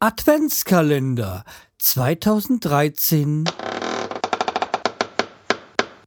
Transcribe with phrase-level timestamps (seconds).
[0.00, 1.42] Adventskalender
[1.78, 3.46] 2013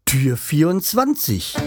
[0.05, 1.57] Tür 24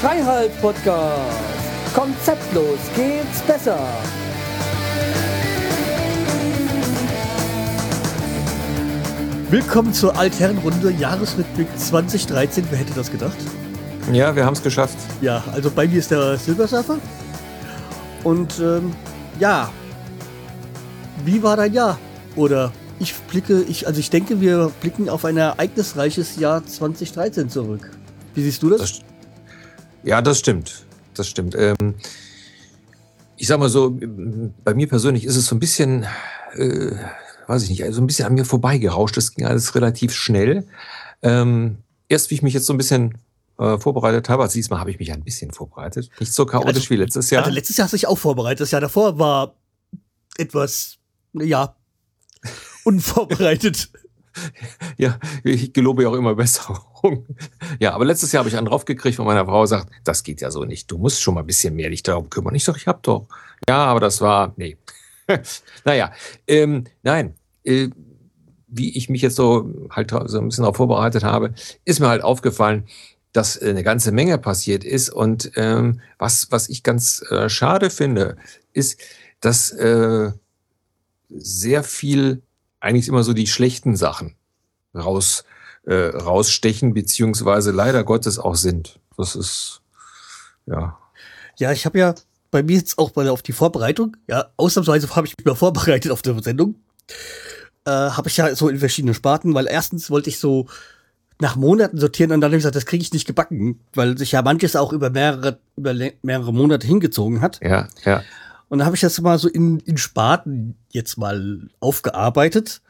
[0.00, 1.18] Freiheit Podcast
[1.92, 3.80] Konzeptlos geht's besser
[9.50, 12.64] Willkommen zur Altherrenrunde Jahresrückblick 2013.
[12.70, 13.36] Wer hätte das gedacht?
[14.12, 14.96] Ja, wir haben es geschafft.
[15.20, 16.98] Ja, also bei mir ist der Silbersurfer.
[18.22, 18.92] Und ähm,
[19.40, 19.68] ja,
[21.24, 21.98] wie war dein Jahr?
[22.36, 27.90] Oder ich blicke, ich, also ich denke, wir blicken auf ein ereignisreiches Jahr 2013 zurück.
[28.36, 28.80] Wie siehst du das?
[28.80, 29.00] das
[30.04, 30.86] ja, das stimmt.
[31.14, 31.56] Das stimmt.
[31.58, 31.96] Ähm,
[33.36, 33.98] ich sag mal so,
[34.62, 36.06] bei mir persönlich ist es so ein bisschen.
[36.54, 36.92] Äh,
[37.50, 39.16] weiß ich nicht, also ein bisschen an mir vorbeigerauscht.
[39.16, 40.66] Das ging alles relativ schnell.
[41.22, 43.18] Ähm, erst wie ich mich jetzt so ein bisschen
[43.58, 46.08] äh, vorbereitet habe, also diesmal habe ich mich ein bisschen vorbereitet.
[46.20, 47.42] Nicht so chaotisch also, wie letztes Jahr.
[47.42, 48.60] Also letztes Jahr hast du dich auch vorbereitet.
[48.60, 49.54] Das Jahr davor war
[50.38, 50.98] etwas,
[51.34, 51.74] ja,
[52.84, 53.90] unvorbereitet.
[54.96, 57.26] ja, ich gelobe ja auch immer Besserung.
[57.80, 60.50] Ja, aber letztes Jahr habe ich einen draufgekriegt, wo meine Frau sagt, das geht ja
[60.50, 60.90] so nicht.
[60.90, 62.54] Du musst schon mal ein bisschen mehr dich darum kümmern.
[62.54, 63.26] Ich sage, ich habe doch.
[63.68, 64.78] Ja, aber das war, nee.
[65.84, 66.12] naja,
[66.46, 72.00] ähm, nein, wie ich mich jetzt so halt so ein bisschen darauf vorbereitet habe, ist
[72.00, 72.86] mir halt aufgefallen,
[73.32, 75.10] dass eine ganze Menge passiert ist.
[75.10, 78.36] Und ähm, was, was ich ganz äh, schade finde,
[78.72, 79.00] ist,
[79.40, 80.32] dass äh,
[81.28, 82.42] sehr viel
[82.80, 84.34] eigentlich immer so die schlechten Sachen
[84.94, 85.44] raus,
[85.84, 88.98] äh, rausstechen, beziehungsweise leider Gottes auch sind.
[89.16, 89.82] Das ist,
[90.66, 90.98] ja.
[91.58, 92.14] Ja, ich habe ja
[92.50, 96.10] bei mir jetzt auch mal auf die Vorbereitung, ja, ausnahmsweise habe ich mich mal vorbereitet
[96.10, 96.76] auf der Sendung
[97.84, 100.66] äh, habe ich ja so in verschiedenen Sparten, weil erstens wollte ich so
[101.40, 104.32] nach Monaten sortieren und dann habe ich gesagt, das kriege ich nicht gebacken, weil sich
[104.32, 107.60] ja manches auch über mehrere, über mehrere Monate hingezogen hat.
[107.62, 108.22] Ja, ja.
[108.68, 112.82] Und dann habe ich das mal so in, in Sparten jetzt mal aufgearbeitet.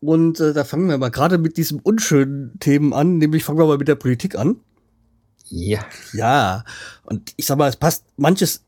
[0.00, 3.66] Und äh, da fangen wir mal gerade mit diesem unschönen Themen an, nämlich fangen wir
[3.66, 4.56] mal mit der Politik an.
[5.48, 5.80] Ja.
[6.12, 6.64] Ja.
[7.02, 8.64] Und ich sag mal, es passt manches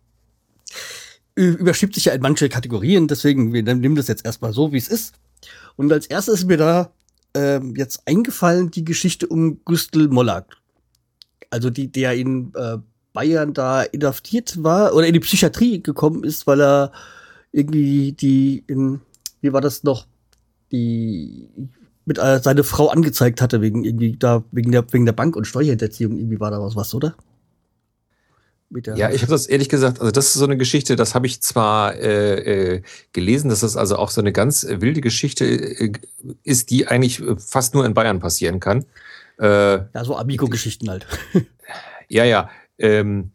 [1.34, 4.88] überschiebt sich ja in manche Kategorien, deswegen wir nehmen das jetzt erstmal so, wie es
[4.88, 5.14] ist.
[5.76, 6.92] Und als erstes ist mir da
[7.36, 10.56] äh, jetzt eingefallen die Geschichte um Gustl Mollak.
[11.50, 12.78] Also die, der in äh,
[13.12, 16.92] Bayern da inhaftiert war oder in die Psychiatrie gekommen ist, weil er
[17.52, 19.00] irgendwie die in,
[19.40, 20.06] wie war das noch,
[20.70, 21.48] die
[22.04, 25.46] mit äh, seine Frau angezeigt hatte wegen irgendwie da wegen der wegen der Bank und
[25.46, 27.14] Steuerhinterziehung irgendwie war da was was oder
[28.94, 31.42] ja, ich habe das ehrlich gesagt, also das ist so eine Geschichte, das habe ich
[31.42, 32.82] zwar äh, äh,
[33.12, 35.92] gelesen, dass das also auch so eine ganz wilde Geschichte äh,
[36.44, 38.84] ist, die eigentlich fast nur in Bayern passieren kann.
[39.40, 41.06] Äh, ja, so Amigo-Geschichten halt.
[42.08, 42.50] ja, ja.
[42.78, 43.32] Ähm,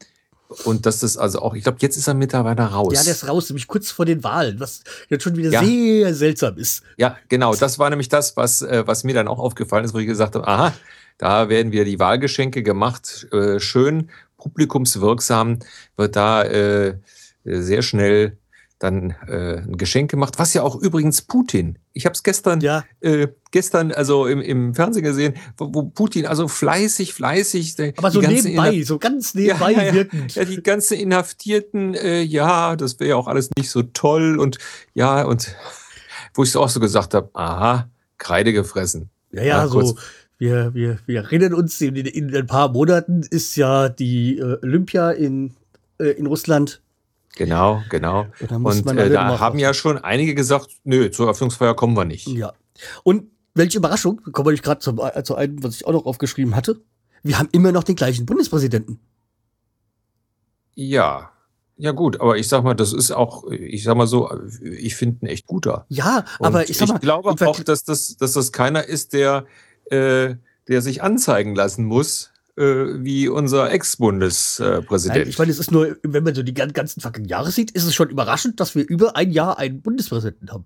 [0.64, 2.94] und dass das also auch, ich glaube, jetzt ist er mittlerweile raus.
[2.94, 5.64] Ja, der ist raus, nämlich kurz vor den Wahlen, was jetzt schon wieder ja.
[5.64, 6.84] sehr seltsam ist.
[6.98, 7.56] Ja, genau.
[7.56, 10.36] Das war nämlich das, was, äh, was mir dann auch aufgefallen ist, wo ich gesagt
[10.36, 10.74] habe, aha,
[11.18, 14.10] da werden wieder die Wahlgeschenke gemacht, äh, schön
[14.46, 15.60] publikumswirksam
[15.98, 17.00] wird da äh,
[17.44, 18.38] sehr schnell
[18.78, 21.80] dann äh, ein Geschenk gemacht, was ja auch übrigens Putin.
[21.94, 22.84] Ich habe es gestern, ja.
[23.00, 27.76] äh, gestern also im, im Fernsehen gesehen, wo, wo Putin also fleißig, fleißig.
[27.98, 30.36] Aber so nebenbei, so ganz nebenbei ja, ja, wirkend.
[30.36, 34.58] Ja, die ganzen Inhaftierten, äh, ja, das wäre ja auch alles nicht so toll und
[34.94, 35.56] ja und
[36.34, 39.10] wo ich es auch so gesagt habe, aha, Kreide gefressen.
[39.32, 39.98] Ja, ja, so
[40.38, 45.12] wir, wir, wir erinnern uns, in, in ein paar Monaten ist ja die äh, Olympia
[45.12, 45.56] in,
[46.00, 46.82] äh, in Russland.
[47.36, 48.28] Genau, genau.
[48.50, 52.28] Und äh, da haben ja schon einige gesagt, nö, zur Eröffnungsfeier kommen wir nicht.
[52.28, 52.54] Ja.
[53.04, 56.56] Und welche Überraschung, kommen wir gerade zu, äh, zu einem, was ich auch noch aufgeschrieben
[56.56, 56.82] hatte.
[57.24, 59.00] Wir haben immer noch den gleichen Bundespräsidenten.
[60.76, 61.32] Ja,
[61.78, 64.30] ja gut, aber ich sag mal, das ist auch, ich sag mal so,
[64.62, 65.86] ich finde ein echt guter.
[65.90, 69.14] Ja, aber Und ich sag mal, ich glaube auch, dass das, dass das keiner ist,
[69.14, 69.46] der
[69.92, 70.36] äh,
[70.68, 75.28] der sich anzeigen lassen muss, äh, wie unser Ex-Bundespräsident.
[75.28, 77.94] Ich meine, es ist nur, wenn man so die ganzen fucking Jahre sieht, ist es
[77.94, 80.66] schon überraschend, dass wir über ein Jahr einen Bundespräsidenten haben.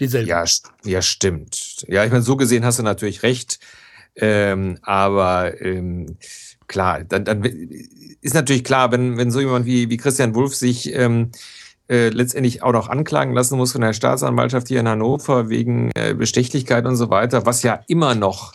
[0.00, 0.28] Denselben.
[0.28, 0.44] Ja,
[0.84, 1.84] ja, stimmt.
[1.88, 3.58] Ja, ich meine, so gesehen hast du natürlich recht.
[4.14, 6.18] Ähm, aber ähm,
[6.68, 10.92] klar, dann, dann ist natürlich klar, wenn, wenn so jemand wie, wie Christian Wulff sich
[10.94, 11.32] ähm,
[11.88, 16.14] äh, letztendlich auch noch anklagen lassen muss von der Staatsanwaltschaft hier in Hannover wegen äh,
[16.14, 18.52] Bestechlichkeit und so weiter, was ja immer noch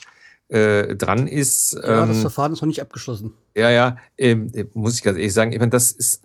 [0.49, 1.73] äh, dran ist.
[1.73, 3.33] Ja, ähm, das Verfahren ist noch nicht abgeschlossen.
[3.55, 6.21] Ja, ja, ähm, muss ich ganz ehrlich sagen, ich meine, das ist,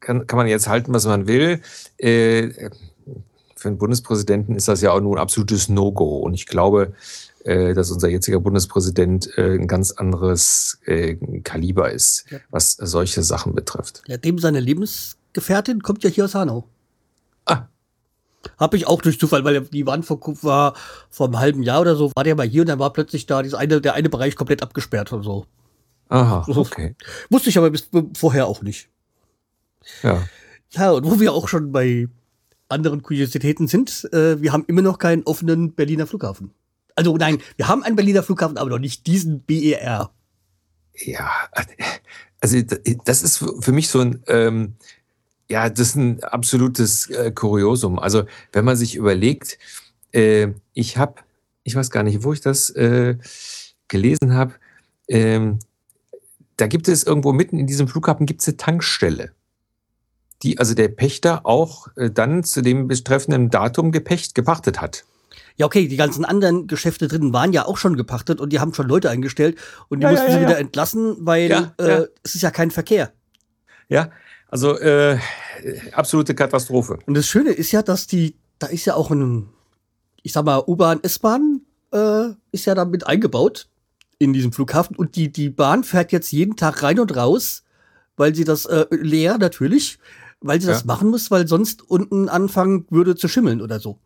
[0.00, 1.60] kann, kann man jetzt halten, was man will.
[1.96, 2.70] Äh,
[3.56, 6.18] für einen Bundespräsidenten ist das ja auch nur ein absolutes No-Go.
[6.18, 6.92] Und ich glaube,
[7.44, 12.38] äh, dass unser jetziger Bundespräsident äh, ein ganz anderes äh, Kaliber ist, ja.
[12.50, 14.02] was solche Sachen betrifft.
[14.06, 14.60] Ja, dem seine
[15.28, 16.68] Lebensgefährtin kommt ja hier aus Hanau.
[17.46, 17.68] Ah.
[18.58, 20.74] Habe ich auch durch Zufall, weil die Wand vor, war
[21.10, 23.42] vor einem halben Jahr oder so, war der mal hier und dann war plötzlich da
[23.42, 25.46] dieses eine, der eine Bereich komplett abgesperrt und so.
[26.08, 26.94] Aha, okay.
[27.28, 28.88] Wusste ich aber bis vorher auch nicht.
[30.02, 30.26] Ja.
[30.70, 32.08] Ja, und wo wir auch schon bei
[32.68, 36.52] anderen Kuriositäten sind, äh, wir haben immer noch keinen offenen Berliner Flughafen.
[36.94, 40.10] Also nein, wir haben einen Berliner Flughafen, aber noch nicht diesen BER.
[40.94, 41.30] Ja,
[42.40, 42.60] also
[43.04, 44.74] das ist für mich so ein, ähm,
[45.50, 47.98] ja, das ist ein absolutes äh, Kuriosum.
[47.98, 49.58] Also wenn man sich überlegt,
[50.12, 51.14] äh, ich habe,
[51.64, 53.16] ich weiß gar nicht, wo ich das äh,
[53.88, 54.54] gelesen habe,
[55.08, 55.58] ähm,
[56.56, 59.32] da gibt es irgendwo mitten in diesem Flughafen gibt es eine Tankstelle,
[60.42, 65.04] die also der Pächter auch äh, dann zu dem betreffenden Datum gepächt, gepachtet hat.
[65.56, 68.74] Ja, okay, die ganzen anderen Geschäfte drin waren ja auch schon gepachtet und die haben
[68.74, 69.58] schon Leute eingestellt
[69.88, 72.70] und die ja, mussten ja, ja, sie wieder entlassen, weil äh, es ist ja kein
[72.70, 73.12] Verkehr.
[73.88, 74.10] Ja,
[74.48, 75.18] also äh,
[75.92, 76.98] absolute Katastrophe.
[77.06, 79.48] Und das Schöne ist ja, dass die, da ist ja auch ein,
[80.22, 81.62] ich sag mal, U-Bahn, S-Bahn
[81.92, 83.68] äh, ist ja damit eingebaut
[84.18, 87.62] in diesem Flughafen und die, die Bahn fährt jetzt jeden Tag rein und raus,
[88.16, 89.98] weil sie das äh, leer natürlich,
[90.40, 90.72] weil sie ja.
[90.72, 93.98] das machen muss, weil sonst unten anfangen würde zu schimmeln oder so.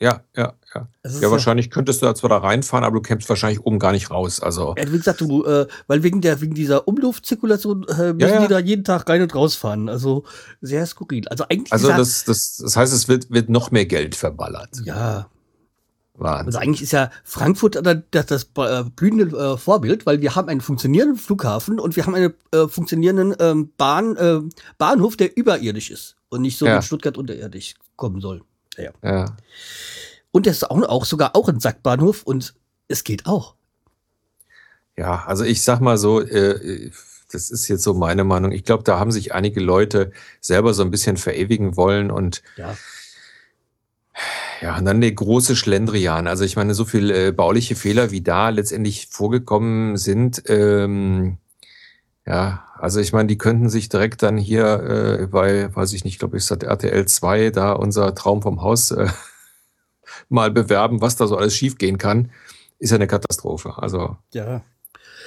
[0.00, 0.88] Ja, ja, ja.
[1.20, 3.92] Ja, wahrscheinlich ja, könntest du da zwar da reinfahren, aber du kämpfst wahrscheinlich oben gar
[3.92, 4.40] nicht raus.
[4.40, 4.74] Also.
[4.78, 8.48] Ja, wie gesagt, du, äh, weil wegen der, wegen dieser Umluftzirkulation äh, müssen ja, die
[8.48, 9.90] da jeden Tag rein und rausfahren.
[9.90, 10.24] Also
[10.62, 11.28] sehr skurril.
[11.28, 11.72] Also eigentlich.
[11.72, 14.80] Also das, das, das heißt, es wird, wird noch mehr Geld verballert.
[14.84, 15.28] Ja,
[16.20, 16.46] Wahnsinn.
[16.46, 20.60] Also eigentlich ist ja Frankfurt das, das äh, blühende äh, Vorbild, weil wir haben einen
[20.60, 24.40] funktionierenden Flughafen und wir haben einen äh, funktionierenden ähm, Bahn, äh,
[24.78, 26.76] Bahnhof, der überirdisch ist und nicht so ja.
[26.76, 28.42] in Stuttgart unterirdisch kommen soll.
[28.76, 28.90] Ja.
[29.02, 29.36] ja.
[30.32, 32.54] Und der ist auch, auch sogar auch ein Sackbahnhof und
[32.88, 33.54] es geht auch.
[34.96, 36.90] Ja, also ich sag mal so, äh,
[37.32, 38.52] das ist jetzt so meine Meinung.
[38.52, 42.76] Ich glaube, da haben sich einige Leute selber so ein bisschen verewigen wollen und ja.
[44.60, 46.26] Ja, und dann der große Schlendrian.
[46.26, 51.38] Also ich meine, so viele äh, bauliche Fehler, wie da letztendlich vorgekommen sind, ähm,
[52.26, 56.18] ja, also ich meine, die könnten sich direkt dann hier äh, bei, weiß ich nicht,
[56.18, 59.08] glaube ich, ist das RTL 2, da unser Traum vom Haus äh,
[60.28, 62.30] mal bewerben, was da so alles schiefgehen kann,
[62.78, 63.74] ist ja eine Katastrophe.
[63.76, 64.62] Also ja.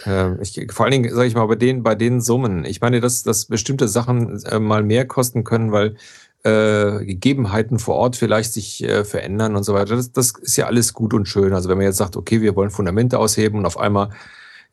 [0.06, 2.66] Äh, ich, vor allen Dingen, sage ich mal, bei den, bei den Summen.
[2.66, 5.96] Ich meine, dass, dass bestimmte Sachen äh, mal mehr kosten können, weil
[6.44, 9.96] äh, Gegebenheiten vor Ort vielleicht sich äh, verändern und so weiter.
[9.96, 11.54] Das, das ist ja alles gut und schön.
[11.54, 14.10] Also wenn man jetzt sagt, okay, wir wollen Fundamente ausheben und auf einmal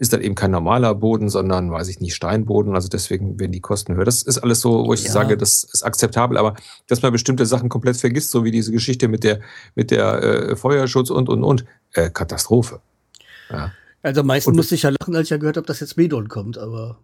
[0.00, 2.74] ist dann eben kein normaler Boden, sondern, weiß ich nicht, Steinboden.
[2.74, 4.06] Also deswegen werden die Kosten höher.
[4.06, 5.10] Das ist alles so, wo ich ja.
[5.10, 6.38] sage, das ist akzeptabel.
[6.38, 6.56] Aber
[6.88, 9.40] dass man bestimmte Sachen komplett vergisst, so wie diese Geschichte mit der,
[9.74, 12.80] mit der äh, Feuerschutz und, und, und, äh, Katastrophe.
[13.50, 13.72] Ja.
[14.02, 16.56] Also meistens musste ich ja lachen, als ich ja gehört habe, dass jetzt Medon kommt,
[16.56, 16.96] aber.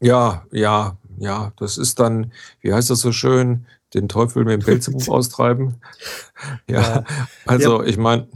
[0.00, 4.60] Ja, ja, ja, das ist dann, wie heißt das so schön, den Teufel mit dem
[4.66, 5.76] Pelzbuch austreiben.
[6.66, 7.04] Ja, ja.
[7.46, 7.88] also ja.
[7.88, 8.26] ich meine.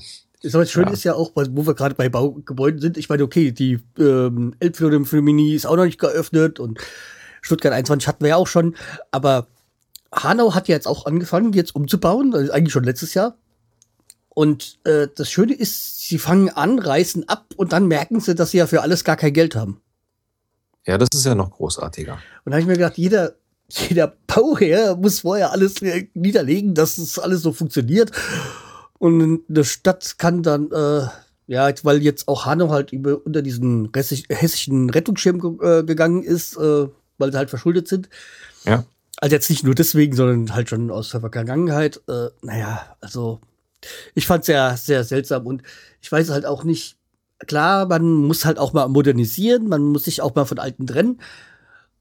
[0.53, 0.93] Das Schöne ja.
[0.93, 2.97] ist ja auch, wo wir gerade bei Baugebäuden sind.
[2.97, 6.79] Ich meine, okay, die ähm, Elbphilharmonie ist auch noch nicht geöffnet und
[7.43, 8.77] Stuttgart 21 hatten wir ja auch schon.
[9.11, 9.47] Aber
[10.13, 13.37] Hanau hat ja jetzt auch angefangen, jetzt umzubauen, also eigentlich schon letztes Jahr.
[14.29, 18.51] Und äh, das Schöne ist, sie fangen an, reißen ab und dann merken sie, dass
[18.51, 19.81] sie ja für alles gar kein Geld haben.
[20.87, 22.15] Ja, das ist ja noch großartiger.
[22.45, 23.35] Und da habe ich mir gedacht, jeder
[23.69, 25.75] jeder Bauherr muss vorher alles
[26.15, 28.13] niederlegen, dass das alles so funktioniert.
[28.99, 31.07] Und eine Stadt kann dann, äh,
[31.47, 36.89] ja, weil jetzt auch Hanau halt über, unter diesen hessischen Rettungsschirm äh, gegangen ist, äh,
[37.19, 38.09] weil sie halt verschuldet sind.
[38.65, 38.85] Ja.
[39.19, 42.01] Also jetzt nicht nur deswegen, sondern halt schon aus der Vergangenheit.
[42.09, 43.41] Äh, naja, also
[44.15, 45.63] ich fand es sehr, sehr seltsam und
[46.01, 46.97] ich weiß halt auch nicht,
[47.47, 51.21] klar, man muss halt auch mal modernisieren, man muss sich auch mal von Alten trennen,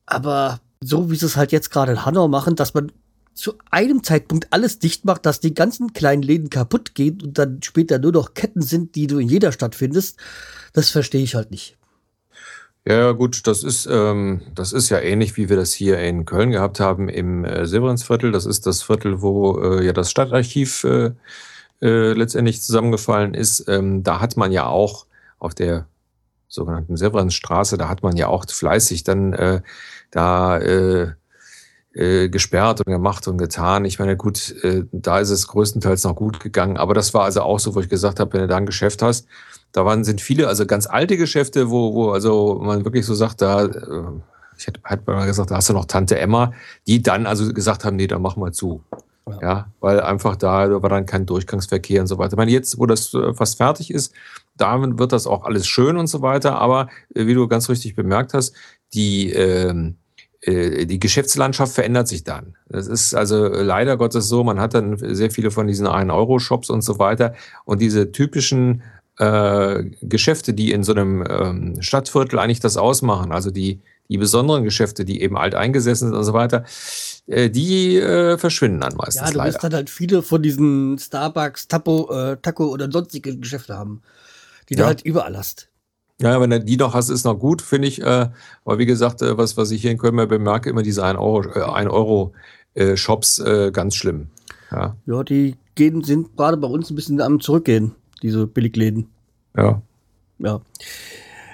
[0.06, 2.92] aber so wie sie es halt jetzt gerade in Hanau machen, dass man
[3.36, 7.62] zu einem Zeitpunkt alles dicht macht, dass die ganzen kleinen Läden kaputt gehen und dann
[7.62, 10.18] später nur noch Ketten sind, die du in jeder Stadt findest,
[10.74, 11.78] das verstehe ich halt nicht.
[12.88, 16.52] Ja, gut, das ist, ähm, das ist ja ähnlich, wie wir das hier in Köln
[16.52, 18.32] gehabt haben im äh, Severinsviertel.
[18.32, 21.12] Das ist das Viertel, wo äh, ja das Stadtarchiv äh,
[21.82, 23.68] äh, letztendlich zusammengefallen ist.
[23.68, 25.08] Ähm, da hat man ja auch
[25.40, 25.88] auf der
[26.48, 29.62] sogenannten Severinsstraße, da hat man ja auch fleißig dann äh,
[30.12, 30.60] da
[31.96, 33.86] äh, gesperrt und gemacht und getan.
[33.86, 37.42] Ich meine, gut, äh, da ist es größtenteils noch gut gegangen, aber das war also
[37.42, 39.28] auch so, wo ich gesagt habe, wenn du da ein Geschäft hast,
[39.72, 43.42] da waren, sind viele, also ganz alte Geschäfte, wo, wo also man wirklich so sagt,
[43.42, 44.04] da, äh,
[44.58, 46.54] ich hätte, hätte mal gesagt, da hast du noch Tante Emma,
[46.88, 48.84] die dann also gesagt haben, nee, dann machen wir zu.
[49.28, 49.42] Ja.
[49.42, 49.68] ja.
[49.80, 52.34] weil einfach da, da war dann kein Durchgangsverkehr und so weiter.
[52.34, 54.14] Ich meine, jetzt, wo das äh, fast fertig ist,
[54.56, 56.58] damit wird das auch alles schön und so weiter.
[56.58, 58.54] Aber äh, wie du ganz richtig bemerkt hast,
[58.94, 60.05] die, ähm, äh,
[60.46, 62.56] die Geschäftslandschaft verändert sich dann.
[62.70, 66.82] Das ist also leider Gottes so, man hat dann sehr viele von diesen 1-Euro-Shops und
[66.84, 67.34] so weiter.
[67.66, 68.84] Und diese typischen
[69.18, 74.64] äh, Geschäfte, die in so einem ähm, Stadtviertel eigentlich das ausmachen, also die, die besonderen
[74.64, 76.66] Geschäfte, die eben alt eingesessen sind und so weiter,
[77.28, 79.22] äh, die äh, verschwinden dann meistens.
[79.28, 79.54] Ja, du leider.
[79.54, 84.02] wirst dann halt viele von diesen Starbucks, Tapo, äh, Taco oder sonstige Geschäfte haben,
[84.70, 84.88] die du Ja.
[84.88, 85.70] halt überall hast.
[86.22, 88.02] Ja, wenn du die noch hast, ist noch gut, finde ich.
[88.02, 88.30] Äh,
[88.64, 91.20] aber wie gesagt, äh, was, was ich hier in Köln mal bemerke, immer diese 1
[91.20, 92.34] Euro, äh, 1 Euro
[92.74, 94.28] äh, Shops, äh, ganz schlimm.
[94.72, 99.08] Ja, Ja, die gehen, sind gerade bei uns ein bisschen am Zurückgehen, diese Billigläden.
[99.58, 99.82] ja.
[100.40, 100.62] Ja.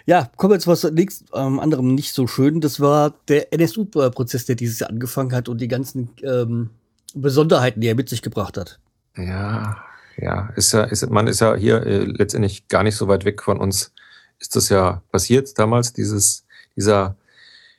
[0.08, 2.60] Ja, kommen wir jetzt was nächst, ähm, anderem nicht so schön.
[2.60, 6.72] Das war der NSU-Prozess, der dieses Jahr angefangen hat und die ganzen ähm,
[7.14, 8.80] Besonderheiten, die er mit sich gebracht hat.
[9.16, 9.78] Ja,
[10.18, 13.44] ja, ist ja, ist, man ist ja hier äh, letztendlich gar nicht so weit weg
[13.44, 13.94] von uns.
[14.42, 16.46] Ist das ja passiert damals, dieses,
[16.76, 17.16] dieser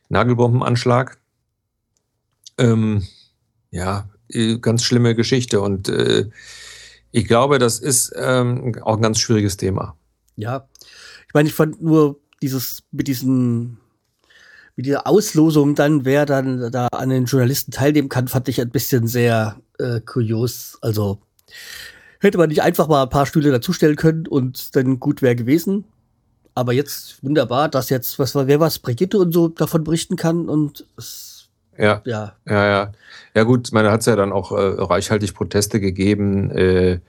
[0.09, 1.19] Nagelbombenanschlag?
[2.57, 3.07] Ähm,
[3.71, 6.31] ja, äh, ganz schlimme Geschichte und äh,
[7.11, 9.97] ich glaube, das ist ähm, auch ein ganz schwieriges Thema.
[10.37, 10.69] Ja.
[11.27, 13.79] Ich meine, ich fand nur dieses mit diesen
[14.77, 18.71] mit dieser Auslosung dann, wer dann da an den Journalisten teilnehmen kann, fand ich ein
[18.71, 20.79] bisschen sehr äh, kurios.
[20.81, 21.21] Also
[22.21, 25.85] hätte man nicht einfach mal ein paar Stühle dazustellen können und dann gut wäre gewesen.
[26.55, 30.49] Aber jetzt wunderbar, dass jetzt, was war, wer was, Brigitte und so davon berichten kann
[30.49, 32.93] und es, Ja, ja, Ja, ja.
[33.35, 37.01] Ja gut, man hat es ja dann auch äh, reichhaltig Proteste gegeben, äh,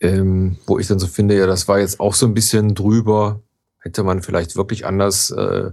[0.00, 3.40] ähm, wo ich dann so finde, ja, das war jetzt auch so ein bisschen drüber.
[3.78, 5.70] Hätte man vielleicht wirklich anders äh,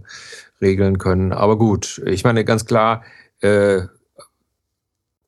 [0.61, 1.33] regeln können.
[1.33, 3.03] Aber gut, ich meine ganz klar,
[3.41, 3.81] äh,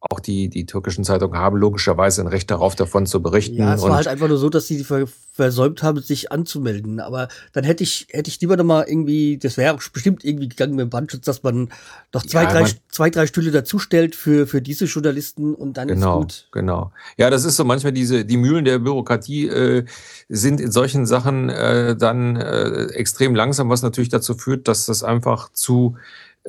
[0.09, 3.55] auch die, die türkischen Zeitungen haben logischerweise ein Recht darauf, davon zu berichten.
[3.55, 7.01] Ja, es war halt einfach nur so, dass sie ver versäumt haben, sich anzumelden.
[7.01, 10.75] Aber dann hätte ich, hätte ich lieber noch mal irgendwie, das wäre bestimmt irgendwie gegangen
[10.75, 11.69] mit dem Brandschutz, dass man
[12.12, 15.89] doch zwei, Ja, drei, man- zwei, drei Stühle dazustellt für, für diese Journalisten und dann
[15.89, 16.47] Genau, ist gut.
[16.53, 16.91] genau.
[17.17, 19.83] Ja, das ist so manchmal diese, die Mühlen der Bürokratie äh,
[20.29, 25.03] sind in solchen Sachen äh, dann äh, extrem langsam, was natürlich dazu führt, dass das
[25.03, 25.97] einfach zu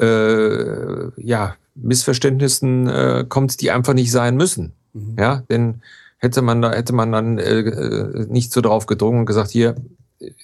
[0.00, 4.72] äh, ja, Missverständnissen äh, kommt, die einfach nicht sein müssen.
[4.92, 5.16] Mhm.
[5.18, 5.82] Ja, denn
[6.18, 9.76] hätte man da, hätte man dann äh, äh, nicht so drauf gedrungen und gesagt, hier,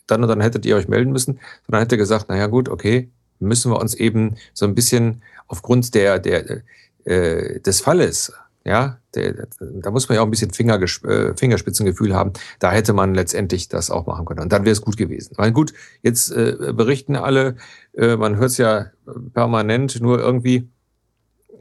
[0.06, 3.72] dann und dann hättet ihr euch melden müssen, sondern hätte gesagt, naja gut, okay, müssen
[3.72, 6.62] wir uns eben so ein bisschen aufgrund der, der
[7.04, 8.32] äh, des Falles,
[8.64, 12.32] ja, der, da muss man ja auch ein bisschen Fingerges äh, Fingerspitzengefühl haben.
[12.60, 14.40] Da hätte man letztendlich das auch machen können.
[14.40, 15.34] Und dann wäre es gut gewesen.
[15.36, 17.56] Weil gut, jetzt äh, berichten alle,
[17.94, 18.86] äh, man hört es ja
[19.32, 20.68] permanent, nur irgendwie,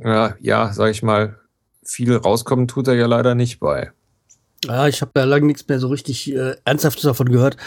[0.03, 1.37] ja, ja sag ich mal,
[1.83, 3.91] viel rauskommen tut er ja leider nicht bei.
[4.65, 7.57] Ja, ich habe da lange nichts mehr so richtig äh, Ernsthaftes davon gehört.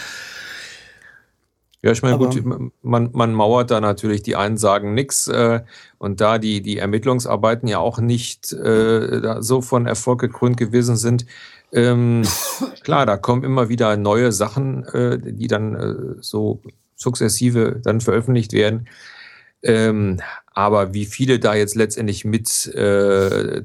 [1.81, 2.41] Ja, ich meine, gut,
[2.81, 5.61] man, man mauert da natürlich, die einen sagen nix äh,
[5.99, 11.27] und da die, die Ermittlungsarbeiten ja auch nicht äh, so von Erfolg gekrönt gewesen sind,
[11.75, 12.23] ähm,
[12.83, 16.61] klar, da kommen immer wieder neue Sachen, äh, die dann äh, so
[16.95, 18.87] sukzessive dann veröffentlicht werden.
[19.65, 20.21] Ähm,
[20.53, 23.63] aber wie viele da jetzt letztendlich mit, äh,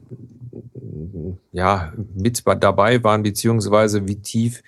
[1.52, 4.62] ja, mit dabei waren, beziehungsweise wie tief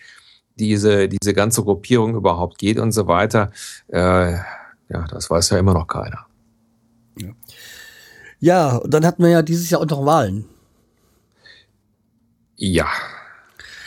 [0.56, 3.50] diese, diese ganze Gruppierung überhaupt geht und so weiter,
[3.88, 6.26] äh, ja, das weiß ja immer noch keiner.
[8.38, 10.44] Ja, und dann hatten wir ja dieses Jahr auch noch Wahlen.
[12.56, 12.86] Ja.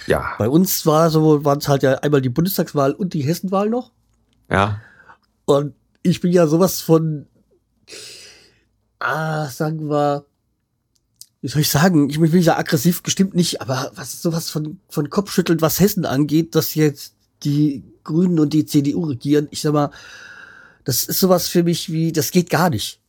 [0.08, 0.34] Ja.
[0.38, 3.92] Bei uns war so, waren es halt ja einmal die Bundestagswahl und die Hessenwahl noch.
[4.50, 4.82] Ja.
[5.46, 7.28] Und ich bin ja sowas von,
[9.00, 10.26] ah, sagen wir,
[11.42, 15.10] wie soll ich sagen, ich bin ja aggressiv gestimmt nicht, aber was sowas von, von
[15.10, 17.14] Kopfschütteln, was Hessen angeht, dass jetzt
[17.44, 19.92] die Grünen und die CDU regieren, ich sag mal,
[20.84, 23.00] das ist sowas für mich wie, das geht gar nicht.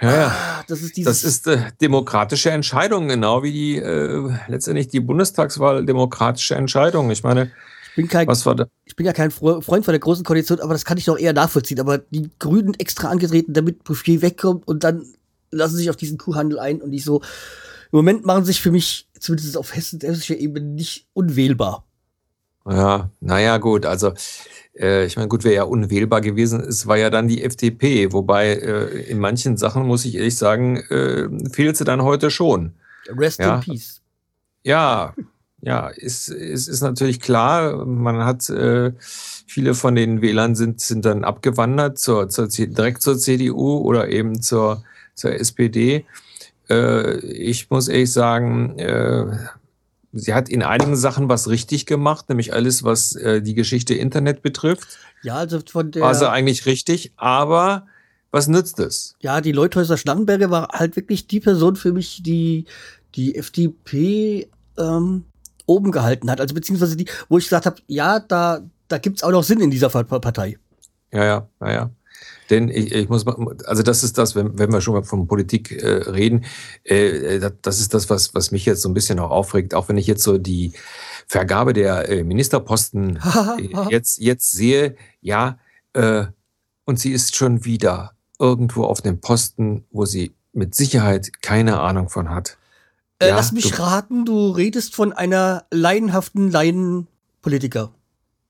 [0.00, 0.28] Ja.
[0.28, 5.00] Ah, Das ist dieses, Das ist äh, demokratische Entscheidung, genau wie die äh, letztendlich die
[5.00, 7.10] Bundestagswahl demokratische Entscheidung.
[7.10, 7.50] Ich meine,
[7.96, 8.68] bin kein, was war da?
[8.84, 11.18] ich bin ja kein Fre- Freund von der großen Koalition, aber das kann ich doch
[11.18, 11.80] eher nachvollziehen.
[11.80, 15.04] Aber die Grünen extra angetreten, damit Bouffier wegkommt und dann
[15.50, 17.20] lassen sich auf diesen Kuhhandel ein und ich so.
[17.92, 21.84] Im Moment machen sich für mich, zumindest auf Hessen, hessischer Ebene, nicht unwählbar.
[22.68, 24.12] Ja, naja, gut, also
[24.74, 28.54] äh, ich meine, gut, wer ja unwählbar gewesen ist, war ja dann die FDP, wobei
[28.54, 32.74] äh, in manchen Sachen, muss ich ehrlich sagen, äh, fehlt sie dann heute schon.
[33.08, 33.54] Rest Ja.
[33.54, 34.02] in Peace.
[34.64, 35.14] Ja,
[35.66, 38.92] ja, ist, ist, ist natürlich klar, man hat äh,
[39.48, 44.40] viele von den Wählern sind, sind dann abgewandert zur, zur, direkt zur CDU oder eben
[44.40, 44.84] zur,
[45.16, 46.06] zur SPD.
[46.70, 49.26] Äh, ich muss ehrlich sagen, äh,
[50.12, 54.42] sie hat in einigen Sachen was richtig gemacht, nämlich alles, was äh, die Geschichte Internet
[54.42, 54.86] betrifft.
[55.24, 56.02] Ja, also von der.
[56.02, 57.88] War sie eigentlich richtig, aber
[58.30, 59.16] was nützt es?
[59.18, 62.66] Ja, die Leuthäuser Schnarrenberger war halt wirklich die Person für mich, die
[63.16, 65.24] die FDP ähm,
[65.66, 66.40] oben gehalten hat.
[66.40, 69.70] Also beziehungsweise die, wo ich gesagt habe, ja, da, da gibt's auch noch Sinn in
[69.70, 70.58] dieser Partei.
[71.12, 71.90] Ja, ja, ja, ja.
[72.50, 75.26] Denn ich, ich muss mal, also das ist das, wenn, wenn wir schon mal von
[75.26, 76.44] Politik äh, reden,
[76.84, 79.88] äh, äh das ist das, was, was mich jetzt so ein bisschen auch aufregt, auch
[79.88, 80.72] wenn ich jetzt so die
[81.26, 83.18] Vergabe der äh, Ministerposten
[83.90, 85.58] jetzt, jetzt sehe, ja,
[85.92, 86.26] äh,
[86.84, 92.08] und sie ist schon wieder irgendwo auf dem Posten, wo sie mit Sicherheit keine Ahnung
[92.08, 92.58] von hat.
[93.18, 97.92] Äh, ja, lass mich du, raten, du redest von einer laienhaften Laienpolitiker.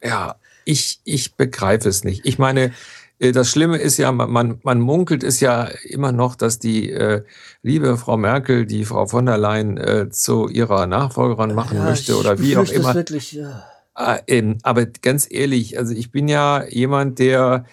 [0.02, 2.26] Ja, ich, ich begreife es nicht.
[2.26, 2.72] Ich meine,
[3.18, 7.22] äh, das Schlimme ist ja, man, man munkelt es ja immer noch, dass die äh,
[7.62, 12.16] liebe Frau Merkel die Frau von der Leyen äh, zu ihrer Nachfolgerin machen ja, möchte
[12.18, 12.94] oder wie auch immer.
[12.94, 13.64] Wirklich, ja.
[13.94, 17.64] ah, ähm, aber ganz ehrlich, also ich bin ja jemand, der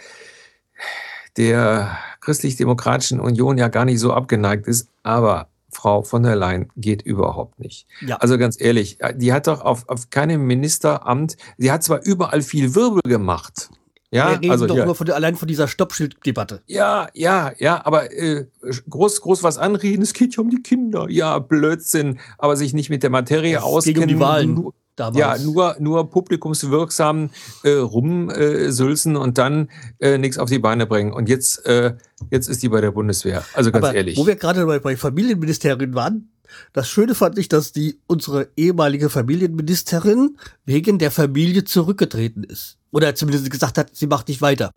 [1.36, 7.02] der christlich-demokratischen Union ja gar nicht so abgeneigt ist, aber Frau von der Leyen geht
[7.02, 7.88] überhaupt nicht.
[8.06, 8.18] Ja.
[8.18, 12.76] Also ganz ehrlich, die hat doch auf, auf keinem Ministeramt, sie hat zwar überall viel
[12.76, 13.70] Wirbel gemacht.
[14.14, 14.86] Ja, Wir reden also doch ja.
[14.86, 16.62] nur von, allein von dieser Stoppschilddebatte.
[16.68, 18.46] Ja, ja, ja, aber äh,
[18.88, 21.08] groß, groß was anreden, es geht ja um die Kinder.
[21.10, 24.02] Ja, Blödsinn, aber sich nicht mit der Materie das auskennen.
[24.02, 24.68] Geht um die Wahlen.
[24.96, 25.18] Damals.
[25.18, 27.32] Ja, nur, nur publikumswirksam
[27.64, 29.70] äh, rumsülzen äh, und dann
[30.00, 31.14] äh, nichts auf die Beine bringen.
[31.14, 31.96] Und jetzt, äh,
[32.30, 33.44] jetzt ist die bei der Bundeswehr.
[33.54, 34.18] Also ganz Aber ehrlich.
[34.18, 36.30] Wo wir gerade bei, bei Familienministerin waren,
[36.74, 42.78] das Schöne fand ich, dass die unsere ehemalige Familienministerin wegen der Familie zurückgetreten ist.
[42.92, 44.72] Oder zumindest gesagt hat, sie macht nicht weiter.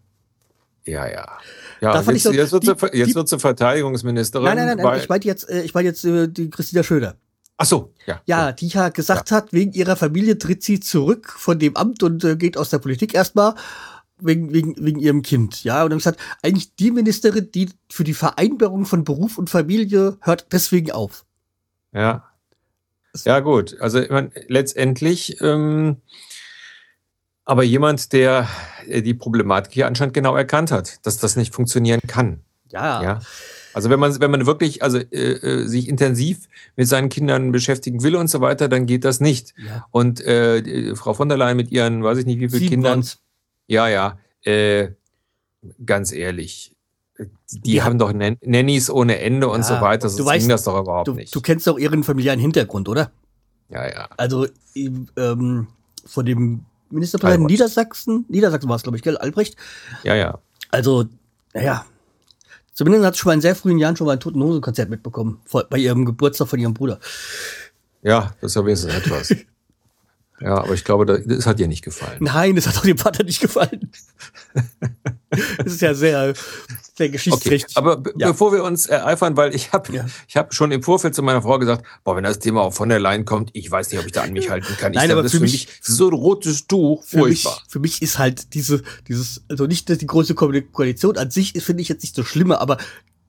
[0.86, 1.26] Ja, ja.
[1.80, 4.46] Ja, jetzt, so, jetzt, wird die, sie, jetzt wird sie Verteidigungsministerin.
[4.46, 7.16] Nein, nein, nein, nein ich meine jetzt, äh, ich mein jetzt äh, die Christina Schöner.
[7.58, 8.20] Ach so, ja.
[8.26, 9.38] Ja, die ja gesagt ja.
[9.38, 12.78] hat, wegen ihrer Familie tritt sie zurück von dem Amt und äh, geht aus der
[12.78, 13.54] Politik erstmal
[14.18, 15.64] wegen, wegen, wegen ihrem Kind.
[15.64, 20.18] Ja, und dann gesagt, eigentlich die Ministerin, die für die Vereinbarung von Beruf und Familie
[20.20, 21.24] hört deswegen auf.
[21.92, 22.24] Ja.
[23.24, 23.80] Ja, gut.
[23.80, 26.02] Also ich meine, letztendlich, ähm,
[27.46, 28.48] aber jemand, der
[28.86, 32.40] äh, die Problematik hier anscheinend genau erkannt hat, dass das nicht funktionieren kann.
[32.70, 33.02] Ja.
[33.02, 33.20] ja.
[33.76, 38.02] Also wenn man, wenn man wirklich also, äh, äh, sich intensiv mit seinen Kindern beschäftigen
[38.02, 39.52] will und so weiter, dann geht das nicht.
[39.58, 39.84] Ja.
[39.90, 43.04] Und äh, Frau von der Leyen mit ihren, weiß ich nicht, wie vielen Kindern.
[43.66, 44.18] Ja, ja.
[44.44, 44.92] Äh,
[45.84, 46.74] ganz ehrlich.
[47.52, 50.08] Die, die haben doch Nannies ohne Ende und ja, so weiter.
[50.08, 51.34] So du weißt, das doch überhaupt du, nicht.
[51.34, 53.10] Du kennst doch ihren familiären Hintergrund, oder?
[53.68, 54.08] Ja, ja.
[54.16, 55.66] Also ähm,
[56.06, 59.54] von dem Ministerpräsidenten Niedersachsen, Niedersachsen war es, glaube ich, gell, Albrecht.
[60.02, 60.38] Ja, ja.
[60.70, 61.04] Also,
[61.52, 61.84] naja,
[62.76, 64.90] Zumindest hat sie schon mal in sehr frühen Jahren schon mal ein Toten Hosen Konzert
[64.90, 65.40] mitbekommen.
[65.70, 67.00] Bei ihrem Geburtstag von ihrem Bruder.
[68.02, 69.34] Ja, das ist ja wenigstens etwas.
[70.38, 72.18] Ja, aber ich glaube, das hat dir nicht gefallen.
[72.20, 73.90] Nein, das hat auch dem Vater nicht gefallen.
[75.30, 76.34] das ist ja sehr,
[76.96, 77.76] sehr geschichtsträchtig.
[77.76, 78.28] Okay, aber ja.
[78.28, 80.06] bevor wir uns ereifern, weil ich habe ja.
[80.28, 82.88] ich hab schon im Vorfeld zu meiner Frau gesagt, boah, wenn das Thema auch von
[82.88, 84.92] der Line kommt, ich weiß nicht, ob ich da an mich halten kann.
[84.92, 87.52] Ich Nein, glaub, aber das für mich, so ein rotes Tuch, für furchtbar.
[87.52, 91.82] Mich, für mich ist halt diese, dieses, also nicht die große Koalition an sich, finde
[91.82, 92.78] ich jetzt nicht so schlimme, aber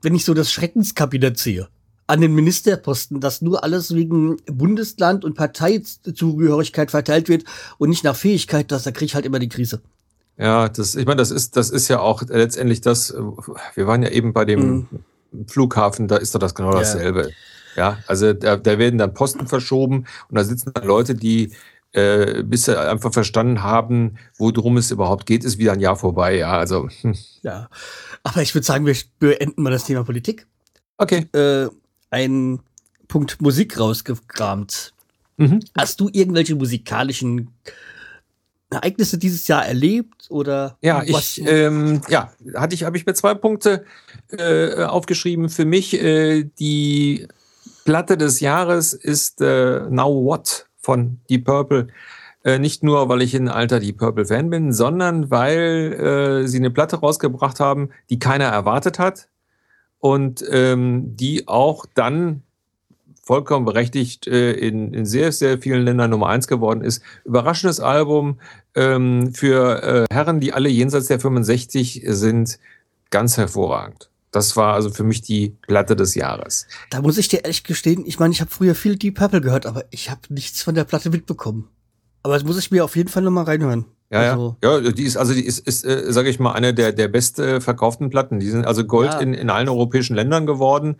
[0.01, 1.67] wenn ich so das Schreckenskabinett sehe,
[2.07, 7.43] an den Ministerposten, dass nur alles wegen Bundesland und Parteizugehörigkeit verteilt wird
[7.77, 9.81] und nicht nach Fähigkeit, dass da kriege ich halt immer die Krise.
[10.37, 13.13] Ja, das, ich meine, das ist, das ist ja auch letztendlich das,
[13.73, 14.87] wir waren ja eben bei dem
[15.31, 15.45] mhm.
[15.47, 17.31] Flughafen, da ist doch das genau dasselbe.
[17.75, 21.53] Ja, ja also da, da werden dann Posten verschoben und da sitzen dann Leute, die
[21.93, 26.37] äh, bis sie einfach verstanden haben, worum es überhaupt geht, ist wieder ein Jahr vorbei.
[26.37, 26.89] Ja, also.
[27.01, 27.15] Hm.
[27.41, 27.69] Ja,
[28.23, 30.45] aber ich würde sagen, wir beenden mal das Thema Politik.
[30.97, 31.27] Okay.
[31.33, 31.69] Äh,
[32.09, 32.59] einen
[33.07, 34.93] Punkt Musik rausgekramt.
[35.37, 35.61] Mhm.
[35.77, 37.51] Hast du irgendwelche musikalischen
[38.69, 40.77] Ereignisse dieses Jahr erlebt oder?
[40.81, 43.85] Ja, ich, ähm, ja, hatte ich, habe ich mir zwei Punkte
[44.31, 45.49] äh, aufgeschrieben.
[45.49, 47.27] Für mich äh, die
[47.85, 51.87] Platte des Jahres ist äh, Now What von Deep Purple.
[52.43, 55.93] Äh, nicht nur, weil ich ein alter Deep Purple Fan bin, sondern weil
[56.43, 59.29] äh, sie eine Platte rausgebracht haben, die keiner erwartet hat
[59.99, 62.43] und ähm, die auch dann
[63.27, 67.03] vollkommen berechtigt äh, in, in sehr, sehr vielen Ländern Nummer eins geworden ist.
[67.25, 68.39] Überraschendes Album
[68.73, 72.57] ähm, für äh, Herren, die alle jenseits der 65 sind,
[73.09, 74.09] ganz hervorragend.
[74.31, 76.67] Das war also für mich die Platte des Jahres.
[76.89, 79.65] Da muss ich dir ehrlich gestehen, ich meine, ich habe früher viel Deep Purple gehört,
[79.65, 81.67] aber ich habe nichts von der Platte mitbekommen.
[82.23, 83.85] Aber das muss ich mir auf jeden Fall nochmal reinhören.
[84.09, 84.79] Ja, also, ja.
[84.79, 87.35] ja, die ist also die ist, ist äh, sage ich mal, eine der der best
[87.35, 88.39] verkauften Platten.
[88.39, 89.19] Die sind also Gold ja.
[89.19, 90.95] in, in allen europäischen Ländern geworden.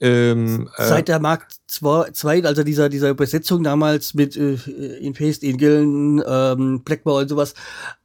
[0.00, 4.54] Ähm, äh, Seit der Mark 2, also dieser, dieser Übersetzung damals mit äh,
[4.98, 7.54] In Paste, in Gillen, ähm, Blackmore und sowas,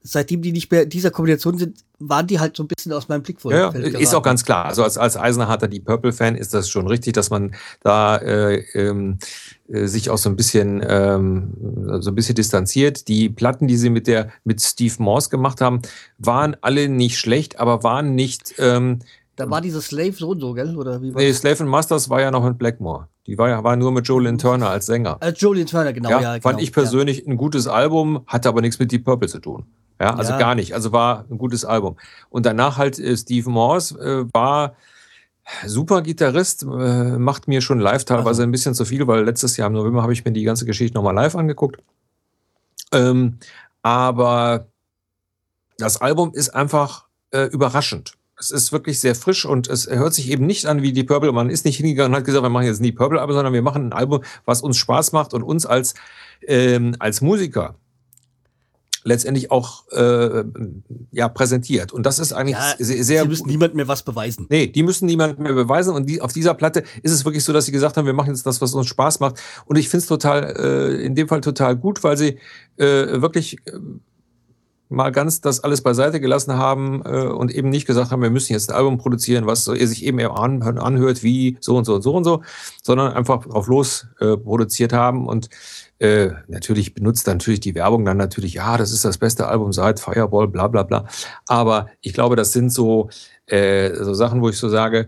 [0.02, 3.24] seitdem die nicht mehr dieser Kombination sind, waren die halt so ein bisschen aus meinem
[3.24, 4.66] Blick Ja, ist auch ganz klar.
[4.66, 9.18] Also als, als Eisenharter, die Purple-Fan, ist das schon richtig, dass man da äh, ähm,
[9.70, 11.54] äh, sich auch so ein bisschen ähm,
[12.02, 13.08] so ein bisschen distanziert.
[13.08, 15.82] Die Platten, die sie mit der mit Steve Morse gemacht haben,
[16.18, 19.00] waren alle nicht schlecht, aber waren nicht ähm,
[19.36, 20.78] da war diese Slave so und so, gell?
[20.78, 21.40] Oder wie war nee, das?
[21.40, 23.08] Slave and Masters war ja noch mit Blackmore.
[23.28, 25.18] Die war ja war nur mit Jolien Turner als Sänger.
[25.20, 26.10] Als Jolien Turner, genau.
[26.10, 27.28] Ja, ja fand genau, ich persönlich ja.
[27.28, 29.66] ein gutes Album, hatte aber nichts mit Deep Purple zu tun.
[30.00, 30.40] Ja, also ja.
[30.40, 30.74] gar nicht.
[30.74, 31.98] Also war ein gutes Album.
[32.30, 34.76] Und danach halt äh, Steve Morse äh, war
[35.66, 39.68] super Gitarrist, äh, macht mir schon live teilweise ein bisschen zu viel, weil letztes Jahr
[39.68, 41.82] im November habe ich mir die ganze Geschichte nochmal live angeguckt.
[42.92, 43.38] Ähm,
[43.82, 44.68] aber
[45.78, 50.30] das Album ist einfach äh, überraschend es ist wirklich sehr frisch und es hört sich
[50.30, 51.32] eben nicht an wie die Purple.
[51.32, 53.62] Man ist nicht hingegangen und hat gesagt, wir machen jetzt nie Purple Album, sondern wir
[53.62, 55.94] machen ein Album, was uns Spaß macht und uns als,
[56.48, 57.76] ähm, als Musiker
[59.06, 60.44] letztendlich auch äh,
[61.12, 61.94] ja, präsentiert.
[61.94, 63.24] Und das ist eigentlich ja, sehr, sehr.
[63.24, 64.48] Die müssen niemand mehr was beweisen.
[64.50, 65.94] Nee, die müssen niemand mehr beweisen.
[65.94, 68.30] Und die, auf dieser Platte ist es wirklich so, dass sie gesagt haben, wir machen
[68.30, 69.40] jetzt das, was uns Spaß macht.
[69.66, 72.40] Und ich finde es total, äh, in dem Fall total gut, weil sie
[72.78, 73.60] äh, wirklich.
[73.66, 73.80] Äh,
[74.90, 78.54] mal ganz das alles beiseite gelassen haben äh, und eben nicht gesagt haben, wir müssen
[78.54, 82.14] jetzt ein Album produzieren, was er sich eben anhört wie so und so und so
[82.16, 82.42] und so,
[82.84, 85.50] sondern einfach auf los äh, produziert haben und
[86.00, 90.00] äh, natürlich benutzt natürlich die Werbung dann natürlich, ja, das ist das beste Album seit
[90.00, 91.08] Fireball, bla bla bla.
[91.48, 93.10] Aber ich glaube, das sind so,
[93.48, 95.08] äh, so Sachen, wo ich so sage,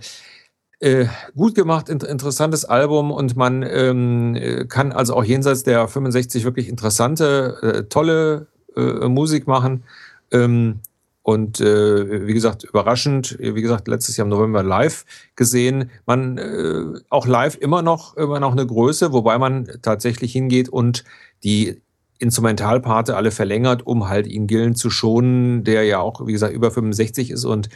[0.80, 5.88] äh, gut gemacht, in, interessantes Album und man ähm, äh, kann also auch jenseits der
[5.88, 9.84] 65 wirklich interessante, äh, tolle äh, Musik machen.
[10.32, 10.80] Ähm,
[11.24, 15.04] und äh, wie gesagt, überraschend, wie gesagt, letztes Jahr im November live
[15.36, 15.92] gesehen.
[16.06, 21.04] Man äh, auch live immer noch, immer noch eine Größe, wobei man tatsächlich hingeht und
[21.44, 21.82] die
[22.20, 26.72] Instrumentalparte alle verlängert, um halt ihn Gillen zu schonen, der ja auch, wie gesagt, über
[26.72, 27.68] 65 ist und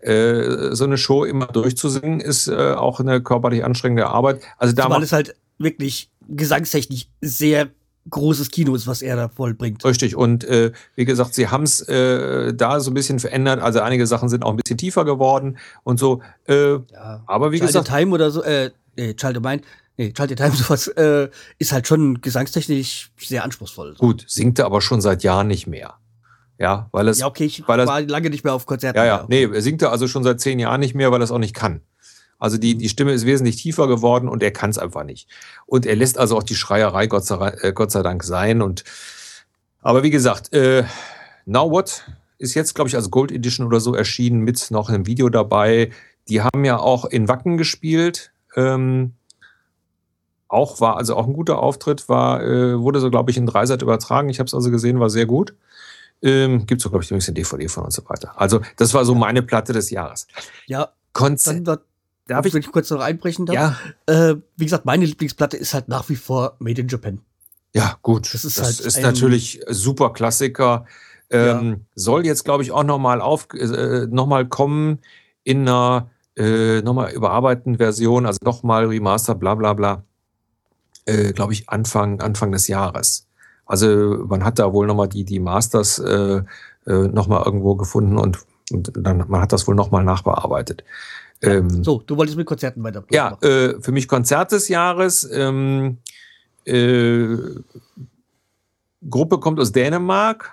[0.00, 4.40] äh, so eine Show immer durchzusingen, ist äh, auch eine körperlich anstrengende Arbeit.
[4.56, 7.68] Also da Zumal es halt wirklich gesangstechnisch sehr
[8.08, 9.84] großes Kino ist, was er da vollbringt.
[9.84, 10.16] Richtig.
[10.16, 13.60] Und äh, wie gesagt, sie haben es äh, da so ein bisschen verändert.
[13.60, 16.22] Also einige Sachen sind auch ein bisschen tiefer geworden und so.
[16.46, 17.22] Äh, ja.
[17.26, 17.88] Aber wie Child gesagt.
[17.88, 19.64] Time oder so, äh, nee, Child Mind,
[19.96, 23.96] nee, Child Time sowas, äh, ist halt schon gesangstechnisch sehr anspruchsvoll.
[23.96, 23.98] So.
[23.98, 25.94] Gut, singt er aber schon seit Jahren nicht mehr.
[26.58, 27.18] Ja, weil es.
[27.20, 28.98] Ja, okay, ich weil war lange nicht mehr auf Konzerten.
[28.98, 31.24] Ja, ja, nee, er singt er also schon seit zehn Jahren nicht mehr, weil er
[31.24, 31.80] es auch nicht kann.
[32.40, 35.28] Also die, die Stimme ist wesentlich tiefer geworden und er kann es einfach nicht.
[35.66, 38.62] Und er lässt also auch die Schreierei Gott sei, äh, Gott sei Dank sein.
[38.62, 38.82] Und
[39.82, 40.84] aber wie gesagt, äh,
[41.44, 42.04] Now What
[42.38, 45.90] ist jetzt, glaube ich, als Gold Edition oder so erschienen mit noch einem Video dabei.
[46.28, 48.32] Die haben ja auch in Wacken gespielt.
[48.56, 49.12] Ähm,
[50.48, 53.82] auch war also auch ein guter Auftritt, war, äh, wurde so, glaube ich, in Dreisat
[53.82, 54.30] übertragen.
[54.30, 55.54] Ich habe es also gesehen, war sehr gut.
[56.22, 58.32] Ähm, Gibt es, glaube ich, ein bisschen DVD von und so weiter.
[58.36, 60.26] Also, das war so meine Platte des Jahres.
[60.66, 61.66] Ja, Konzert.
[61.66, 61.78] Dann,
[62.30, 63.56] Darf ich, wenn ich kurz noch einbrechen darf?
[64.06, 64.30] Ja.
[64.30, 67.20] Äh, wie gesagt, meine Lieblingsplatte ist halt nach wie vor Made in Japan.
[67.74, 68.32] Ja, gut.
[68.32, 70.86] Das ist, das halt ist natürlich super Klassiker.
[71.28, 71.76] Ähm, ja.
[71.96, 75.00] Soll jetzt, glaube ich, auch nochmal auf, äh, noch mal kommen
[75.42, 80.04] in einer äh, nochmal überarbeiteten Version, also nochmal Remaster, bla bla bla.
[81.06, 83.26] Äh, glaube ich, Anfang, Anfang des Jahres.
[83.66, 86.42] Also man hat da wohl nochmal die, die Masters äh,
[86.86, 88.38] äh, nochmal irgendwo gefunden und,
[88.70, 90.84] und dann man hat das wohl nochmal nachbearbeitet.
[91.42, 93.04] Ähm, so, du wolltest mit Konzerten weiter.
[93.10, 95.28] Ja, äh, für mich Konzert des Jahres.
[95.32, 95.98] Ähm,
[96.64, 97.36] äh,
[99.08, 100.50] Gruppe kommt aus Dänemark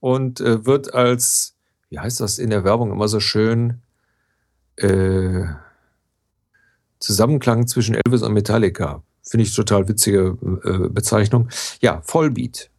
[0.00, 1.56] und äh, wird als,
[1.88, 3.80] wie heißt das in der Werbung immer so schön,
[4.76, 5.44] äh,
[6.98, 9.02] Zusammenklang zwischen Elvis und Metallica.
[9.22, 11.48] Finde ich total witzige äh, Bezeichnung.
[11.80, 12.70] Ja, Vollbeat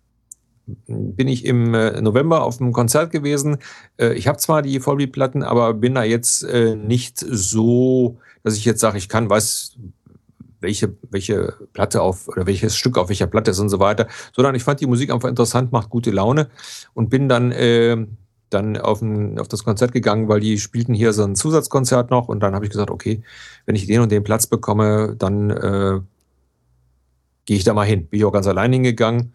[0.87, 3.57] bin ich im äh, November auf einem Konzert gewesen.
[3.97, 8.65] Äh, ich habe zwar die Vollbeat-Platten, aber bin da jetzt äh, nicht so, dass ich
[8.65, 9.77] jetzt sage, ich kann, weiß,
[10.59, 14.55] welche, welche Platte auf oder welches Stück auf welcher Platte ist und so weiter, sondern
[14.55, 16.49] ich fand die Musik einfach interessant, macht gute Laune
[16.93, 18.05] und bin dann, äh,
[18.49, 22.27] dann auf, ein, auf das Konzert gegangen, weil die spielten hier so ein Zusatzkonzert noch
[22.27, 23.21] und dann habe ich gesagt, okay,
[23.65, 25.99] wenn ich den und den Platz bekomme, dann äh,
[27.45, 28.07] gehe ich da mal hin.
[28.07, 29.33] Bin ich auch ganz allein hingegangen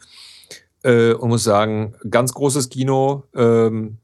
[0.82, 3.24] äh, und muss sagen, ganz großes Kino.
[3.34, 3.98] Ähm,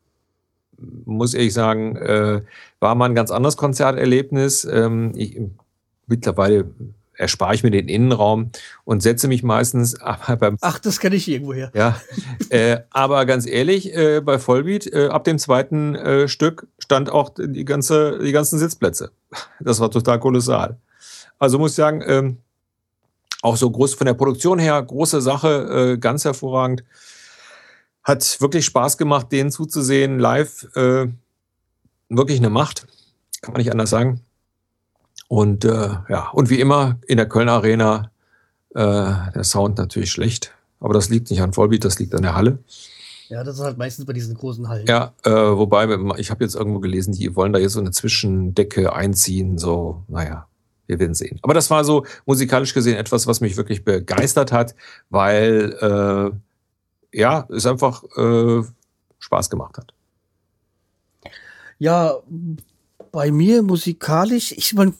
[1.04, 2.42] muss ehrlich sagen, äh,
[2.80, 4.64] war mal ein ganz anderes Konzerterlebnis.
[4.64, 5.40] Ähm, ich,
[6.06, 6.66] mittlerweile
[7.18, 8.50] erspare ich mir den Innenraum
[8.84, 10.56] und setze mich meistens aber beim.
[10.60, 11.70] Ach, das kenne ich irgendwoher.
[11.74, 12.00] Ja,
[12.50, 17.30] äh, aber ganz ehrlich, äh, bei Vollbeat, äh, ab dem zweiten äh, Stück stand auch
[17.36, 19.10] die, ganze, die ganzen Sitzplätze.
[19.60, 20.78] Das war total kolossal.
[21.38, 22.38] Also muss ich sagen, ähm,
[23.42, 26.84] auch so groß von der Produktion her, große Sache, äh, ganz hervorragend.
[28.02, 30.66] Hat wirklich Spaß gemacht, denen zuzusehen, live.
[30.74, 31.08] Äh,
[32.08, 32.86] wirklich eine Macht,
[33.42, 34.22] kann man nicht anders sagen.
[35.28, 38.10] Und äh, ja, und wie immer in der Köln Arena
[38.70, 40.54] äh, der Sound natürlich schlecht.
[40.80, 42.58] Aber das liegt nicht an Vollbeat, das liegt an der Halle.
[43.28, 44.86] Ja, das ist halt meistens bei diesen großen Hallen.
[44.86, 48.92] Ja, äh, wobei, ich habe jetzt irgendwo gelesen, die wollen da jetzt so eine Zwischendecke
[48.94, 49.58] einziehen.
[49.58, 50.47] So, naja,
[50.88, 51.38] wir werden sehen.
[51.42, 54.74] Aber das war so musikalisch gesehen etwas, was mich wirklich begeistert hat,
[55.10, 58.62] weil äh, ja, es einfach äh,
[59.18, 59.94] Spaß gemacht hat.
[61.78, 62.16] Ja,
[63.12, 64.94] bei mir musikalisch, ich mein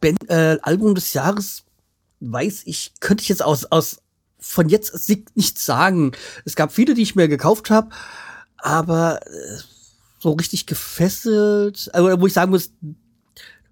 [0.00, 1.64] ben, äh, Album des Jahres
[2.20, 4.00] weiß ich, könnte ich jetzt aus, aus
[4.38, 6.12] von jetzt nichts sagen.
[6.44, 7.90] Es gab viele, die ich mir gekauft habe,
[8.56, 9.58] aber äh,
[10.18, 12.70] so richtig gefesselt, also wo ich sagen muss,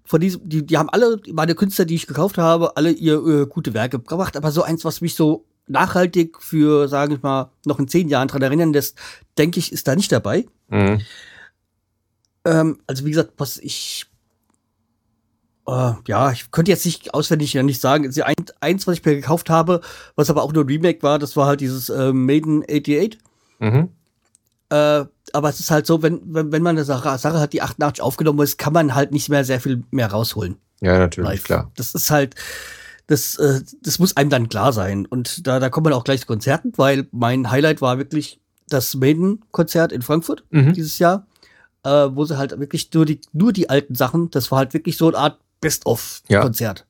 [0.05, 3.45] von diesem, die, die haben alle, meine Künstler, die ich gekauft habe, alle ihr äh,
[3.45, 7.79] gute Werke gebracht, aber so eins, was mich so nachhaltig für, sage ich mal, noch
[7.79, 8.97] in zehn Jahren dran erinnern lässt,
[9.37, 10.45] denke ich, ist da nicht dabei.
[10.69, 11.01] Mhm.
[12.45, 14.07] Ähm, also wie gesagt, was ich
[15.65, 18.11] Uh, ja, ich könnte jetzt nicht auswendig ja nicht sagen.
[18.21, 19.79] Ein, eins, was ich mir gekauft habe,
[20.15, 23.17] was aber auch nur ein Remake war, das war halt dieses äh, Maiden 88.
[23.59, 23.89] Mhm.
[24.69, 27.61] Äh, aber es ist halt so, wenn, wenn, wenn man eine Sache, Sache hat, die
[27.61, 30.57] 88 aufgenommen ist, kann man halt nicht mehr sehr viel mehr rausholen.
[30.79, 31.43] Ja, natürlich, Live.
[31.43, 31.71] klar.
[31.75, 32.35] Das ist halt,
[33.07, 35.05] das, äh, das muss einem dann klar sein.
[35.05, 38.95] Und da, da kommt man auch gleich zu Konzerten, weil mein Highlight war wirklich das
[38.95, 40.73] Maiden-Konzert in Frankfurt mhm.
[40.73, 41.25] dieses Jahr,
[41.83, 44.97] äh, wo sie halt wirklich nur die, nur die alten Sachen, das war halt wirklich
[44.97, 46.79] so eine Art Best-of-Konzert.
[46.79, 46.85] Ja.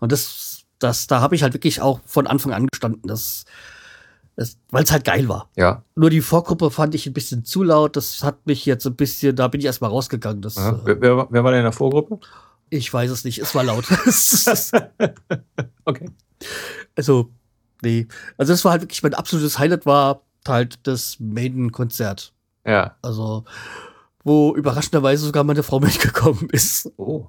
[0.00, 3.44] Und das, das, da habe ich halt wirklich auch von Anfang an gestanden, dass, das,
[4.70, 5.50] weil es halt geil war.
[5.56, 5.84] Ja.
[5.94, 7.96] Nur die Vorgruppe fand ich ein bisschen zu laut.
[7.96, 10.42] Das hat mich jetzt ein bisschen, da bin ich erstmal rausgegangen.
[10.42, 12.20] Das, äh, wer, wer, wer, war denn in der Vorgruppe?
[12.70, 13.38] Ich weiß es nicht.
[13.38, 13.84] Es war laut.
[15.84, 16.10] okay.
[16.96, 17.30] Also,
[17.82, 18.06] nee.
[18.38, 22.32] Also, das war halt wirklich mein absolutes Highlight, war halt das Maiden-Konzert.
[22.64, 22.96] Ja.
[23.02, 23.44] Also,
[24.24, 26.90] wo überraschenderweise sogar meine Frau mitgekommen ist.
[26.96, 27.28] Oh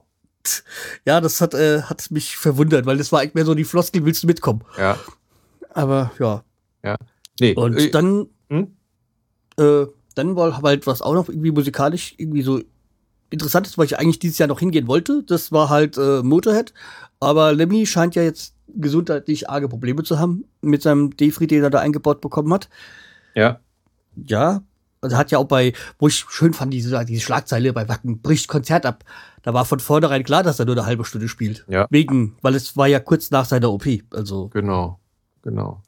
[1.06, 4.06] ja, das hat, äh, hat mich verwundert, weil das war eigentlich mehr so die Floskel,
[4.06, 4.64] willst du mitkommen?
[4.78, 4.98] Ja.
[5.74, 6.44] Aber ja.
[6.84, 6.98] Ja.
[7.40, 7.54] Nee.
[7.56, 8.76] Und äh, dann, hm?
[9.58, 12.62] äh, dann war halt was auch noch irgendwie musikalisch irgendwie so
[13.30, 15.24] interessant ist, weil ich eigentlich dieses Jahr noch hingehen wollte.
[15.24, 16.74] Das war halt äh, Motorhead.
[17.20, 21.70] Aber Lemmy scheint ja jetzt gesundheitlich arge Probleme zu haben mit seinem Defri, den er
[21.70, 22.70] da eingebaut bekommen hat.
[23.36, 23.60] Ja.
[24.16, 24.64] Ja,
[25.02, 28.48] also hat ja auch bei, wo ich schön fand, diese, diese Schlagzeile bei Wacken bricht
[28.48, 29.04] Konzert ab.
[29.42, 31.66] Da war von vornherein klar, dass er nur eine halbe Stunde spielt.
[31.68, 31.88] Ja.
[31.90, 33.86] Wegen, weil es war ja kurz nach seiner OP.
[34.12, 34.50] Also.
[34.50, 35.00] Genau,
[35.42, 35.82] genau.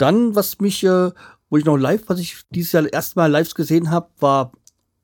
[0.00, 1.10] Dann, was mich, äh,
[1.50, 4.52] wo ich noch live, was ich dieses Jahr erstmal live gesehen habe, war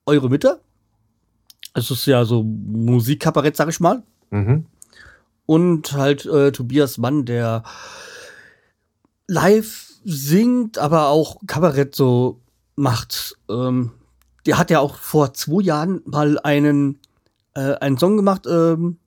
[0.07, 0.61] Eure Mitte.
[1.75, 4.03] Es ist ja so Musikkabarett, sag ich mal.
[4.31, 4.65] Mhm.
[5.45, 7.65] Und halt äh, Tobias Mann, der
[9.27, 12.41] live singt, aber auch Kabarett so
[12.77, 13.37] macht.
[13.51, 13.93] Ähm,
[14.47, 17.01] der hat ja auch vor zwei Jahren mal einen,
[17.55, 18.99] äh, einen Song gemacht, ähm,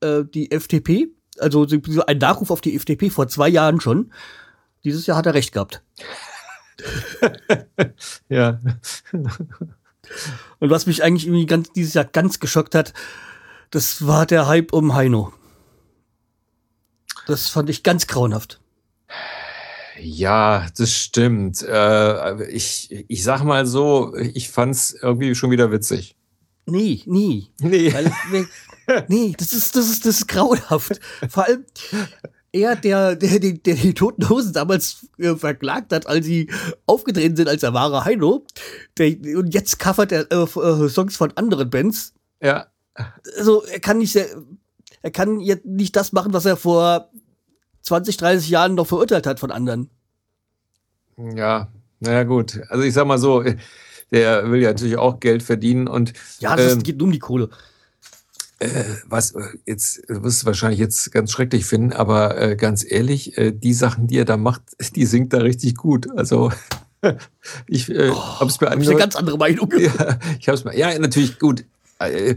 [0.00, 1.66] äh, die FDP, also
[2.06, 4.10] ein Nachruf auf die FDP vor zwei Jahren schon.
[4.86, 5.82] Dieses Jahr hat er recht gehabt.
[8.28, 8.60] ja.
[10.60, 12.94] Und was mich eigentlich irgendwie ganz, dieses Jahr ganz geschockt hat,
[13.70, 15.32] das war der Hype um Heino.
[17.26, 18.60] Das fand ich ganz grauenhaft.
[19.98, 21.62] Ja, das stimmt.
[21.62, 26.14] Äh, ich, ich sag mal so, ich fand's irgendwie schon wieder witzig.
[26.64, 27.50] Nee, nie.
[27.58, 27.92] Nee.
[27.92, 28.12] Weil,
[29.08, 31.00] nee, das ist, das ist, das ist grauenhaft.
[31.28, 31.64] Vor allem,
[32.56, 36.50] er, der, der, der, der die Toten Hosen damals äh, verklagt hat, als sie
[36.86, 38.44] aufgetreten sind als der wahre Heino,
[38.98, 42.14] der, und jetzt covert er äh, äh, Songs von anderen Bands.
[42.40, 42.66] Ja.
[43.38, 44.26] Also, er kann nicht sehr,
[45.02, 47.10] er kann jetzt nicht das machen, was er vor
[47.82, 49.90] 20, 30 Jahren noch verurteilt hat von anderen.
[51.16, 51.68] Ja,
[52.00, 52.60] naja, gut.
[52.68, 53.44] Also ich sag mal so,
[54.10, 56.12] der will ja natürlich auch Geld verdienen und.
[56.40, 57.50] Ja, das ähm, geht nur um die Kohle.
[58.58, 59.34] Äh, was
[59.66, 64.06] jetzt wirst du wahrscheinlich jetzt ganz schrecklich finden, aber äh, ganz ehrlich, äh, die Sachen,
[64.06, 64.62] die er da macht,
[64.96, 66.08] die singt da richtig gut.
[66.16, 66.50] Also
[67.66, 68.94] ich äh, oh, habe es mir angehört.
[68.94, 69.72] eine ganz andere Meinung.
[69.78, 70.76] Ja, ich habe es mir.
[70.76, 71.64] Ja, natürlich gut.
[71.98, 72.36] Äh,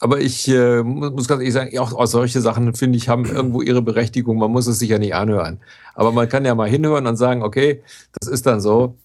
[0.00, 3.62] aber ich äh, muss ganz ehrlich sagen, auch, auch solche Sachen, finde ich, haben irgendwo
[3.62, 4.38] ihre Berechtigung.
[4.38, 5.60] Man muss es sich ja nicht anhören.
[5.94, 7.82] Aber man kann ja mal hinhören und sagen, okay,
[8.20, 8.96] das ist dann so.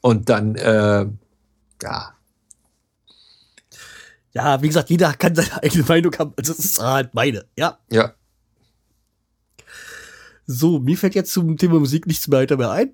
[0.00, 1.06] Und dann, äh,
[1.82, 2.11] ja.
[4.32, 6.32] Ja, wie gesagt, jeder kann seine eigene Meinung haben.
[6.36, 7.78] Also, das ist halt meine, ja.
[7.90, 8.14] Ja.
[10.46, 12.92] So, mir fällt jetzt zum Thema Musik nichts mehr weiter mehr ein.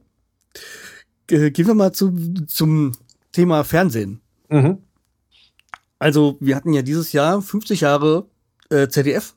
[1.30, 2.92] Äh, gehen wir mal zum, zum
[3.32, 4.20] Thema Fernsehen.
[4.48, 4.78] Mhm.
[5.98, 8.26] Also, wir hatten ja dieses Jahr 50 Jahre
[8.70, 9.34] äh, ZDF.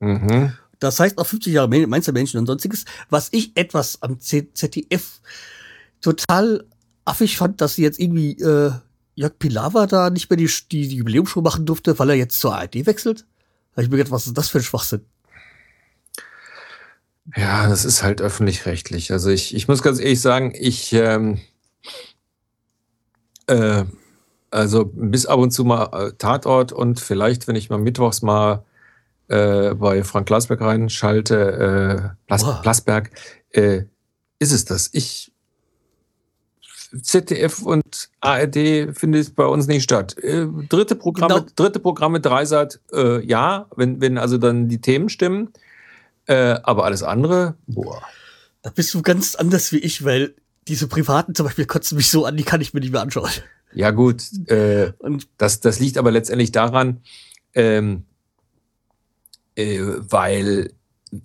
[0.00, 0.52] Mhm.
[0.78, 2.84] Das heißt auch 50 Jahre Mainzer Menschen und sonstiges.
[3.08, 5.20] Was ich etwas am Z ZDF
[6.00, 6.64] total
[7.04, 8.72] affig fand, dass sie jetzt irgendwie äh,
[9.16, 12.54] Jörg Pilawa da nicht mehr die, die, die Jubiläumsshow machen durfte, weil er jetzt zur
[12.54, 13.26] ARD wechselt.
[13.74, 15.04] Da ich mir gedacht, was ist das für ein Schwachsinn?
[17.34, 19.10] Ja, das ist halt öffentlich-rechtlich.
[19.10, 21.40] Also ich, ich muss ganz ehrlich sagen, ich ähm,
[23.46, 23.84] äh,
[24.50, 28.64] also bis ab und zu mal äh, Tatort und vielleicht, wenn ich mal mittwochs mal
[29.28, 32.60] äh, bei Frank Glasberg reinschalte, äh, Plas Boah.
[32.62, 33.10] Plasberg,
[33.50, 33.84] äh,
[34.38, 34.90] ist es das.
[34.92, 35.32] Ich
[37.02, 40.16] ZDF und ARD findet bei uns nicht statt.
[40.18, 41.46] Äh, dritte Programme, Genau.
[41.56, 45.50] dritte Programme, Dreisat, äh, ja, wenn, wenn also dann die Themen stimmen.
[46.26, 48.02] Äh, aber alles andere, boah.
[48.62, 50.34] Da bist du ganz anders wie ich, weil
[50.68, 53.30] diese privaten zum Beispiel kotzen mich so an, die kann ich mir nicht mehr anschauen.
[53.72, 54.22] Ja, gut.
[54.48, 57.00] Äh, Und das, das liegt aber letztendlich daran,
[57.54, 58.04] ähm,
[59.54, 60.72] äh, weil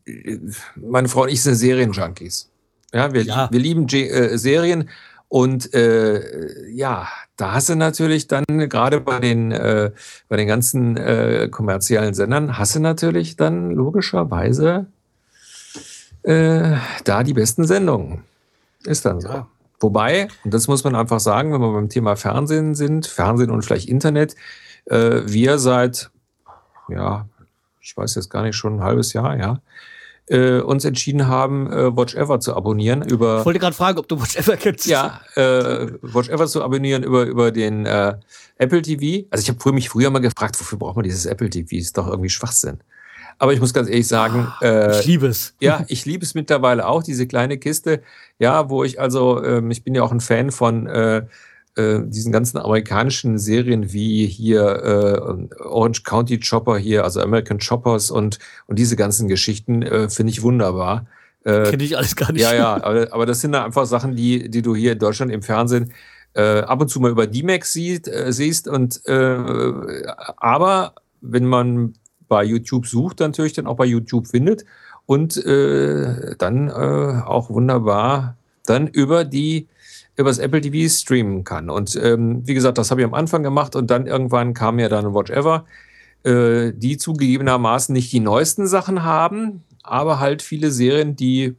[0.06, 0.38] äh,
[0.76, 2.50] meine Frau und ich sind Serienjunkies.
[2.93, 3.50] Ja, wir, Ja.
[3.52, 4.89] wir lieben J äh, Serien
[5.31, 9.91] und äh, ja, da hast du natürlich dann gerade bei den äh,
[10.27, 14.87] bei den ganzen äh, kommerziellen Sendern hast du natürlich dann logischerweise
[16.23, 18.25] äh, da die besten Sendungen.
[18.83, 19.29] Ist dann so.
[19.29, 19.47] Ja.
[19.79, 23.63] Wobei, und das muss man einfach sagen, wenn wir beim Thema Fernsehen sind, Fernsehen und
[23.63, 24.35] vielleicht Internet,
[24.87, 26.11] äh, wir seit,
[26.89, 27.25] ja,
[27.79, 29.61] ich weiß jetzt gar nicht, schon ein halbes Jahr, ja,
[30.31, 33.39] äh, uns entschieden haben, äh, Watch Ever zu abonnieren über.
[33.39, 34.87] ich wollte gerade fragen, ob du Watch Ever kennst.
[34.87, 38.15] Ja, äh, Watch Ever zu abonnieren über, über den äh,
[38.57, 39.27] Apple TV.
[39.29, 41.75] Also ich habe früher mich früher mal gefragt, wofür braucht man dieses Apple TV?
[41.75, 42.79] Ist doch irgendwie Schwachsinn.
[43.39, 45.53] Aber ich muss ganz ehrlich sagen, äh, Ich liebe es.
[45.59, 48.01] ja, ich liebe es mittlerweile auch, diese kleine Kiste.
[48.39, 51.25] Ja, wo ich also, ähm, ich bin ja auch ein Fan von äh,
[51.75, 58.12] äh, diesen ganzen amerikanischen Serien wie hier äh, Orange County Chopper hier, also American Choppers
[58.12, 61.05] und, und diese ganzen Geschichten äh, finde ich wunderbar.
[61.43, 62.41] Äh, Kenne ich alles gar nicht.
[62.41, 65.31] ja, ja, aber, aber das sind dann einfach Sachen, die, die du hier in Deutschland
[65.31, 65.93] im Fernsehen
[66.34, 68.67] äh, ab und zu mal über D-Max siehst, äh, siehst.
[68.67, 70.03] Und äh,
[70.38, 71.93] aber wenn man
[72.27, 74.65] bei YouTube sucht, dann natürlich dann auch bei YouTube findet
[75.05, 79.67] und dann auch wunderbar dann über die
[80.21, 81.69] über das Apple TV streamen kann.
[81.69, 84.89] Und ähm, wie gesagt, das habe ich am Anfang gemacht und dann irgendwann kam ja
[84.89, 85.65] dann Watch Ever,
[86.23, 91.55] äh, die zugegebenermaßen nicht die neuesten Sachen haben, aber halt viele Serien, die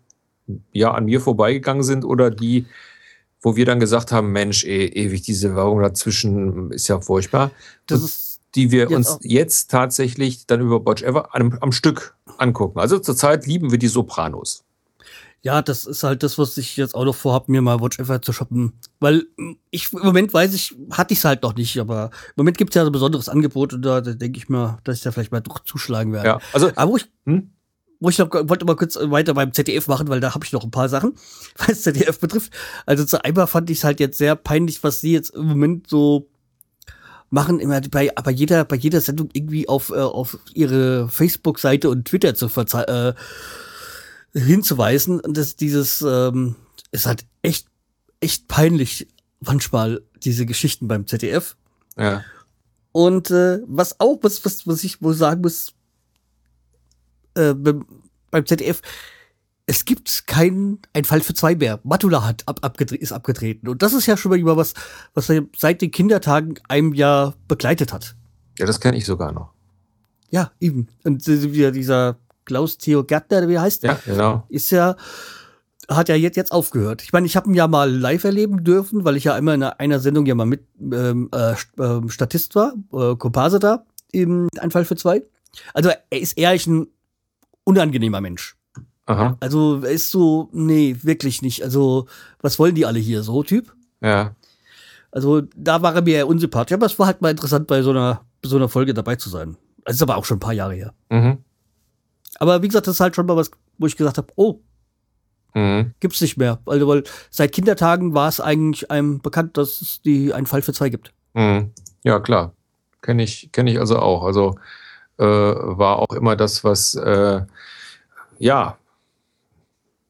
[0.73, 2.67] ja an mir vorbeigegangen sind oder die,
[3.41, 7.51] wo wir dann gesagt haben, Mensch, ey, ewig diese Werbung dazwischen ist ja furchtbar.
[7.87, 11.57] Das Und ist die wir jetzt uns auch- jetzt tatsächlich dann über Watch Ever am,
[11.61, 12.79] am Stück angucken.
[12.79, 14.63] Also zurzeit lieben wir die Sopranos.
[15.45, 18.23] Ja, das ist halt das, was ich jetzt auch noch vorhab, mir mal Watch Ever
[18.23, 18.75] zu shoppen.
[19.01, 22.33] Weil mm, ich im Moment weiß ich, hatte ich es halt noch nicht, aber im
[22.37, 24.99] Moment gibt es ja so ein besonderes Angebot und da, da denke ich mir, dass
[24.99, 26.29] ich da vielleicht mal doch zuschlagen werde.
[26.29, 27.51] Ja, also Aber wo ich, Hm?
[27.99, 30.63] wo ich noch wollte mal kurz weiter beim ZDF machen, weil da habe ich noch
[30.63, 31.15] ein paar Sachen,
[31.57, 32.53] was ZDF betrifft.
[32.87, 35.89] Also zu einmal fand ich es halt jetzt sehr peinlich, was sie jetzt im Moment
[35.89, 36.29] so
[37.31, 42.05] machen, immer bei, bei jeder, bei jeder Sendung irgendwie auf, äh, auf ihre Facebook-Seite und
[42.05, 43.15] Twitter zu äh,
[44.35, 45.21] hinzuweisen.
[45.21, 46.57] Und das, dieses ähm,
[46.91, 47.67] ist halt echt,
[48.21, 49.09] echt peinlich,
[49.41, 51.57] manchmal, diese Geschichten beim ZDF.
[51.97, 52.25] ja,
[52.93, 55.75] Und äh, was auch, was, was, was ich wohl sagen muss,
[57.35, 57.87] äh, beim,
[58.47, 58.83] ZDF,
[59.67, 61.81] es gibt keinen ein Fall für zwei mehr.
[61.83, 63.69] Matula hat ab, abgedre ist abgetreten.
[63.69, 64.75] Und das ist ja schon mal über was,
[65.15, 68.17] was er seit den Kindertagen einem Jahr begleitet hat.
[68.59, 69.53] ja, das kenne ich sogar noch.
[70.31, 70.89] Ja, eben.
[71.05, 74.47] Und äh, wieder dieser Klaus Theo Gärtner, wie heißt, Ja, genau.
[74.49, 74.97] ist ja,
[75.89, 77.03] hat ja jetzt, jetzt aufgehört.
[77.03, 79.63] Ich meine, ich habe ihn ja mal live erleben dürfen, weil ich ja immer in
[79.63, 84.85] einer, Sendung ja mal mit ähm, äh, ähm, Statist war, äh, da, im Ein Fall
[84.85, 85.23] für zwei.
[85.75, 86.87] Also er ist ehrlich ein
[87.65, 88.57] unangenehmer Mensch.
[89.07, 91.63] Aha, Also er ist so, nee, wirklich nicht.
[91.65, 92.07] Also,
[92.41, 93.75] was wollen die alle hier, so Typ?
[94.01, 94.35] ja.
[95.15, 96.73] Also, da war er mir eher unsympathisch.
[96.73, 99.29] Aber es war halt mal interessant, bei so einer, bei so einer Folge dabei zu
[99.29, 99.59] sein.
[99.85, 100.95] Das ist aber auch schon ein paar Jahre her.
[101.11, 101.37] Mhm.
[102.39, 104.61] Aber wie gesagt, das ist halt schon mal was, wo ich gesagt habe, oh,
[105.55, 105.93] Mhm.
[106.01, 106.61] gibt's nicht mehr.
[106.65, 110.73] Also, weil seit Kindertagen war es eigentlich einem bekannt, dass es die einen Fall für
[110.73, 111.13] zwei gibt.
[111.35, 111.73] Mhm.
[112.05, 112.55] Ja, klar.
[113.03, 114.25] Kenne ich, kenn ich also auch.
[114.25, 114.57] Also
[115.19, 117.43] äh, war auch immer das, was äh,
[118.39, 118.79] ja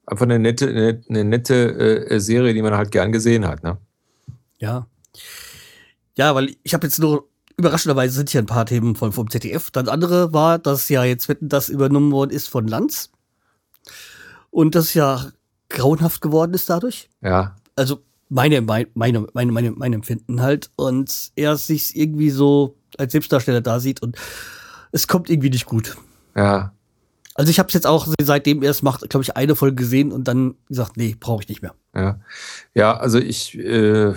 [0.06, 3.62] einfach eine nette, eine, eine nette äh, Serie, die man halt gern gesehen hat.
[3.64, 3.78] Ne?
[4.58, 4.86] Ja.
[6.16, 7.26] Ja, weil ich habe jetzt nur,
[7.62, 9.70] überraschenderweise sind hier ein paar Themen von, vom ZDF.
[9.70, 13.10] Das andere war, dass ja jetzt Wetten, das übernommen worden ist von Lanz.
[14.50, 15.30] Und das ja
[15.68, 17.08] grauenhaft geworden ist dadurch.
[17.20, 17.56] Ja.
[17.76, 20.70] Also meine, meine, meine, meine, mein Empfinden halt.
[20.74, 24.16] Und er sich irgendwie so als Selbstdarsteller da sieht und
[24.90, 25.96] es kommt irgendwie nicht gut.
[26.34, 26.72] Ja.
[27.34, 30.12] Also ich habe es jetzt auch seitdem er es macht, glaube ich, eine Folge gesehen
[30.12, 31.74] und dann gesagt, nee, brauche ich nicht mehr.
[31.94, 32.20] Ja,
[32.74, 34.12] ja also ich, äh,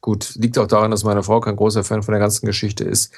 [0.00, 3.12] gut, liegt auch daran, dass meine Frau kein großer Fan von der ganzen Geschichte ist.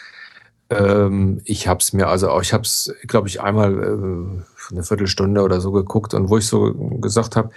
[0.71, 4.83] Ähm, ich habe es mir, also auch, ich habe es, glaube ich, einmal äh, eine
[4.83, 7.51] Viertelstunde oder so geguckt und wo ich so gesagt habe,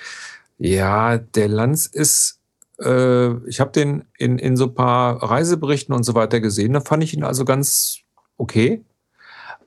[0.57, 2.39] ja, der Lanz ist,
[2.79, 7.03] äh, ich habe den in, in so paar Reiseberichten und so weiter gesehen, da fand
[7.03, 7.99] ich ihn also ganz
[8.37, 8.83] okay.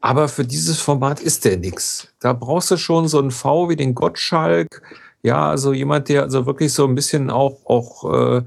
[0.00, 2.08] Aber für dieses Format ist der nix.
[2.20, 4.82] Da brauchst du schon so einen V wie den Gottschalk.
[5.22, 8.42] Ja, also jemand, der also wirklich so ein bisschen auch, auch äh,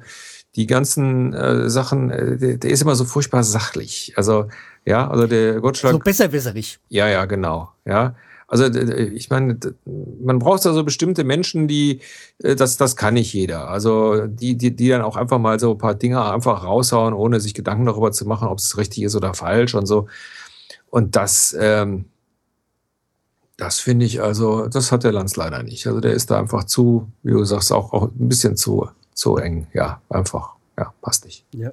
[0.56, 4.14] die ganzen äh, Sachen, äh, der, der, ist immer so furchtbar sachlich.
[4.18, 4.47] Also,
[4.86, 5.93] ja, also der Gottschalk.
[5.93, 6.80] So besserwisserig.
[6.89, 7.70] Ja, ja, genau.
[7.86, 8.16] Ja.
[8.47, 12.02] Also ich meine, man braucht da so bestimmte Menschen, die,
[12.39, 13.70] äh, das, das kann nicht jeder.
[13.70, 17.39] Also die, die, die dann auch einfach mal so ein paar Dinge einfach raushauen, ohne
[17.39, 20.08] sich Gedanken darüber zu machen, ob es richtig ist oder falsch und so.
[20.89, 22.06] Und das, ähm,
[23.56, 25.88] das finde ich also, das hat der Lanz leider nicht.
[25.88, 29.38] Also der ist da einfach zu, wie du sagst, auch, auch ein bisschen zu, zu
[29.38, 29.68] eng.
[29.74, 31.45] Ja, einfach, ja, passt nicht.
[31.53, 31.72] Ja.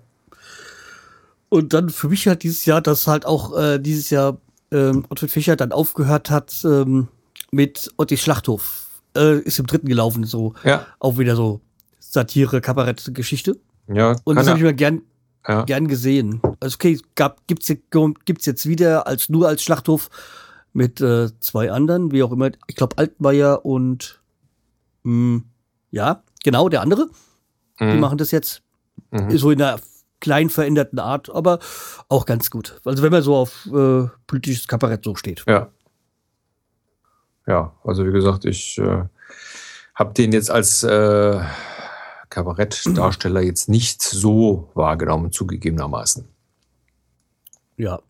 [1.49, 4.39] Und dann für mich halt dieses Jahr, dass halt auch äh, dieses Jahr
[4.71, 7.09] ähm, Otto Fischer dann aufgehört hat ähm,
[7.51, 8.87] mit Ottis Schlachthof.
[9.17, 10.87] Äh, ist im dritten gelaufen, so ja.
[10.99, 11.61] auch wieder so
[11.99, 13.59] Satire, Kabarett, Geschichte.
[13.89, 15.03] Ja, und das habe ich mir gern,
[15.47, 15.63] ja.
[15.63, 16.43] gern gesehen.
[16.61, 17.73] Also okay, gab, gibt's,
[18.27, 20.11] gibt's jetzt wieder als nur als Schlachthof
[20.75, 22.51] mit äh, zwei anderen, wie auch immer.
[22.67, 24.21] Ich glaube Altmaier und
[25.05, 25.45] mh, hm,
[25.91, 27.09] ja, genau, der andere.
[27.79, 27.93] Mhm.
[27.93, 28.63] Die machen das jetzt
[29.11, 29.37] mhm.
[29.37, 29.81] so in einer
[30.21, 31.59] klein veränderten Art, aber
[32.09, 32.81] auch ganz gut.
[32.85, 35.45] Also wenn man so auf äh, politisches Kabarett so steht.
[35.47, 35.71] Ja.
[37.47, 39.05] Ja, also wie gesagt, ich äh,
[39.95, 41.41] habe den jetzt als äh,
[42.29, 46.29] Kabarettdarsteller jetzt nicht so wahrgenommen, zugegebenermaßen.
[47.79, 48.01] Ja.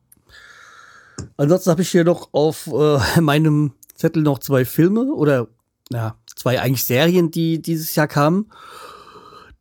[1.36, 5.46] Ansonsten habe ich hier noch auf äh, meinem Zettel noch zwei Filme oder
[5.90, 8.50] ja, zwei eigentlich Serien, die dieses Jahr kamen.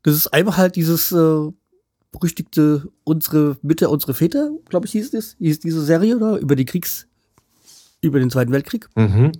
[0.07, 1.51] Das ist einmal halt dieses äh,
[2.11, 6.37] berüchtigte Unsere Mütter, unsere Väter, glaube ich, hieß es, hieß diese Serie, oder?
[6.37, 7.07] Über die Kriegs,
[8.01, 8.87] über den Zweiten Weltkrieg.
[8.95, 9.31] Mhm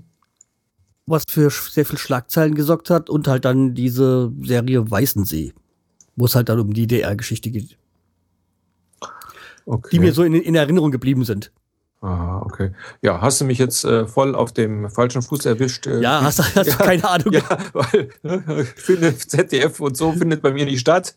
[1.08, 5.54] was für sehr viel Schlagzeilen gesorgt hat und halt dann diese Serie Weißensee,
[6.18, 7.78] wo es halt dann um die DR-Geschichte geht.
[9.66, 9.90] Okay.
[9.94, 11.52] Die mir so in, in, Erinnerung geblieben sind.
[12.02, 12.72] Ah, okay.
[13.02, 15.88] Ja, hast du mich jetzt äh, voll auf dem falschen Fuß erwischt?
[15.88, 17.34] Äh, ja, hast, hast ja, du keine Ahnung.
[17.34, 17.44] Ja,
[17.74, 18.10] weil
[18.76, 21.16] findet ZDF und so findet bei mir nicht statt.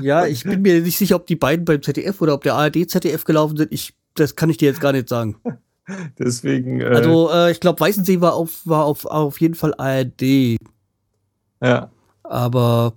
[0.00, 2.88] ja, ich bin mir nicht sicher, ob die beiden beim ZDF oder ob der ARD
[2.88, 3.72] ZDF gelaufen sind.
[3.72, 5.36] Ich, das kann ich dir jetzt gar nicht sagen.
[6.18, 6.80] Deswegen.
[6.80, 10.56] Äh, also, äh, ich glaube, Weißensee war auf, war auf, auf jeden Fall ARD.
[11.60, 11.90] Ja.
[12.22, 12.94] Aber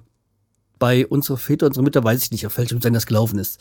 [0.78, 3.60] bei unsere Väter, unsere Mütter weiß ich nicht, auf welchem Sender das gelaufen ist.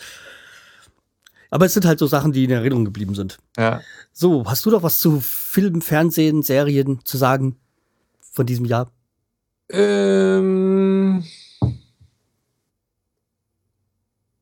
[1.51, 3.39] Aber es sind halt so Sachen, die in Erinnerung geblieben sind.
[3.57, 3.81] Ja.
[4.13, 7.57] So, hast du doch was zu Film, Fernsehen, Serien zu sagen
[8.21, 8.91] von diesem Jahr?
[9.71, 11.25] Ähm.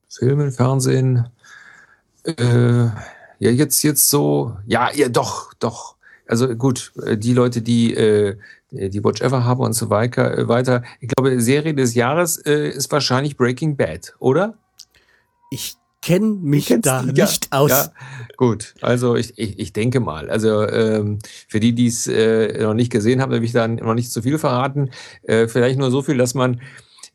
[0.08, 1.28] Filmen, Fernsehen.
[2.24, 5.96] Äh, ja, jetzt, jetzt so, ja, ja, doch, doch.
[6.26, 8.36] Also gut, äh, die Leute, die äh,
[8.72, 10.82] die Watch Ever haben und so weiter, äh, weiter.
[11.00, 14.54] Ich glaube, Serie des Jahres äh, ist wahrscheinlich Breaking Bad, oder?
[15.50, 17.70] Ich kenne mich da ja, nicht aus.
[17.70, 17.92] Ja,
[18.36, 20.28] gut, also ich, ich, ich denke mal.
[20.28, 23.94] Also ähm, für die, die es äh, noch nicht gesehen haben, will ich dann noch
[23.94, 24.90] nicht zu viel verraten.
[25.22, 26.60] Äh, vielleicht nur so viel, dass man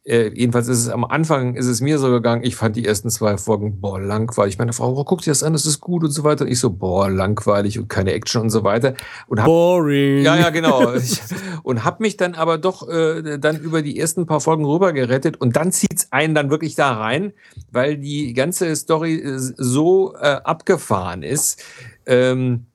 [0.07, 3.09] äh, jedenfalls ist es am Anfang ist es mir so gegangen, ich fand die ersten
[3.09, 4.57] zwei Folgen, boah, langweilig.
[4.57, 6.45] Meine Frau, oh, guck dir das an, das ist gut und so weiter.
[6.45, 8.93] Und ich so, boah, langweilig und keine Action und so weiter.
[9.27, 10.23] Und hab, Boring.
[10.23, 10.93] Ja, ja, genau.
[11.63, 15.41] und hab mich dann aber doch äh, dann über die ersten paar Folgen rüber gerettet
[15.41, 17.33] und dann zieht's einen dann wirklich da rein,
[17.71, 21.61] weil die ganze Story äh, so äh, abgefahren ist.
[22.05, 22.67] Ähm,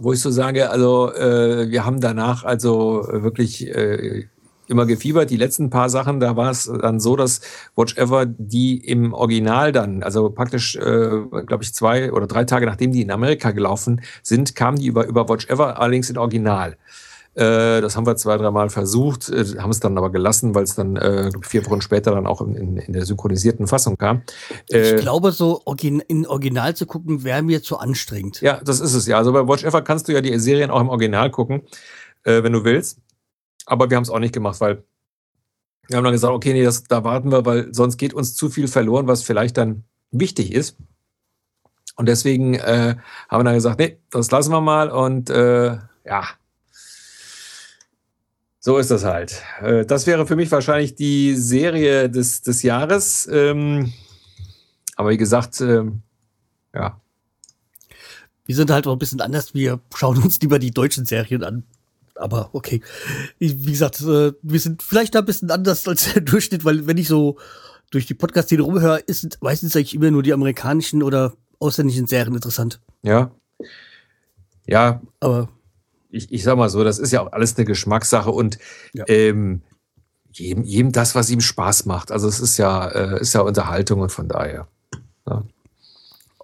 [0.00, 4.28] wo ich so sage, also äh, wir haben danach also wirklich äh,
[4.68, 5.30] immer gefiebert.
[5.30, 7.40] Die letzten paar Sachen, da war es dann so, dass
[7.76, 11.08] Watch Ever die im Original dann, also praktisch, äh,
[11.46, 15.06] glaube ich, zwei oder drei Tage nachdem die in Amerika gelaufen sind, kamen die über,
[15.06, 16.76] über Watch Ever allerdings in Original.
[17.38, 20.74] Äh, das haben wir zwei, dreimal versucht, äh, haben es dann aber gelassen, weil es
[20.74, 24.22] dann äh, vier Wochen später dann auch in, in, der synchronisierten Fassung kam.
[24.70, 28.40] Äh, ich glaube, so in Original zu gucken, wäre mir zu anstrengend.
[28.40, 29.18] Ja, das ist es ja.
[29.18, 31.62] Also bei Watch Ever kannst du ja die Serien auch im Original gucken,
[32.24, 32.98] äh, wenn du willst.
[33.68, 34.82] Aber wir haben es auch nicht gemacht, weil
[35.88, 38.50] wir haben dann gesagt, okay, nee, das, da warten wir, weil sonst geht uns zu
[38.50, 40.76] viel verloren, was vielleicht dann wichtig ist.
[41.96, 42.96] Und deswegen äh,
[43.28, 46.24] haben wir dann gesagt, nee, das lassen wir mal und äh, ja.
[48.60, 49.42] So ist das halt.
[49.60, 53.28] Äh, das wäre für mich wahrscheinlich die Serie des, des Jahres.
[53.30, 53.92] Ähm,
[54.96, 56.02] aber wie gesagt, ähm,
[56.74, 57.00] ja.
[58.44, 59.54] Wir sind halt auch ein bisschen anders.
[59.54, 61.64] Wir schauen uns lieber die deutschen Serien an.
[62.18, 62.82] Aber okay.
[63.38, 66.98] Wie gesagt, äh, wir sind vielleicht da ein bisschen anders als der Durchschnitt, weil wenn
[66.98, 67.38] ich so
[67.90, 72.80] durch die Podcast-Szene rumhöre, ist meistens eigentlich immer nur die amerikanischen oder ausländischen Serien interessant.
[73.02, 73.30] Ja.
[74.66, 75.00] Ja.
[75.20, 75.48] Aber
[76.10, 78.58] ich, ich sag mal so, das ist ja auch alles eine Geschmackssache und
[78.92, 79.04] ja.
[79.08, 79.62] ähm,
[80.32, 82.12] jedem, jedem das, was ihm Spaß macht.
[82.12, 84.68] Also es ist ja, äh, ist ja Unterhaltung und von daher.
[85.26, 85.44] Ja.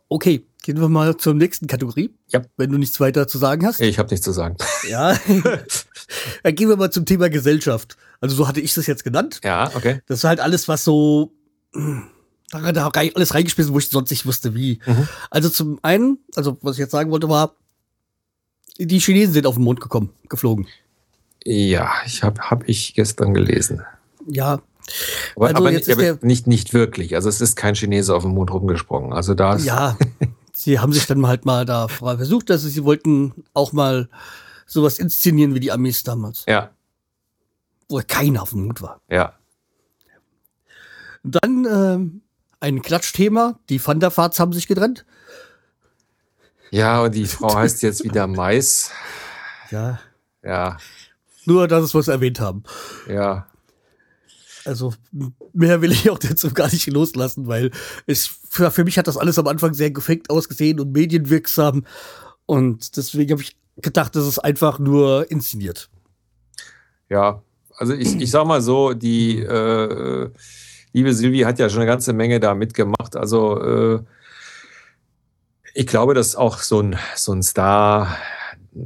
[0.08, 2.10] Okay, gehen wir mal zur nächsten Kategorie.
[2.28, 2.42] Ja.
[2.56, 3.80] Wenn du nichts weiter zu sagen hast.
[3.80, 4.56] Ich habe nichts zu sagen.
[4.88, 5.14] Ja.
[6.42, 7.98] Dann gehen wir mal zum Thema Gesellschaft.
[8.20, 9.40] Also so hatte ich das jetzt genannt.
[9.44, 10.00] Ja, okay.
[10.06, 11.32] Das ist halt alles, was so
[12.50, 14.80] da hat er alles reingeschmissen, wo ich sonst nicht wusste, wie.
[14.86, 15.08] Mhm.
[15.30, 17.56] Also zum einen, also was ich jetzt sagen wollte, war,
[18.78, 20.66] die Chinesen sind auf den Mond gekommen, geflogen.
[21.44, 23.82] Ja, ich habe hab ich gestern gelesen.
[24.26, 24.62] Ja.
[25.34, 27.14] Aber, also aber, jetzt nicht, aber nicht, nicht wirklich.
[27.16, 29.12] Also es ist kein Chinese auf dem Mond rumgesprungen.
[29.12, 29.98] Also da Ja,
[30.54, 34.08] sie haben sich dann halt mal da versucht, dass sie wollten auch mal
[34.66, 36.44] sowas inszenieren wie die Amis damals.
[36.46, 36.70] Ja.
[37.88, 39.00] Wo keiner auf dem Mond war.
[39.08, 39.34] Ja.
[41.22, 42.22] Dann ähm,
[42.60, 43.58] ein Klatschthema.
[43.68, 45.04] Die Thunderfarts haben sich getrennt.
[46.70, 48.90] Ja, und die Frau heißt jetzt wieder Mais.
[49.70, 50.00] Ja.
[50.42, 50.78] Ja.
[51.44, 52.62] Nur, dass es was erwähnt haben.
[53.08, 53.46] Ja.
[54.64, 54.94] Also
[55.52, 57.70] mehr will ich auch dazu gar nicht loslassen, weil
[58.06, 61.84] es für, für mich hat das alles am Anfang sehr gefaked ausgesehen und medienwirksam.
[62.46, 65.90] Und deswegen habe ich gedacht, das ist einfach nur inszeniert.
[67.08, 67.42] Ja,
[67.76, 70.30] also ich, ich sag mal so, die äh,
[70.92, 73.16] liebe Silvi hat ja schon eine ganze Menge da mitgemacht.
[73.16, 74.02] Also äh,
[75.74, 78.16] ich glaube, dass auch so ein, so ein Star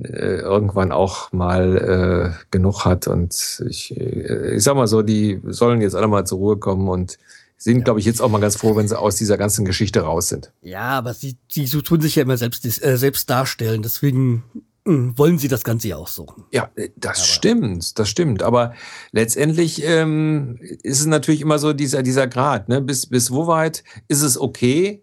[0.04, 3.06] äh, irgendwann auch mal äh, genug hat.
[3.06, 6.88] Und ich, äh, ich sag mal so, die sollen jetzt alle mal zur Ruhe kommen
[6.88, 7.18] und
[7.56, 7.84] sind, ja.
[7.84, 10.52] glaube ich, jetzt auch mal ganz froh, wenn sie aus dieser ganzen Geschichte raus sind.
[10.62, 13.82] Ja, aber sie, sie tun sich ja immer selbst, äh, selbst darstellen.
[13.82, 14.44] Deswegen
[14.86, 16.26] hm, wollen sie das Ganze ja auch so.
[16.52, 17.26] Ja, äh, das aber.
[17.26, 18.42] stimmt, das stimmt.
[18.42, 18.74] Aber
[19.12, 22.68] letztendlich ähm, ist es natürlich immer so dieser, dieser Grad.
[22.68, 22.80] Ne?
[22.80, 25.02] Bis, bis wo weit ist es okay,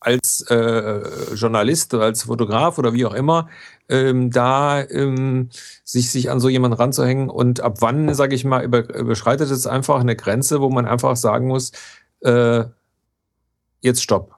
[0.00, 3.48] als äh, Journalist oder als Fotograf oder wie auch immer,
[3.88, 5.50] ähm, da ähm,
[5.84, 9.66] sich, sich an so jemanden ranzuhängen und ab wann, sage ich mal, über, überschreitet es
[9.66, 11.72] einfach eine Grenze, wo man einfach sagen muss,
[12.20, 12.64] äh,
[13.82, 14.34] jetzt stopp.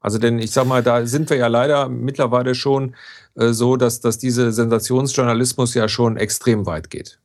[0.00, 2.94] Also denn ich sag mal, da sind wir ja leider mittlerweile schon
[3.34, 7.18] äh, so, dass, dass diese Sensationsjournalismus ja schon extrem weit geht.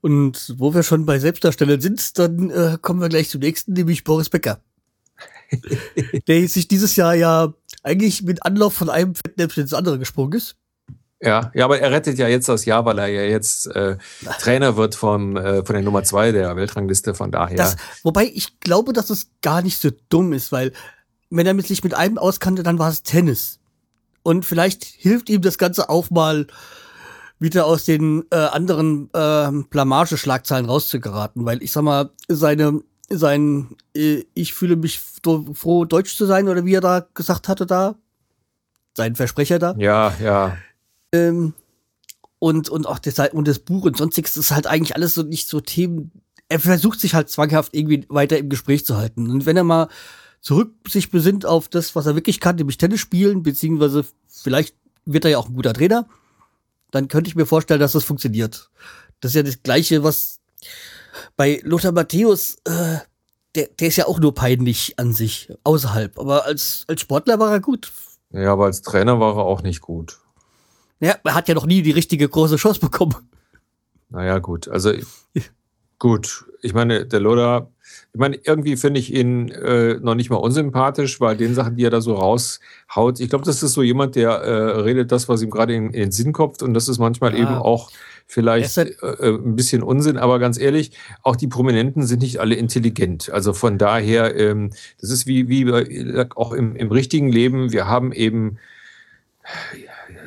[0.00, 4.02] Und wo wir schon bei Selbstdarstellern sind, dann äh, kommen wir gleich zum nächsten, nämlich
[4.02, 4.60] Boris Becker.
[6.28, 10.56] der sich dieses Jahr ja eigentlich mit Anlauf von einem Fettnäpfchen ins andere gesprungen ist.
[11.20, 13.96] Ja, ja, aber er rettet ja jetzt das Jahr, weil er ja jetzt äh,
[14.40, 17.56] Trainer wird vom, äh, von der Nummer zwei der Weltrangliste, von daher.
[17.56, 20.72] Das, wobei ich glaube, dass es gar nicht so dumm ist, weil
[21.30, 23.60] wenn er sich mit einem auskannte, dann war es Tennis.
[24.24, 26.46] Und vielleicht hilft ihm das Ganze auch mal
[27.38, 32.80] wieder aus den äh, anderen äh, Blamage-Schlagzeilen rauszugeraten, weil ich sag mal, seine
[33.16, 37.66] sein äh, Ich fühle mich froh, deutsch zu sein, oder wie er da gesagt hatte
[37.66, 37.96] da.
[38.94, 39.74] Sein Versprecher da.
[39.78, 40.56] Ja, ja.
[41.12, 41.54] Ähm,
[42.38, 45.48] und, und auch das, und das Buch und sonstiges ist halt eigentlich alles so nicht
[45.48, 46.10] so Themen.
[46.48, 49.30] Er versucht sich halt zwanghaft irgendwie weiter im Gespräch zu halten.
[49.30, 49.88] Und wenn er mal
[50.40, 55.24] zurück sich besinnt auf das, was er wirklich kann, nämlich Tennis spielen, beziehungsweise vielleicht wird
[55.24, 56.08] er ja auch ein guter Trainer,
[56.90, 58.70] dann könnte ich mir vorstellen, dass das funktioniert.
[59.20, 60.40] Das ist ja das Gleiche, was
[61.36, 62.98] bei Lothar Matthäus, äh,
[63.54, 66.18] der, der ist ja auch nur peinlich an sich, außerhalb.
[66.18, 67.92] Aber als, als Sportler war er gut.
[68.30, 70.18] Ja, aber als Trainer war er auch nicht gut.
[71.00, 73.14] Ja, er hat ja noch nie die richtige große Chance bekommen.
[74.08, 74.68] Naja, gut.
[74.68, 74.92] Also,
[75.98, 76.44] gut.
[76.62, 77.70] Ich meine, der Lothar,
[78.12, 81.84] ich meine, irgendwie finde ich ihn äh, noch nicht mal unsympathisch, weil den Sachen, die
[81.84, 85.42] er da so raushaut, ich glaube, das ist so jemand, der äh, redet das, was
[85.42, 86.62] ihm gerade in, in, den Sinn kommt.
[86.62, 87.40] Und das ist manchmal ja.
[87.40, 87.90] eben auch
[88.26, 90.92] vielleicht halt äh, ein bisschen Unsinn, aber ganz ehrlich,
[91.22, 93.30] auch die Prominenten sind nicht alle intelligent.
[93.30, 94.70] Also von daher, ähm,
[95.00, 95.70] das ist wie, wie
[96.34, 98.58] auch im, im richtigen Leben, wir haben eben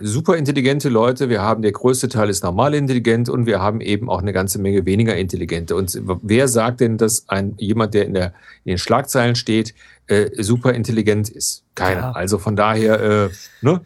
[0.02, 4.10] super intelligente Leute, wir haben der größte Teil ist normal intelligent und wir haben eben
[4.10, 5.76] auch eine ganze Menge weniger intelligente.
[5.76, 8.34] Und wer sagt denn, dass ein jemand, der in, der,
[8.66, 9.74] in den Schlagzeilen steht,
[10.08, 11.64] äh, super intelligent ist?
[11.76, 12.02] Keiner.
[12.02, 12.12] Ja.
[12.12, 13.30] Also von daher, äh,
[13.62, 13.82] ne?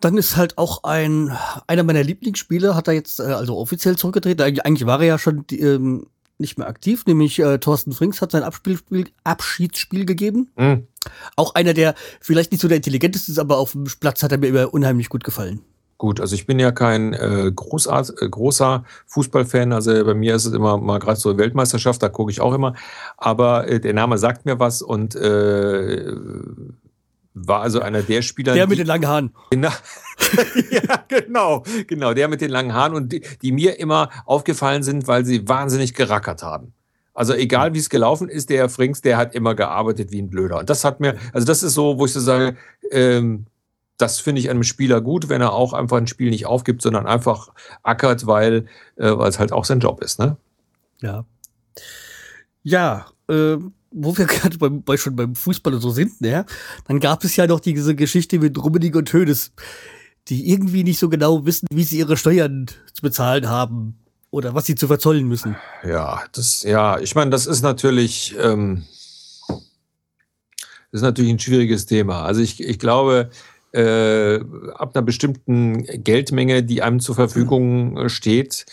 [0.00, 1.36] Dann ist halt auch ein,
[1.66, 4.44] einer meiner Lieblingsspiele, hat er jetzt äh, also offiziell zurückgetreten.
[4.44, 6.06] Eigentlich, eigentlich war er ja schon ähm,
[6.38, 10.50] nicht mehr aktiv, nämlich äh, Thorsten Frings hat sein Abspielspiel, Abschiedsspiel gegeben.
[10.56, 10.86] Mhm.
[11.36, 14.38] Auch einer, der vielleicht nicht so der intelligenteste ist, aber auf dem Platz hat er
[14.38, 15.62] mir immer unheimlich gut gefallen.
[15.98, 16.20] gut.
[16.20, 19.72] Also ich bin ja kein äh, großart, äh, großer Fußballfan.
[19.72, 22.74] Also bei mir ist es immer mal gerade so Weltmeisterschaft, da gucke ich auch immer.
[23.16, 26.12] Aber äh, der Name sagt mir was und äh,
[27.36, 28.54] war also einer der Spieler.
[28.54, 29.34] Der mit den langen Haaren.
[29.50, 29.68] Genau,
[30.70, 35.06] ja, genau, genau, der mit den langen Haaren und die, die mir immer aufgefallen sind,
[35.06, 36.72] weil sie wahnsinnig gerackert haben.
[37.12, 40.58] Also egal wie es gelaufen ist, der Frings, der hat immer gearbeitet wie ein Blöder.
[40.58, 42.56] Und das hat mir, also das ist so, wo ich so sage,
[42.90, 43.46] ähm,
[43.98, 47.06] das finde ich einem Spieler gut, wenn er auch einfach ein Spiel nicht aufgibt, sondern
[47.06, 48.66] einfach ackert, weil
[48.96, 50.36] äh, es halt auch sein Job ist, ne?
[51.00, 51.24] Ja.
[52.62, 53.56] Ja, äh,
[53.96, 56.46] wo wir gerade beim, bei, schon beim Fußball und so sind, ne?
[56.86, 59.52] Dann gab es ja noch diese Geschichte mit Rummenigge und Hönes,
[60.28, 63.98] die irgendwie nicht so genau wissen, wie sie ihre Steuern zu bezahlen haben
[64.30, 65.56] oder was sie zu verzollen müssen.
[65.84, 68.84] Ja, das, ja, ich meine, das ist natürlich, ähm,
[69.48, 72.24] das ist natürlich ein schwieriges Thema.
[72.24, 73.30] Also ich, ich glaube,
[73.72, 74.40] äh,
[74.74, 78.66] ab einer bestimmten Geldmenge, die einem zur Verfügung steht,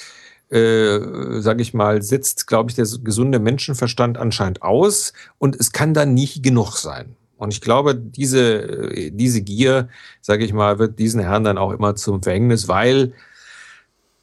[0.54, 5.94] äh, sage ich mal, setzt, glaube ich, der gesunde Menschenverstand anscheinend aus und es kann
[5.94, 7.16] dann nicht genug sein.
[7.38, 9.90] Und ich glaube, diese, diese Gier,
[10.22, 13.14] sage ich mal, wird diesen Herren dann auch immer zum Verhängnis, weil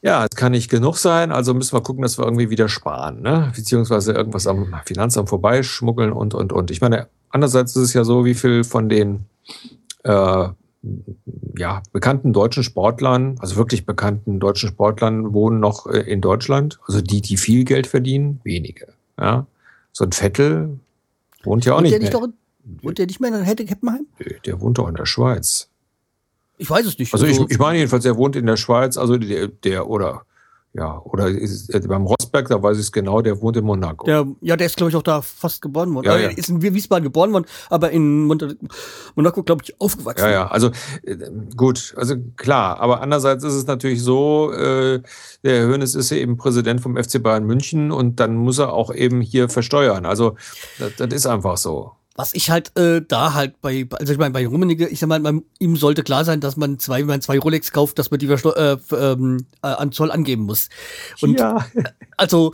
[0.03, 3.21] ja, es kann nicht genug sein, also müssen wir gucken, dass wir irgendwie wieder sparen,
[3.21, 3.53] ne?
[3.55, 6.71] beziehungsweise irgendwas am Finanzamt vorbeischmuggeln und, und, und.
[6.71, 9.27] Ich meine, andererseits ist es ja so, wie viel von den
[10.05, 10.49] äh,
[11.57, 16.79] ja, bekannten deutschen Sportlern, also wirklich bekannten deutschen Sportlern wohnen noch äh, in Deutschland.
[16.87, 18.95] Also die, die viel Geld verdienen, wenige.
[19.19, 19.47] Ja?
[19.93, 20.79] So ein Vettel
[21.43, 22.21] wohnt ja auch wohnt nicht, der nicht mehr.
[22.21, 24.07] Doch wohnt der nicht mehr in Heppenheim?
[24.47, 25.69] Der wohnt doch in der Schweiz.
[26.57, 27.13] Ich weiß es nicht.
[27.13, 30.23] Also, also ich, ich meine jedenfalls, er wohnt in der Schweiz, also der, der oder
[30.73, 34.07] ja, oder ist, äh, beim Rosberg, da weiß ich es genau, der wohnt in Monaco.
[34.07, 36.07] Der, ja, der ist, glaube ich, auch da fast geboren worden.
[36.07, 36.29] Ja, ja.
[36.29, 38.27] Er ist in Wiesbaden geboren worden, aber in
[39.17, 40.27] Monaco, glaube ich, aufgewachsen.
[40.27, 40.71] Ja, ja, also
[41.03, 41.17] äh,
[41.57, 45.03] gut, also klar, aber andererseits ist es natürlich so, äh,
[45.43, 48.95] der Hönes ist ja eben Präsident vom FC Bayern München und dann muss er auch
[48.95, 50.07] eben hier versteuern.
[50.07, 50.37] Also
[50.79, 54.35] das, das ist einfach so was ich halt äh, da halt bei, also ich meine,
[54.35, 57.23] bei Rummenigge, ich sag mal, man, ihm sollte klar sein, dass man zwei, wenn man
[57.23, 60.69] zwei Rolex kauft, dass man die äh, ähm, äh, an Zoll angeben muss.
[61.23, 61.65] Und ja.
[62.19, 62.53] also,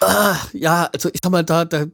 [0.00, 1.84] äh, ja, also ich sag mal, da, da,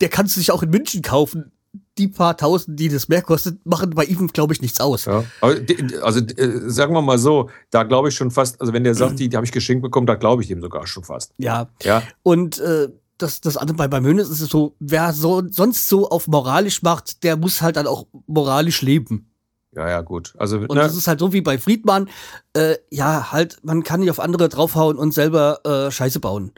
[0.00, 1.52] der kannst du sich auch in München kaufen.
[1.98, 5.04] Die paar Tausend, die das mehr kostet, machen bei ihm, glaube ich, nichts aus.
[5.04, 5.24] Ja.
[5.40, 9.18] Also, äh, sagen wir mal so, da glaube ich schon fast, also wenn der sagt,
[9.18, 11.34] die, die habe ich geschenkt bekommen, da glaube ich dem sogar schon fast.
[11.36, 11.68] Ja.
[11.82, 12.02] Ja.
[12.22, 12.88] Und äh,
[13.18, 16.82] das, das andere bei, bei Hönes ist es so, wer so, sonst so auf moralisch
[16.82, 19.30] macht, der muss halt dann auch moralisch leben.
[19.72, 20.34] Ja, ja, gut.
[20.38, 20.76] Also, und ne?
[20.76, 22.08] das ist halt so wie bei Friedmann,
[22.54, 26.52] äh, ja, halt, man kann nicht auf andere draufhauen und selber äh, Scheiße bauen.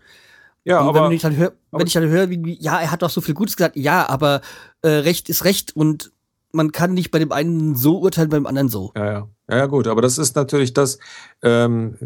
[0.64, 1.04] Ja, und aber.
[1.04, 3.34] Wenn ich dann höre, wenn ich dann höre, wie, ja, er hat doch so viel
[3.34, 4.40] Gutes gesagt, ja, aber
[4.82, 6.12] äh, Recht ist Recht und
[6.52, 8.92] man kann nicht bei dem einen so urteilen, beim anderen so.
[8.96, 9.28] Ja, ja.
[9.50, 10.98] Ja, gut, aber das ist natürlich das,
[11.42, 11.96] ähm,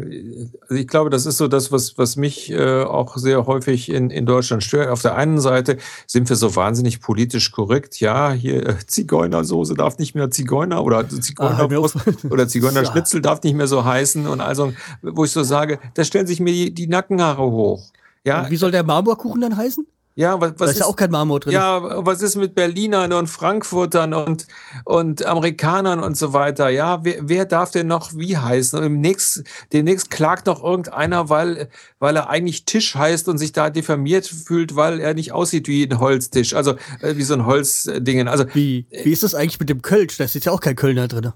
[0.61, 4.09] also ich glaube, das ist so das, was, was mich äh, auch sehr häufig in,
[4.11, 4.87] in Deutschland stört.
[4.87, 5.77] Auf der einen Seite
[6.07, 7.99] sind wir so wahnsinnig politisch korrekt.
[7.99, 13.21] Ja, hier äh, Zigeunersoße darf nicht mehr Zigeuner oder Zigeuner ah, oder Zigeunerschnitzel ja.
[13.21, 14.71] darf nicht mehr so heißen und also,
[15.01, 17.83] wo ich so sage, da stellen sich mir die, die Nackenhaare hoch.
[18.23, 18.43] Ja.
[18.43, 19.85] Und wie soll der Marmorkuchen dann heißen?
[20.15, 21.53] Ja, was, was da ist, ja auch kein Marmor drin.
[21.53, 24.45] Ja, was ist mit Berlinern und Frankfurtern und,
[24.85, 26.69] und Amerikanern und so weiter?
[26.69, 28.77] Ja, wer, wer darf denn noch wie heißen?
[28.77, 33.71] Und demnächst, demnächst klagt noch irgendeiner, weil, weil er eigentlich Tisch heißt und sich da
[33.71, 36.53] diffamiert fühlt, weil er nicht aussieht wie ein Holztisch.
[36.53, 38.27] Also äh, wie so ein Holzdingen.
[38.27, 40.17] Also, wie, wie ist das eigentlich mit dem Kölsch?
[40.17, 41.33] Da ist ja auch kein Kölner drin.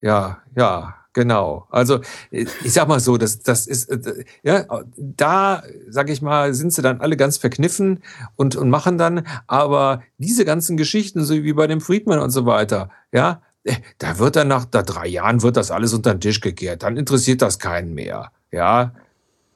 [0.00, 1.01] Ja, ja.
[1.14, 1.66] Genau.
[1.70, 2.00] Also
[2.30, 4.64] ich sag mal so, das, das ist äh, ja
[4.96, 8.02] da sage ich mal, sind sie dann alle ganz verkniffen
[8.36, 9.26] und und machen dann.
[9.46, 14.18] Aber diese ganzen Geschichten, so wie bei dem Friedman und so weiter, ja, äh, da
[14.18, 16.82] wird dann nach da drei Jahren wird das alles unter den Tisch gekehrt.
[16.82, 18.32] Dann interessiert das keinen mehr.
[18.50, 18.94] Ja,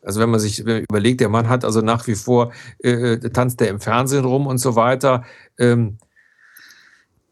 [0.02, 2.52] also wenn man sich überlegt, der Mann hat also nach wie vor
[2.82, 5.24] äh, äh tanzt er im Fernsehen rum und so weiter.
[5.58, 5.98] Ähm,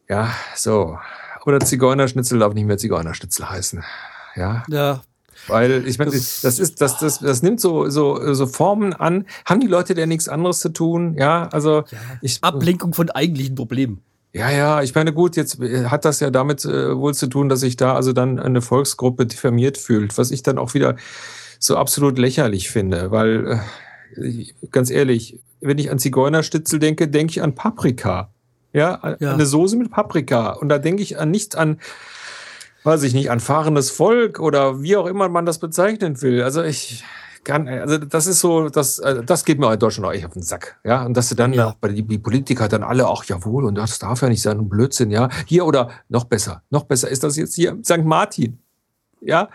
[0.09, 0.99] ja, so.
[1.47, 3.85] Oder Zigeunerschnitzel darf nicht mehr Zigeunerschnitzel heißen.
[4.37, 4.65] Ja.
[4.69, 5.03] Ja.
[5.47, 9.27] Weil ich meine, das, das, ist, das, das, das nimmt so, so, so Formen an.
[9.45, 11.17] Haben die Leute denn nichts anderes zu tun?
[11.19, 14.01] Ja, also ja, ich, Ablenkung von eigentlichen Problemen.
[14.33, 17.49] Ja, ja, ich meine, gut, jetzt äh, hat das ja damit äh, wohl zu tun,
[17.49, 20.97] dass sich da also dann eine Volksgruppe diffamiert fühlt, was ich dann auch wieder
[21.61, 23.61] so absolut lächerlich finde, weil
[24.17, 28.31] äh, ganz ehrlich, wenn ich an Zigeunerstitzel denke, denke ich an Paprika.
[28.73, 30.51] Ja, ja, eine Soße mit Paprika.
[30.51, 31.79] Und da denke ich an nichts an
[32.85, 36.43] weiß ich nicht, an fahrendes Volk oder wie auch immer man das bezeichnen will.
[36.43, 37.03] Also ich
[37.43, 40.33] kann, also das ist so, das, also das geht mir in Deutschland auch echt auf
[40.33, 40.79] den Sack.
[40.85, 41.75] Ja, und dass sie dann ja.
[41.81, 44.69] bei die, die Politiker dann alle, ach jawohl, und das darf ja nicht sein, ein
[44.69, 45.29] Blödsinn, ja.
[45.47, 48.05] Hier oder noch besser, noch besser ist das jetzt hier St.
[48.05, 48.59] Martin.
[49.21, 49.49] Ja,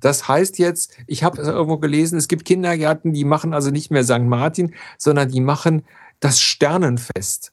[0.00, 4.02] das heißt jetzt, ich habe irgendwo gelesen, es gibt Kindergärten, die machen also nicht mehr
[4.02, 4.22] St.
[4.22, 5.84] Martin, sondern die machen
[6.18, 7.52] das Sternenfest.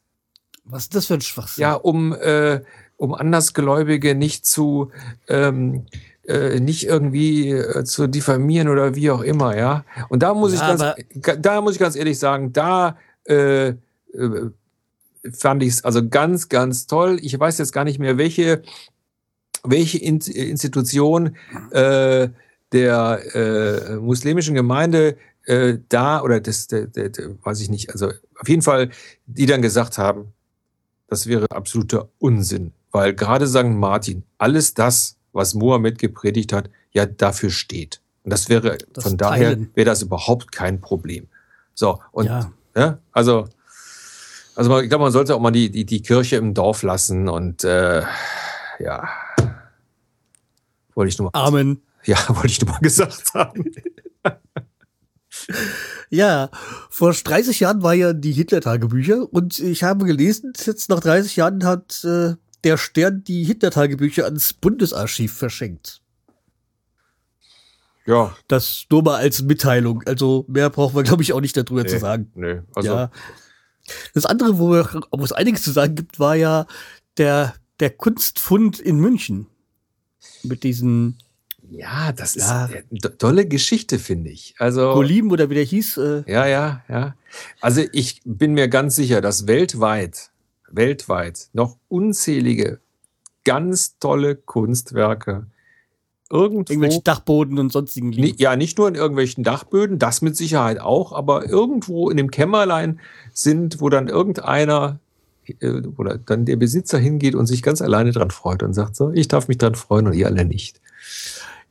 [0.66, 1.62] Was ist das für ein Schwachsinn?
[1.62, 2.62] Ja, um, äh,
[3.04, 4.92] um Andersgläubige nicht zu,
[5.28, 5.86] ähm,
[6.26, 9.84] äh, nicht irgendwie äh, zu diffamieren oder wie auch immer, ja.
[10.08, 10.80] Und da muss ja, ich
[11.14, 12.98] ganz, da muss ich ganz ehrlich sagen, da
[13.28, 13.76] äh, äh
[15.34, 17.18] fand ich es also ganz, ganz toll.
[17.22, 18.62] Ich weiß jetzt gar nicht mehr, welche,
[19.64, 21.36] welche In Institution
[21.72, 22.30] äh,
[22.72, 28.12] der äh, muslimischen Gemeinde äh, da oder das, der, der, der, weiß ich nicht, also
[28.40, 28.90] auf jeden Fall,
[29.26, 30.34] die dann gesagt haben,
[31.08, 33.66] das wäre absoluter Unsinn, weil gerade St.
[33.66, 38.00] Martin, alles das, was Mohammed gepredigt hat, ja dafür steht.
[38.24, 41.28] Und das wäre, das von daher wäre das überhaupt kein Problem.
[41.74, 42.54] So, und ja.
[42.76, 43.50] ja also,
[44.56, 47.64] also ich glaube, man sollte auch mal die, die, die Kirche im Dorf lassen und
[47.64, 48.04] äh,
[48.80, 49.10] ja.
[50.94, 51.48] Wollte ich nur mal.
[51.48, 51.82] Amen.
[52.06, 53.66] Ja, wollte ich nur mal gesagt haben.
[56.10, 56.52] Ja,
[56.92, 61.66] vor 30 Jahren war ja die Hitler-Tagebücher und ich habe gelesen, jetzt nach 30 Jahren
[61.66, 66.02] hat äh, der Stern die Hitler-Tagebücher ans Bundesarchiv verschenkt.
[68.06, 68.36] Ja.
[68.48, 70.04] Das nur mal als Mitteilung.
[70.06, 72.32] Also mehr brauchen wir, glaube ich, auch nicht darüber nee, zu sagen.
[72.36, 72.90] Nee, also.
[72.90, 73.12] Ja.
[74.14, 76.66] Das andere, wo, wir, wo es einiges zu sagen gibt, war ja
[77.18, 79.48] der, der Kunstfund in München.
[80.44, 81.18] Mit diesen
[81.70, 82.66] ja, das ja.
[82.66, 84.54] ist eine tolle Geschichte, finde ich.
[84.60, 85.98] Also Golim oder wie der hieß.
[85.98, 87.16] Äh ja, ja, ja.
[87.62, 90.30] Also ich bin mir ganz sicher, dass weltweit,
[90.76, 92.80] weltweit noch unzählige
[93.44, 95.48] ganz tolle Kunstwerke
[96.30, 96.72] irgendwo.
[96.72, 98.38] Irgendwelche Dachboden und sonstigen liegen.
[98.40, 103.00] Ja, nicht nur in irgendwelchen Dachböden, das mit Sicherheit auch, aber irgendwo in dem Kämmerlein
[103.34, 105.00] sind, wo dann irgendeiner
[105.60, 109.12] äh, oder dann der Besitzer hingeht und sich ganz alleine dran freut und sagt so,
[109.12, 110.82] ich darf mich dran freuen und ihr alle nicht.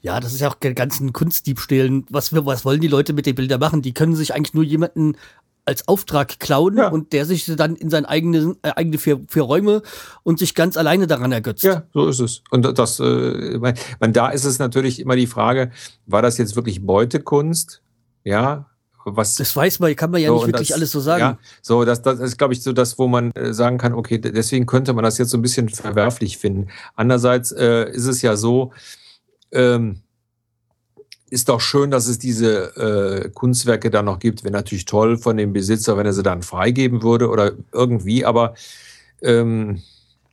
[0.00, 2.06] Ja, das ist ja auch die ganzen Kunstdiebstählen.
[2.10, 3.82] Was, was wollen die Leute mit den Bildern machen?
[3.82, 5.16] Die können sich eigentlich nur jemanden
[5.64, 6.88] als Auftrag klauen ja.
[6.88, 9.82] und der sich dann in seine eigene, äh, eigene vier, vier Räume
[10.22, 11.62] und sich ganz alleine daran ergötzt.
[11.62, 12.42] Ja, so ist es.
[12.50, 13.58] Und das, äh,
[14.00, 15.70] man, da ist es natürlich immer die Frage,
[16.06, 17.82] war das jetzt wirklich Beutekunst?
[18.24, 18.66] Ja,
[19.04, 19.36] was.
[19.36, 21.20] Das weiß man, kann man ja so, nicht wirklich das, alles so sagen.
[21.20, 24.18] Ja, so, das, das ist, glaube ich, so das, wo man äh, sagen kann, okay,
[24.18, 26.68] deswegen könnte man das jetzt so ein bisschen verwerflich finden.
[26.94, 28.72] Andererseits äh, ist es ja so,
[29.52, 30.02] ähm,
[31.32, 34.44] ist doch schön, dass es diese äh, Kunstwerke da noch gibt.
[34.44, 38.26] Wäre natürlich toll von dem Besitzer, wenn er sie dann freigeben würde oder irgendwie.
[38.26, 38.54] Aber
[39.22, 39.82] ähm,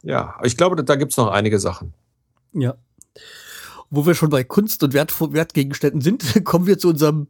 [0.03, 1.93] ja, ich glaube, da gibt es noch einige Sachen.
[2.51, 2.75] Ja.
[3.89, 7.27] Wo wir schon bei Kunst und Wert, Wertgegenständen sind, kommen wir zu unserem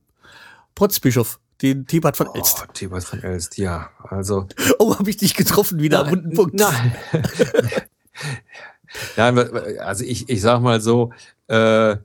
[0.73, 2.65] Potzbischof, den Thebert von Elst.
[2.67, 3.91] Oh, Thebert von Elst, ja.
[4.01, 4.47] Also.
[4.79, 6.55] Oh, habe ich dich getroffen wieder am wunden Punkt.
[6.59, 6.95] Nein.
[9.15, 9.37] Nein,
[9.79, 11.13] also ich, ich sag mal so,
[11.47, 11.97] äh,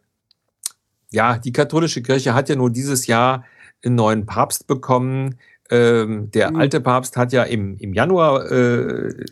[1.14, 3.44] ja, die katholische Kirche hat ja nur dieses Jahr
[3.84, 5.36] einen neuen Papst bekommen.
[5.70, 6.56] Ähm, der mhm.
[6.56, 9.24] alte Papst hat ja im, im Januar äh,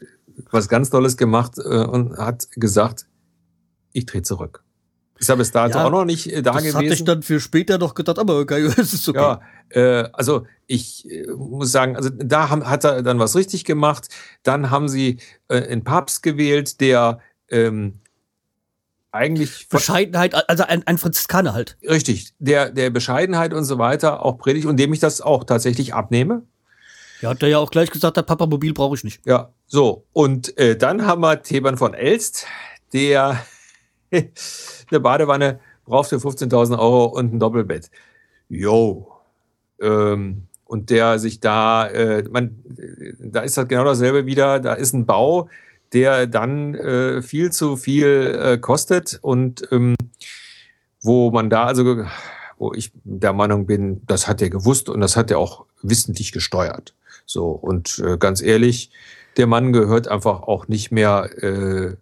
[0.51, 3.07] was ganz Tolles gemacht äh, und hat gesagt,
[3.93, 4.63] ich drehe zurück.
[5.19, 6.75] Ist ja bis dato ja, auch noch nicht äh, da das gewesen.
[6.75, 9.19] Das hatte ich dann für später noch gedacht, aber okay, es ist okay.
[9.19, 13.65] Ja, äh, also ich äh, muss sagen, also da haben, hat er dann was richtig
[13.65, 14.09] gemacht.
[14.43, 15.19] Dann haben sie
[15.49, 17.19] äh, einen Papst gewählt, der
[17.51, 18.01] ähm,
[19.13, 19.69] eigentlich.
[19.69, 21.77] Bescheidenheit, also ein, ein Franziskaner halt.
[21.89, 25.95] Richtig, der, der Bescheidenheit und so weiter auch predigt und dem ich das auch tatsächlich
[25.95, 26.43] abnehme.
[27.21, 29.25] Ja, hat er ja auch gleich gesagt, der Papa Mobil brauche ich nicht.
[29.25, 30.05] Ja, so.
[30.13, 32.47] Und äh, dann haben wir Theban von Elst,
[32.93, 33.45] der
[34.11, 37.91] eine Badewanne braucht für 15.000 Euro und ein Doppelbett.
[38.49, 39.09] Jo.
[39.81, 42.57] Ähm, und der sich da, äh, man,
[43.21, 45.49] da ist das genau dasselbe wieder, da ist ein Bau,
[45.93, 49.95] der dann äh, viel zu viel äh, kostet und ähm,
[51.03, 52.05] wo man da also,
[52.57, 56.33] wo ich der Meinung bin, das hat er gewusst und das hat er auch wissentlich
[56.33, 56.95] gesteuert.
[57.27, 58.91] So und äh, ganz ehrlich,
[59.37, 61.31] der Mann gehört einfach auch nicht mehr.
[61.43, 61.97] Äh,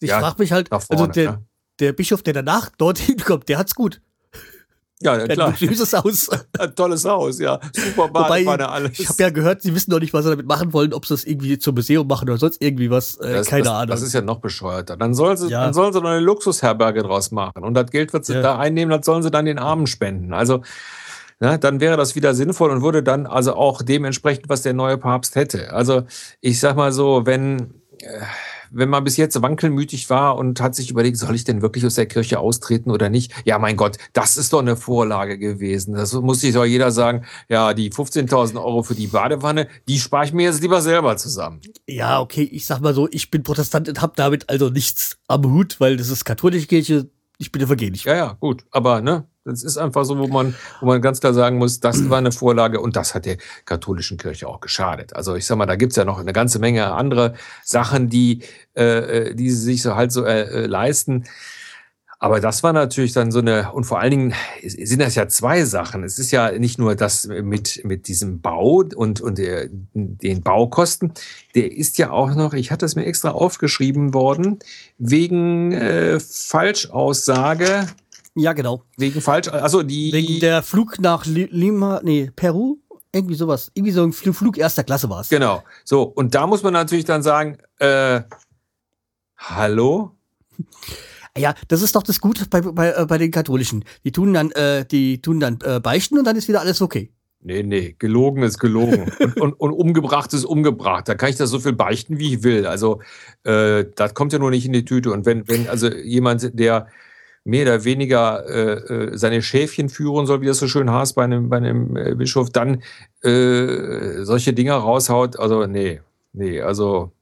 [0.00, 1.42] ich ja, frage mich halt, also der, ja.
[1.78, 4.00] der Bischof, der danach dorthin kommt, der hat's gut.
[5.02, 5.48] Ja, ja klar.
[5.48, 6.28] Ein süßes Haus.
[6.58, 7.58] Ein tolles Haus, ja.
[7.74, 8.98] Super Badewanne, alles.
[8.98, 11.14] Ich habe ja gehört, sie wissen noch nicht, was sie damit machen wollen, ob sie
[11.14, 13.16] das irgendwie zum Museum machen oder sonst irgendwie was.
[13.16, 13.88] Äh, das, keine das, Ahnung.
[13.88, 14.96] Das ist ja noch bescheuerter.
[14.96, 15.64] Dann sollen sie, ja.
[15.64, 17.64] dann sollen sie noch eine Luxusherberge draus machen.
[17.64, 18.42] Und das Geld, was sie ja.
[18.42, 20.34] da einnehmen, das sollen sie dann den Armen spenden.
[20.34, 20.62] Also,
[21.40, 24.98] ja, dann wäre das wieder sinnvoll und würde dann also auch dementsprechend, was der neue
[24.98, 25.72] Papst hätte.
[25.72, 26.02] Also,
[26.42, 28.20] ich sag mal so, wenn, äh,
[28.70, 31.94] wenn man bis jetzt wankelmütig war und hat sich überlegt, soll ich denn wirklich aus
[31.94, 33.32] der Kirche austreten oder nicht?
[33.44, 35.94] Ja, mein Gott, das ist doch eine Vorlage gewesen.
[35.94, 40.24] Das muss sich doch jeder sagen, ja, die 15.000 Euro für die Badewanne, die spare
[40.24, 41.60] ich mir jetzt lieber selber zusammen.
[41.86, 45.44] Ja, okay, ich sag mal so, ich bin Protestant und habe damit also nichts am
[45.44, 48.04] Hut, weil das ist katholische Kirche, ich bin evangelisch.
[48.04, 51.32] Ja, ja, gut, aber ne, das ist einfach so, wo man, wo man ganz klar
[51.32, 55.16] sagen muss, das war eine Vorlage und das hat der katholischen Kirche auch geschadet.
[55.16, 57.34] Also ich sag mal, da gibt's ja noch eine ganze Menge andere
[57.64, 58.42] Sachen, die,
[58.74, 61.24] äh, die sie sich so halt so äh, äh leisten.
[62.22, 65.64] Aber das war natürlich dann so eine, und vor allen Dingen sind das ja zwei
[65.64, 66.04] Sachen.
[66.04, 71.14] Es ist ja nicht nur das mit, mit diesem Bau und, und der, den Baukosten,
[71.54, 74.58] der ist ja auch noch, ich hatte es mir extra aufgeschrieben worden,
[74.98, 77.86] wegen äh, Falschaussage
[78.34, 78.84] ja, genau.
[78.96, 80.12] Wegen falsch, also die.
[80.12, 82.78] Wegen der Flug nach Lima, nee, Peru,
[83.12, 83.70] irgendwie sowas.
[83.74, 85.28] Irgendwie so ein Flug erster Klasse war es.
[85.28, 85.62] Genau.
[85.84, 88.22] So, und da muss man natürlich dann sagen, äh,
[89.36, 90.12] hallo?
[91.36, 93.84] Ja, das ist doch das Gute bei, bei, äh, bei den Katholischen.
[94.04, 97.12] Die tun dann, äh, die tun dann äh, beichten und dann ist wieder alles okay.
[97.42, 99.10] Nee, nee, gelogen ist gelogen.
[99.18, 101.08] und, und, und, umgebracht ist umgebracht.
[101.08, 102.66] Da kann ich da so viel beichten, wie ich will.
[102.66, 103.00] Also,
[103.44, 105.10] äh, das kommt ja nur nicht in die Tüte.
[105.10, 106.88] Und wenn, wenn also jemand, der
[107.44, 111.24] mehr oder weniger äh, äh, seine Schäfchen führen soll, wie das so schön heißt bei
[111.24, 112.82] einem, bei einem äh, Bischof, dann
[113.22, 115.38] äh, solche Dinger raushaut.
[115.38, 116.00] Also, nee,
[116.32, 117.12] nee, also,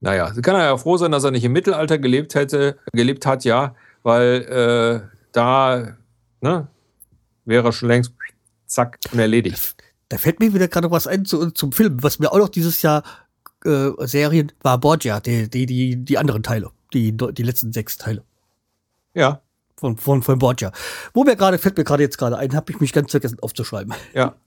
[0.00, 3.44] naja, kann er ja froh sein, dass er nicht im Mittelalter gelebt hätte, gelebt hat,
[3.44, 5.96] ja, weil äh, da,
[6.40, 6.66] ne,
[7.44, 8.12] wäre schon längst
[8.66, 9.76] zack und erledigt.
[10.08, 12.82] Da fällt mir wieder gerade was ein zu, zum Film, was mir auch noch dieses
[12.82, 13.02] Jahr
[13.64, 18.24] äh, Serien war Borgia, die, die, die, die anderen Teile, die, die letzten sechs Teile.
[19.14, 19.42] Ja.
[19.76, 20.70] Von, von, von Borgia.
[21.12, 23.94] Wo mir gerade, fällt mir gerade jetzt gerade ein, habe ich mich ganz vergessen aufzuschreiben.
[24.14, 24.34] Ja.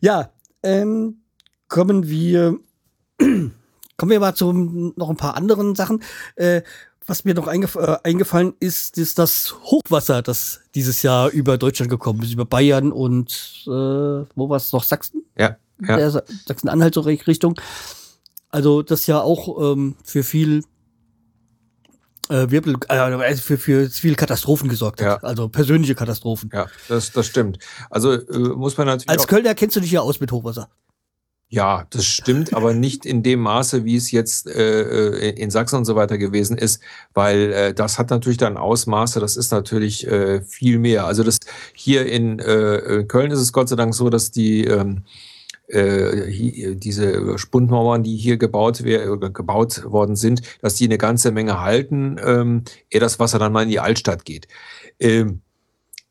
[0.00, 0.32] Ja,
[0.62, 1.22] ähm,
[1.68, 2.58] kommen wir,
[3.18, 6.02] kommen wir mal zu noch ein paar anderen Sachen.
[6.36, 6.60] Äh,
[7.06, 11.90] was mir noch eingef äh, eingefallen ist, ist das Hochwasser, das dieses Jahr über Deutschland
[11.90, 15.24] gekommen ist, über Bayern und äh, wo war es noch Sachsen?
[15.36, 15.56] Ja.
[15.80, 16.10] ja.
[16.10, 17.58] Sachsen-Anhalt so Richtung.
[18.50, 20.64] Also das ja auch ähm, für viel
[22.28, 25.22] äh, Wirbel, äh, für, für viele Katastrophen gesorgt hat.
[25.22, 25.28] Ja.
[25.28, 26.50] Also persönliche Katastrophen.
[26.52, 27.58] Ja, das, das stimmt.
[27.90, 29.08] Also äh, muss man natürlich.
[29.08, 30.68] Als Kölner kennst du dich ja aus mit Hochwasser.
[31.48, 35.76] Ja, das stimmt, aber nicht in dem Maße, wie es jetzt äh, äh, in Sachsen
[35.76, 40.04] und so weiter gewesen ist, weil äh, das hat natürlich dann Ausmaße, das ist natürlich
[40.06, 41.06] äh, viel mehr.
[41.06, 41.38] Also das
[41.72, 45.04] hier in äh, Köln ist es Gott sei Dank so, dass die ähm,
[45.68, 52.16] äh, diese Spundmauern, die hier gebaut, gebaut worden sind, dass die eine ganze Menge halten,
[52.24, 54.48] ähm, ehe das Wasser dann mal in die Altstadt geht.
[55.00, 55.40] Ähm,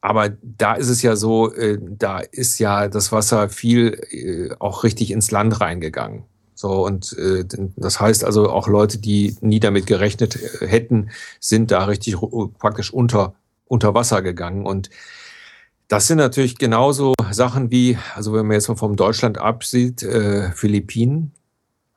[0.01, 4.83] aber da ist es ja so, äh, da ist ja das Wasser viel äh, auch
[4.83, 6.25] richtig ins Land reingegangen.
[6.55, 7.45] So, und äh,
[7.77, 12.17] das heißt also auch Leute, die nie damit gerechnet äh, hätten, sind da richtig
[12.59, 13.35] praktisch unter,
[13.65, 14.65] unter Wasser gegangen.
[14.65, 14.89] Und
[15.93, 20.51] das sind natürlich genauso Sachen wie, also wenn man jetzt mal vom Deutschland absieht, äh,
[20.53, 21.33] Philippinen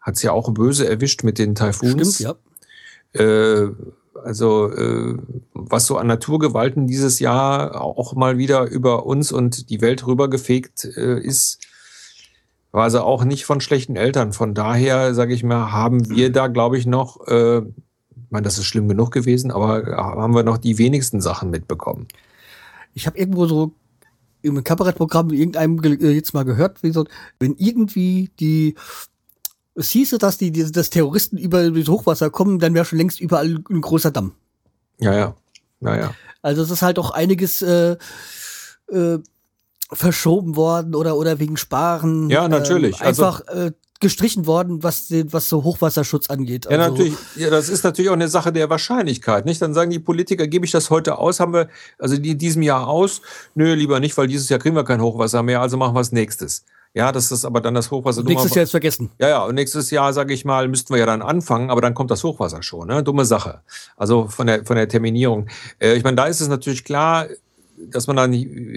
[0.03, 2.17] hat es ja auch böse erwischt mit den Taifuns.
[2.17, 2.37] Stimmt,
[3.15, 3.23] ja.
[3.23, 3.71] Äh,
[4.23, 5.17] also äh,
[5.55, 10.85] was so an Naturgewalten dieses Jahr auch mal wieder über uns und die Welt rübergefegt
[10.85, 11.61] äh, ist,
[12.73, 14.35] war also auch nicht von schlechten Eltern.
[14.35, 18.59] Von daher, sage ich mal, haben wir da, glaube ich, noch, äh, ich meine, das
[18.59, 22.09] ist schlimm genug gewesen, aber haben wir noch die wenigsten Sachen mitbekommen.
[22.93, 23.73] Ich habe irgendwo so
[24.47, 28.75] im Kabarettprogramm irgendeinem äh, jetzt mal gehört, wenn irgendwie die
[29.75, 33.21] es hieße, dass die, die dass Terroristen über das Hochwasser kommen, dann wäre schon längst
[33.21, 34.33] überall ein großer Damm.
[34.99, 35.37] Ja, ja.
[35.81, 36.15] Naja.
[36.41, 37.97] Also es ist halt auch einiges äh,
[38.91, 39.19] äh,
[39.93, 42.31] verschoben worden oder oder wegen Sparen.
[42.31, 43.01] Ja, natürlich.
[43.01, 46.67] Ähm, einfach also, äh, gestrichen worden, was, den, was so Hochwasserschutz angeht.
[46.67, 47.15] Also ja, natürlich.
[47.37, 49.63] Ja, das ist natürlich auch eine Sache der Wahrscheinlichkeit, nicht?
[49.63, 51.41] Dann sagen die Politiker, gebe ich das heute aus?
[51.41, 51.69] Haben wir,
[51.99, 53.23] also die diesem Jahr aus?
[53.55, 56.13] Nö, lieber nicht, weil dieses Jahr kriegen wir kein Hochwasser mehr, also machen wir es
[56.13, 56.65] nächstes.
[56.97, 58.21] Ja, das ist aber dann das Hochwasser.
[58.21, 59.11] Und nächstes Jahr ist vergessen.
[59.19, 61.93] Ja, ja, und nächstes Jahr, sage ich mal, müssten wir ja dann anfangen, aber dann
[61.93, 62.89] kommt das Hochwasser schon.
[62.89, 63.03] Ne?
[63.03, 63.61] Dumme Sache.
[63.99, 65.47] Also von der, von der Terminierung.
[65.79, 67.27] Äh, ich meine, da ist es natürlich klar,
[67.79, 68.33] dass man dann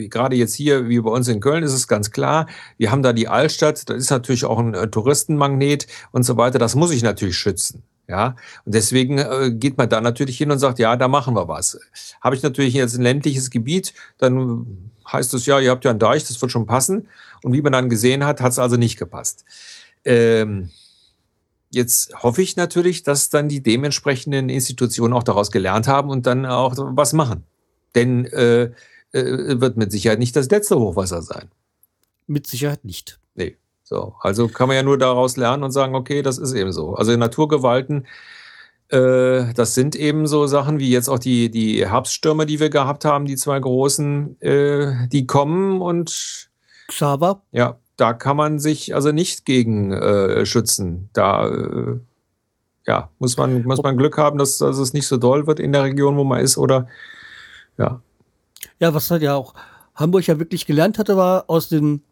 [0.10, 2.48] gerade jetzt hier, wie bei uns in Köln, ist es ganz klar,
[2.78, 6.60] wir haben da die Altstadt, das ist natürlich auch ein äh, Touristenmagnet und so weiter,
[6.60, 7.84] das muss ich natürlich schützen.
[8.08, 8.36] Ja,
[8.66, 11.80] und deswegen äh, geht man da natürlich hin und sagt, ja, da machen wir was.
[12.22, 16.00] Habe ich natürlich jetzt ein ländliches Gebiet, dann heißt es ja, ihr habt ja einen
[16.00, 17.08] Deich, das wird schon passen.
[17.44, 19.46] Und wie man dann gesehen hat, hat es also nicht gepasst.
[20.06, 20.72] Ähm,
[21.72, 26.46] jetzt hoffe ich natürlich, dass dann die dementsprechenden Institutionen auch daraus gelernt haben und dann
[26.46, 27.44] auch was machen.
[27.96, 28.72] Denn äh,
[29.12, 31.50] äh, wird mit Sicherheit nicht das letzte Hochwasser sein.
[32.28, 33.20] Mit Sicherheit nicht.
[33.36, 33.58] Nee.
[33.84, 36.94] So, also kann man ja nur daraus lernen und sagen, okay, das ist eben so.
[36.94, 38.06] Also Naturgewalten,
[38.90, 43.04] äh, das sind eben so Sachen wie jetzt auch die, die Herbststürme, die wir gehabt
[43.04, 46.50] haben, die zwei großen, äh, die kommen und
[46.88, 47.42] Xaver.
[47.52, 51.10] Ja, da kann man sich also nicht gegen äh, schützen.
[51.14, 52.00] Da äh,
[52.86, 55.72] ja, muss man, muss man Glück haben, dass, dass es nicht so doll wird in
[55.72, 56.88] der Region, wo man ist, oder
[57.80, 58.02] ja.
[58.80, 59.54] Ja, was halt ja auch
[59.96, 62.04] Hamburg ja wirklich gelernt hatte, war aus den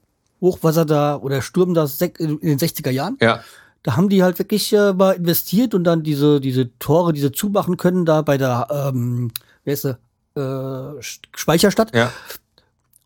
[0.41, 1.87] Hochwasser da oder Sturm da
[2.19, 3.17] in den 60er Jahren.
[3.21, 3.43] Ja.
[3.83, 7.77] Da haben die halt wirklich äh, mal investiert und dann diese, diese Tore, diese zumachen
[7.77, 9.31] können, da bei der, ähm,
[9.63, 9.97] wer ist sie,
[10.35, 11.95] äh, Speicherstadt.
[11.95, 12.11] Ja.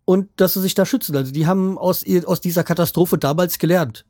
[0.05, 1.15] Und dass sie sich da schützen.
[1.15, 4.05] Also die haben aus, aus dieser Katastrophe damals gelernt.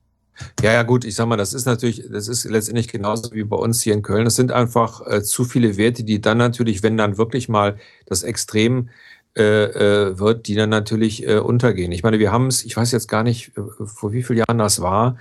[0.61, 3.57] Ja, ja, gut, ich sag mal, das ist natürlich, das ist letztendlich genauso wie bei
[3.57, 4.27] uns hier in Köln.
[4.27, 8.23] Es sind einfach äh, zu viele Werte, die dann natürlich, wenn dann wirklich mal das
[8.23, 8.89] Extrem
[9.37, 11.93] äh, äh, wird, die dann natürlich äh, untergehen.
[11.93, 14.57] Ich meine, wir haben es, ich weiß jetzt gar nicht, äh, vor wie vielen Jahren
[14.57, 15.17] das war,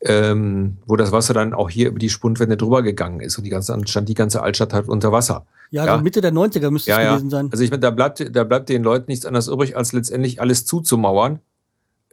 [0.00, 3.50] ähm, wo das Wasser dann auch hier über die Spundwände drüber gegangen ist und die
[3.50, 5.44] ganze, stand die ganze Altstadt halt unter Wasser.
[5.70, 5.98] Ja, ja.
[5.98, 7.48] Mitte der 90er müsste ja, es gewesen sein.
[7.52, 10.64] Also ich meine, da bleibt, da bleibt den Leuten nichts anderes übrig, als letztendlich alles
[10.64, 11.40] zuzumauern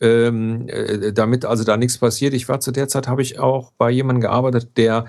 [0.01, 2.33] ähm, äh, damit also da nichts passiert.
[2.33, 5.05] Ich war zu der Zeit, habe ich auch bei jemandem gearbeitet, der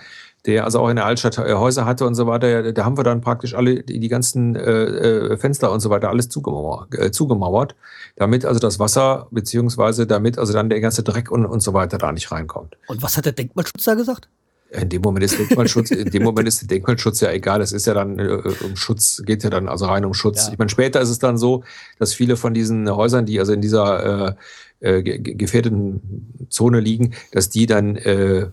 [0.46, 3.04] der also auch in der Altstadt äh, Häuser hatte und so weiter, da haben wir
[3.04, 7.74] dann praktisch alle die, ganzen äh, äh, Fenster und so weiter alles zugemauert, äh, zugemauert,
[8.16, 11.98] damit also das Wasser beziehungsweise damit also dann der ganze Dreck und, und so weiter
[11.98, 12.76] da nicht reinkommt.
[12.86, 14.28] Und was hat der Denkmalschutz da gesagt?
[14.70, 17.58] In dem Moment ist Denkmalschutz, in dem Moment ist der Denkmalschutz ja egal.
[17.58, 20.46] Das ist ja dann äh, um Schutz, geht ja dann also rein um Schutz.
[20.46, 20.52] Ja.
[20.52, 21.64] Ich meine, später ist es dann so,
[21.98, 24.36] dass viele von diesen Häusern, die also in dieser
[24.80, 28.48] äh, äh, gefährdeten Zone liegen, dass die dann äh,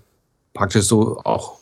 [0.53, 1.57] praktisch so auch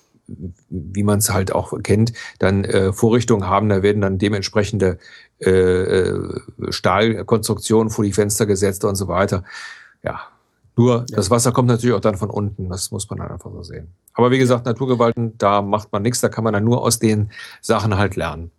[0.70, 4.98] wie man es halt auch kennt, dann äh, Vorrichtungen haben, da werden dann dementsprechende
[5.42, 9.44] äh, äh, Stahlkonstruktionen vor die Fenster gesetzt und so weiter.
[10.02, 10.22] Ja,
[10.76, 11.16] nur ja.
[11.16, 13.94] das Wasser kommt natürlich auch dann von unten, das muss man dann einfach so sehen.
[14.14, 17.32] Aber wie gesagt, Naturgewalten, da macht man nichts, da kann man dann nur aus den
[17.62, 18.52] Sachen halt lernen.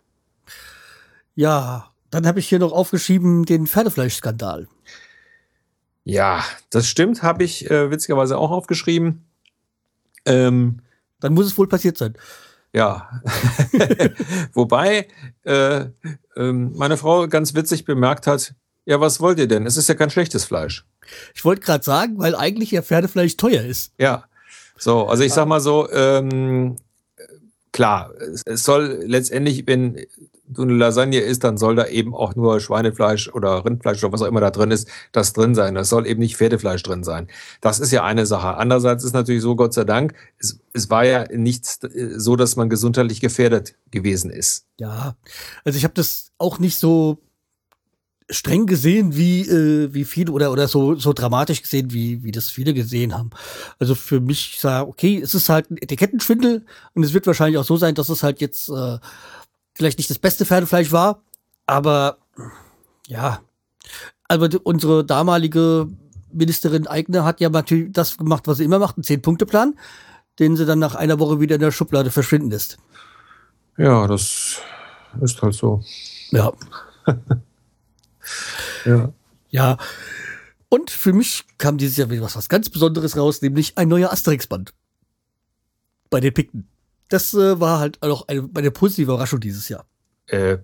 [1.35, 4.67] Ja, dann habe ich hier noch aufgeschrieben den Pferdefleischskandal.
[6.05, 9.25] Ja, das stimmt, habe ich äh, witzigerweise auch aufgeschrieben.
[10.25, 10.81] Ähm,
[11.19, 12.15] Dann muss es wohl passiert sein.
[12.73, 13.21] Ja.
[14.53, 15.07] Wobei
[15.43, 15.85] äh,
[16.35, 18.53] äh, meine Frau ganz witzig bemerkt hat,
[18.85, 19.65] ja, was wollt ihr denn?
[19.65, 20.85] Es ist ja kein schlechtes Fleisch.
[21.33, 23.91] Ich wollte gerade sagen, weil eigentlich ja Pferdefleisch teuer ist.
[23.97, 24.25] Ja.
[24.77, 26.75] So, also ich sag mal so, ähm,
[27.71, 28.11] klar,
[28.45, 30.05] es soll letztendlich, wenn
[30.47, 34.21] du eine Lasagne isst, dann soll da eben auch nur Schweinefleisch oder Rindfleisch oder was
[34.21, 35.75] auch immer da drin ist, das drin sein.
[35.75, 37.27] Das soll eben nicht Pferdefleisch drin sein.
[37.61, 38.55] Das ist ja eine Sache.
[38.55, 42.69] Andererseits ist natürlich so, Gott sei Dank, es, es war ja nicht so, dass man
[42.69, 44.65] gesundheitlich gefährdet gewesen ist.
[44.79, 45.15] Ja,
[45.63, 47.19] also ich habe das auch nicht so
[48.29, 52.49] streng gesehen, wie, äh, wie viele oder, oder so, so dramatisch gesehen, wie, wie das
[52.49, 53.29] viele gesehen haben.
[53.79, 57.65] Also für mich sah, okay, es ist halt ein Etikettenschwindel und es wird wahrscheinlich auch
[57.65, 58.97] so sein, dass es halt jetzt äh,
[59.75, 61.21] vielleicht nicht das beste Pferdefleisch war,
[61.67, 62.17] aber
[63.07, 63.41] ja,
[64.27, 65.87] aber unsere damalige
[66.31, 69.75] Ministerin Eigner hat ja natürlich das gemacht, was sie immer macht, einen Zehn-Punkte-Plan,
[70.39, 72.77] den sie dann nach einer Woche wieder in der Schublade verschwinden lässt.
[73.77, 74.59] Ja, das
[75.21, 75.83] ist halt so.
[76.31, 76.51] Ja.
[78.85, 79.13] ja.
[79.49, 79.77] Ja.
[80.69, 84.11] Und für mich kam dieses Jahr wieder was, was ganz Besonderes raus, nämlich ein neuer
[84.11, 84.73] Asterix-Band.
[86.09, 86.67] Bei den Pikten
[87.09, 89.85] das äh, war halt auch eine, eine positive Überraschung dieses Jahr.
[90.27, 90.57] Äh,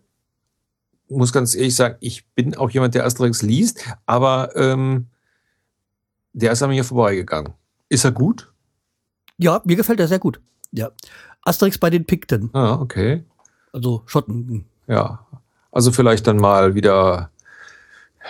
[1.10, 5.08] muss ganz ehrlich sagen, ich bin auch jemand, der Asterix liest, aber ähm,
[6.34, 7.54] der ist an mir vorbeigegangen.
[7.90, 8.52] Ist er gut?
[9.38, 10.40] Ja, mir gefällt er sehr gut.
[10.72, 10.92] Ja.
[11.42, 12.50] Asterix bei den Pikten.
[12.54, 13.26] Ah, okay.
[13.74, 14.66] Also Schotten.
[14.88, 15.28] Ja.
[15.72, 17.32] Also vielleicht dann mal wieder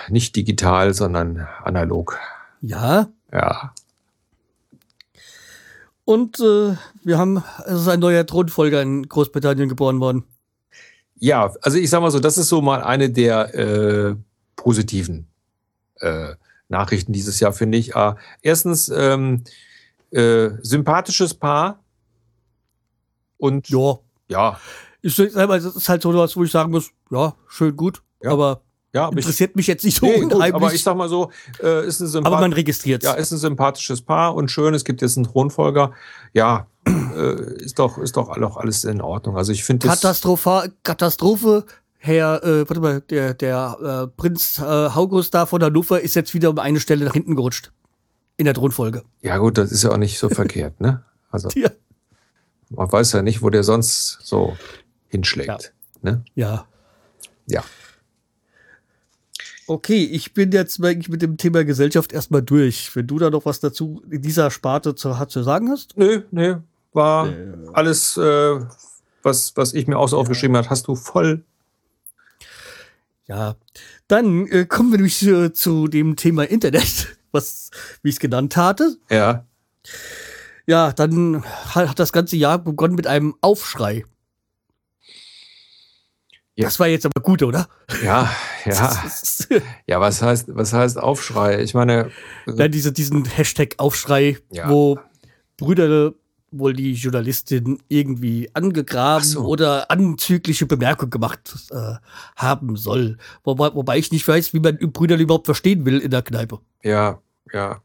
[0.09, 2.17] nicht digital, sondern analog.
[2.61, 3.09] Ja.
[3.31, 3.73] Ja.
[6.05, 10.25] Und äh, wir haben, es ist ein neuer Thronfolger in Großbritannien geboren worden.
[11.15, 14.15] Ja, also ich sag mal so, das ist so mal eine der äh,
[14.55, 15.27] positiven
[15.99, 16.33] äh,
[16.67, 17.95] Nachrichten dieses Jahr, finde ich.
[17.95, 19.43] Äh, erstens, ähm,
[20.11, 21.83] äh, sympathisches Paar.
[23.37, 23.99] Und ja.
[24.27, 24.59] Ja.
[25.01, 28.03] Ich sag mal, das ist halt so was, wo ich sagen muss, ja, schön gut,
[28.21, 28.31] ja.
[28.31, 28.61] aber
[28.93, 30.53] ja, interessiert ich, mich jetzt nicht so nee, unheimlich.
[30.53, 31.31] aber ich sag mal so,
[31.63, 34.73] äh, ist ein sympath Aber man registriert Ja, ist ein sympathisches Paar und schön.
[34.73, 35.93] Es gibt jetzt einen Thronfolger.
[36.33, 39.37] Ja, äh, ist doch, ist doch auch alles in Ordnung.
[39.37, 41.65] Also ich finde Katastrophe, Katastrophe.
[42.03, 46.33] Herr, äh, warte mal, der, der äh, Prinz äh, August da von Hannover ist jetzt
[46.33, 47.71] wieder um eine Stelle nach hinten gerutscht.
[48.37, 49.03] In der Thronfolge.
[49.21, 51.03] Ja, gut, das ist ja auch nicht so verkehrt, ne?
[51.29, 51.69] Also, ja.
[52.71, 54.57] man weiß ja nicht, wo der sonst so
[55.09, 55.73] hinschlägt.
[56.01, 56.11] Ja.
[56.11, 56.23] Ne?
[56.33, 56.65] Ja.
[57.45, 57.63] Ja.
[59.71, 62.93] Okay, ich bin jetzt eigentlich mit dem Thema Gesellschaft erstmal durch.
[62.93, 65.97] Wenn du da noch was dazu in dieser Sparte zu, zu sagen hast?
[65.97, 66.57] Nö, nö.
[66.91, 68.59] War äh, alles, äh,
[69.23, 71.45] was, was ich mir auch so aufgeschrieben habe, hast du voll.
[73.27, 73.55] Ja,
[74.09, 77.71] dann äh, kommen wir nämlich äh, zu dem Thema Internet, was,
[78.03, 78.97] wie ich es genannt hatte.
[79.09, 79.45] Ja.
[80.65, 84.03] Ja, dann hat das ganze Jahr begonnen mit einem Aufschrei.
[86.61, 86.67] Ja.
[86.67, 87.67] Das war jetzt aber gut, oder?
[88.03, 88.29] Ja,
[88.65, 89.03] ja.
[89.87, 91.61] ja, was heißt, was heißt Aufschrei?
[91.61, 92.11] Ich meine.
[92.47, 94.69] Ja, diese, diesen Hashtag Aufschrei, ja.
[94.69, 94.99] wo
[95.57, 96.13] Brüder
[96.51, 99.45] wohl die Journalistin irgendwie angegraben so.
[99.45, 101.93] oder anzügliche Bemerkungen gemacht äh,
[102.35, 103.17] haben soll.
[103.43, 106.59] Wobei, wobei ich nicht weiß, wie man Brüder überhaupt verstehen will in der Kneipe.
[106.83, 107.21] Ja,
[107.53, 107.81] ja.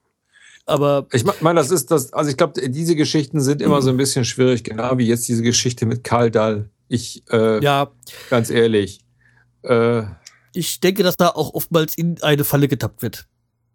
[0.68, 3.96] Aber ich meine, das ist das, also ich glaube, diese Geschichten sind immer so ein
[3.96, 6.68] bisschen schwierig, genau wie jetzt diese Geschichte mit Karl Dahl.
[6.88, 7.90] Ich, äh, ja,
[8.30, 9.00] ganz ehrlich.
[9.62, 10.02] Äh,
[10.52, 13.26] ich denke, dass da auch oftmals in eine Falle getappt wird.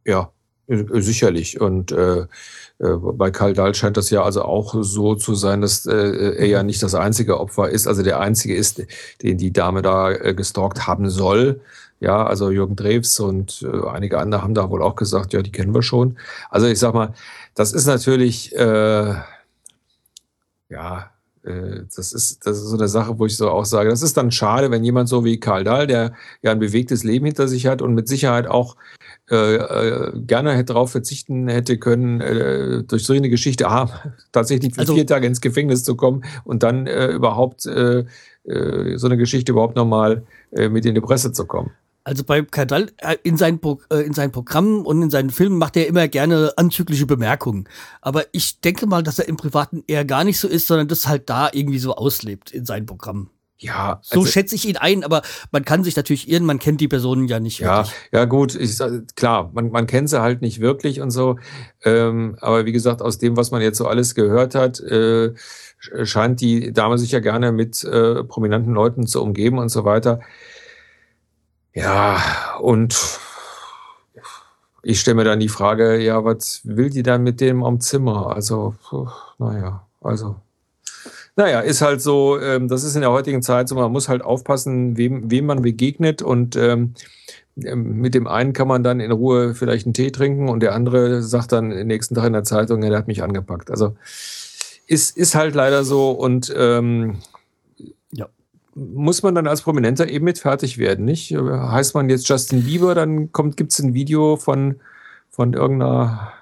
[0.06, 0.32] Ja,
[0.68, 1.60] sicherlich.
[1.60, 5.86] Und äh, äh, bei Karl Dahl scheint das ja also auch so zu sein, dass
[5.86, 5.94] äh,
[6.38, 8.84] er ja nicht das einzige Opfer ist, also der einzige ist,
[9.22, 11.62] den die Dame da äh, gestalkt haben soll.
[12.00, 15.52] Ja, also Jürgen Drews und äh, einige andere haben da wohl auch gesagt, ja, die
[15.52, 16.18] kennen wir schon.
[16.50, 17.14] Also ich sag mal,
[17.54, 19.14] das ist natürlich, äh,
[20.70, 21.11] ja, äh,
[21.44, 24.32] das ist, das ist so eine Sache, wo ich so auch sage, das ist dann
[24.32, 26.14] schade, wenn jemand so wie Karl Dahl, der
[26.44, 28.76] ja ein bewegtes Leben hinter sich hat und mit Sicherheit auch
[29.32, 33.90] äh, äh, gerne hätte darauf verzichten hätte können, äh, durch so eine Geschichte ah,
[34.34, 38.04] tatsächlich für also, vier Tage ins Gefängnis zu kommen und dann äh, überhaupt äh,
[38.44, 41.72] äh, so eine Geschichte überhaupt nochmal mit in die Presse zu kommen.
[42.04, 42.92] Also bei Kardal
[43.24, 43.60] in seinen,
[43.92, 47.70] in seinen Programmen und in seinen Filmen macht er immer gerne anzügliche Bemerkungen.
[48.02, 51.08] Aber ich denke mal, dass er im Privaten eher gar nicht so ist, sondern das
[51.08, 53.30] halt da irgendwie so auslebt in seinen Programmen.
[53.62, 55.22] Ja, so also, schätze ich ihn ein, aber
[55.52, 57.96] man kann sich natürlich irren, man kennt die Personen ja nicht ja, wirklich.
[58.12, 58.80] Ja, gut, ich,
[59.16, 61.38] klar, man, man kennt sie halt nicht wirklich und so.
[61.84, 65.36] Ähm, aber wie gesagt, aus dem, was man jetzt so alles gehört hat, äh,
[65.78, 70.22] scheint die Dame sich ja gerne mit äh, prominenten Leuten zu umgeben und so weiter.
[71.74, 73.20] Ja, und
[74.84, 78.36] ich stelle mir dann die Frage, ja, was will die dann mit dem am Zimmer?
[78.36, 78.76] Also,
[79.38, 80.36] naja, also
[81.36, 84.22] naja, ist halt so, ähm, das ist in der heutigen Zeit so, man muss halt
[84.22, 86.94] aufpassen, wem, wem man begegnet und ähm,
[87.64, 90.76] ähm, mit dem einen kann man dann in Ruhe vielleicht einen Tee trinken und der
[90.76, 93.72] andere sagt dann den nächsten Tag in der Zeitung, ja, der hat mich angepackt.
[93.72, 93.96] Also
[94.88, 97.20] ist, ist halt leider so und ähm.
[98.76, 101.32] Muss man dann als Prominenter eben mit fertig werden, nicht?
[101.32, 104.76] Heißt man jetzt Justin Bieber, dann gibt es ein Video von,
[105.30, 106.34] von irgendeiner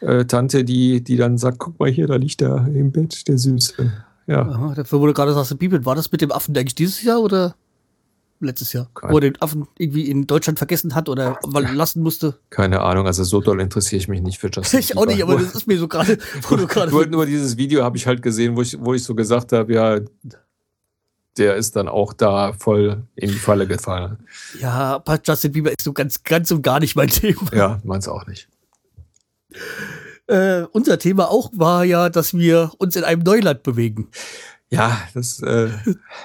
[0.00, 3.38] äh, Tante, die, die dann sagt, guck mal hier, da liegt er im Bett, der
[3.38, 3.92] Süße.
[4.26, 4.42] Ja.
[4.42, 5.84] Aha, dafür wurde gerade sagst, Bibel.
[5.84, 7.54] War das mit dem Affen eigentlich dieses Jahr oder
[8.40, 8.88] letztes Jahr?
[8.94, 9.12] Keine.
[9.12, 12.38] Wo er den Affen irgendwie in Deutschland vergessen hat oder lassen musste?
[12.50, 15.36] Keine Ahnung, also so doll interessiere ich mich nicht für Justin Ich auch nicht, aber
[15.36, 16.18] das ist mir so gerade.
[16.90, 19.72] nur, nur dieses Video habe ich halt gesehen, wo ich, wo ich so gesagt habe,
[19.72, 20.00] ja,
[21.38, 24.26] der ist dann auch da voll in die Falle gefallen.
[24.60, 27.54] Ja, aber Justin Bieber ist so ganz, ganz und gar nicht mein Thema.
[27.54, 28.48] Ja, meins auch nicht.
[30.26, 34.08] Äh, unser Thema auch war ja, dass wir uns in einem Neuland bewegen.
[34.70, 35.68] Ja, das ist äh,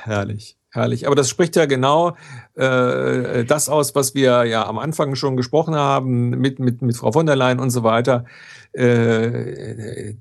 [0.04, 0.58] herrlich.
[0.70, 1.08] Herrlich.
[1.08, 2.16] Aber das spricht ja genau
[2.56, 7.12] äh, das aus, was wir ja am Anfang schon gesprochen haben mit, mit, mit Frau
[7.12, 8.26] von der Leyen und so weiter.
[8.78, 10.14] Äh,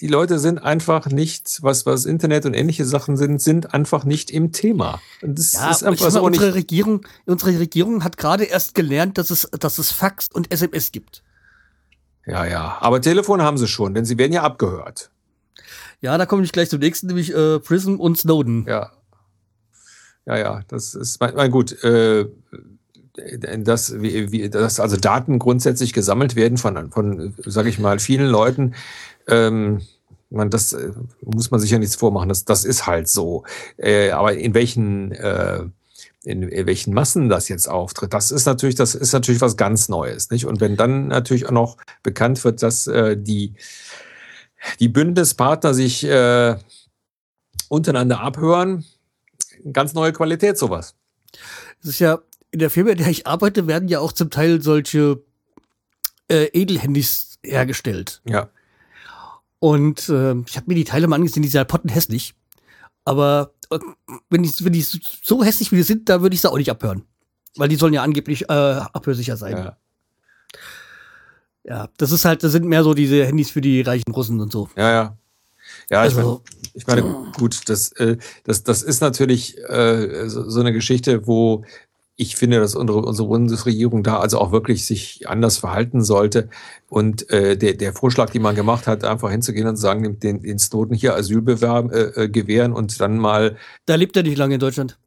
[0.00, 4.30] die Leute sind einfach nicht, was, was Internet und ähnliche Sachen sind, sind einfach nicht
[4.30, 5.00] im Thema.
[5.20, 9.48] Das ja, ist einfach so unsere Regierung, unsere Regierung hat gerade erst gelernt, dass es,
[9.58, 11.24] dass es Fax und SMS gibt.
[12.24, 12.78] Ja, ja.
[12.80, 15.10] Aber Telefon haben sie schon, denn sie werden ja abgehört.
[16.00, 18.64] Ja, da komme ich gleich zum nächsten, nämlich äh, Prism und Snowden.
[18.68, 18.92] Ja.
[20.24, 22.26] Ja, ja, das ist, mein, mein gut, äh,
[23.58, 28.74] dass, wie, dass also Daten grundsätzlich gesammelt werden von, von sage ich mal, vielen Leuten.
[29.26, 29.82] Ähm,
[30.30, 30.92] man, das äh,
[31.22, 32.28] muss man sich ja nichts vormachen.
[32.28, 33.44] Das, das ist halt so.
[33.76, 35.64] Äh, aber in welchen äh,
[36.26, 40.28] in welchen Massen das jetzt auftritt, das ist natürlich, das ist natürlich was ganz Neues,
[40.30, 40.44] nicht?
[40.44, 43.54] Und wenn dann natürlich auch noch bekannt wird, dass äh, die,
[44.80, 46.56] die Bündnispartner sich äh,
[47.68, 48.84] untereinander abhören,
[49.72, 50.96] ganz neue Qualität sowas.
[51.80, 52.18] Das ist ja,
[52.56, 55.22] in der Firma, in der ich arbeite, werden ja auch zum Teil solche
[56.30, 58.22] äh, Edelhandys hergestellt.
[58.24, 58.48] Ja.
[59.58, 62.34] Und äh, ich habe mir die Teile mal angesehen, die sind ja pottenhässlich.
[63.04, 63.78] Aber äh,
[64.30, 66.70] wenn die, wenn die so hässlich wie die sind, da würde ich sie auch nicht
[66.70, 67.02] abhören.
[67.56, 69.58] Weil die sollen ja angeblich äh, abhörsicher sein.
[69.58, 69.76] Ja.
[71.62, 74.50] ja, das ist halt, das sind mehr so diese Handys für die reichen Russen und
[74.50, 74.70] so.
[74.76, 75.18] Ja, ja.
[75.90, 76.42] Ja, also,
[76.72, 80.72] ich meine, ich meine gut, das, äh, das, das ist natürlich äh, so, so eine
[80.72, 81.64] Geschichte, wo
[82.16, 86.48] ich finde, dass unsere, unsere Bundesregierung da also auch wirklich sich anders verhalten sollte.
[86.88, 90.42] Und äh, der, der Vorschlag, den man gemacht hat, einfach hinzugehen und zu sagen, den,
[90.42, 93.56] den Snowden hier Asyl bewerben, äh, äh, gewähren und dann mal.
[93.84, 94.98] Da lebt er nicht lange in Deutschland.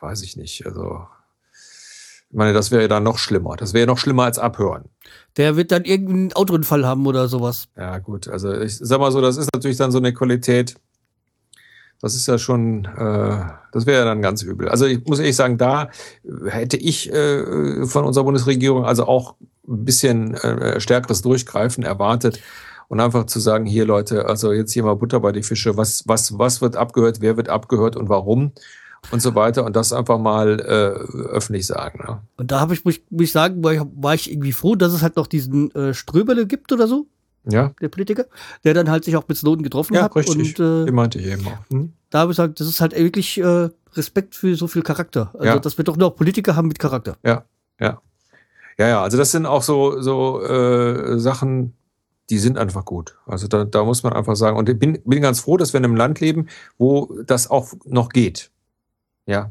[0.00, 0.64] Weiß ich nicht.
[0.64, 1.06] Also,
[2.30, 3.56] ich meine, das wäre ja dann noch schlimmer.
[3.56, 4.84] Das wäre noch schlimmer als abhören.
[5.36, 7.66] Der wird dann irgendeinen Autounfall haben oder sowas.
[7.76, 8.28] Ja, gut.
[8.28, 10.76] Also, ich sag mal so, das ist natürlich dann so eine Qualität
[12.00, 14.68] das ist ja schon, äh, das wäre ja dann ganz übel.
[14.68, 15.90] Also ich muss ehrlich sagen, da
[16.46, 19.34] hätte ich äh, von unserer Bundesregierung also auch
[19.66, 22.40] ein bisschen äh, stärkeres Durchgreifen erwartet
[22.88, 26.04] und einfach zu sagen, hier Leute, also jetzt hier mal Butter bei die Fische, was,
[26.06, 28.52] was, was wird abgehört, wer wird abgehört und warum
[29.10, 32.04] und so weiter und das einfach mal äh, öffentlich sagen.
[32.06, 32.20] Ne?
[32.36, 35.02] Und da habe ich, muss ich sagen, war ich, war ich irgendwie froh, dass es
[35.02, 37.06] halt noch diesen äh, Ströberle gibt oder so
[37.48, 37.72] ja.
[37.80, 38.26] der Politiker,
[38.64, 40.16] der dann halt sich auch mit Snowden getroffen ja, hat.
[40.16, 40.58] Richtig.
[40.58, 41.70] Und, äh, Den meinte ich eben auch.
[41.70, 41.92] Hm?
[42.10, 45.30] Da habe ich gesagt, das ist halt wirklich äh, Respekt für so viel Charakter.
[45.34, 45.58] Also, Ja.
[45.58, 47.16] dass wir doch nur auch Politiker haben mit Charakter.
[47.24, 47.44] Ja,
[47.80, 48.00] ja.
[48.78, 51.72] Ja, ja, also das sind auch so, so äh, Sachen,
[52.28, 53.16] die sind einfach gut.
[53.24, 55.78] Also da, da muss man einfach sagen, und ich bin, bin ganz froh, dass wir
[55.78, 56.46] in einem Land leben,
[56.76, 58.50] wo das auch noch geht.
[59.24, 59.50] Ja.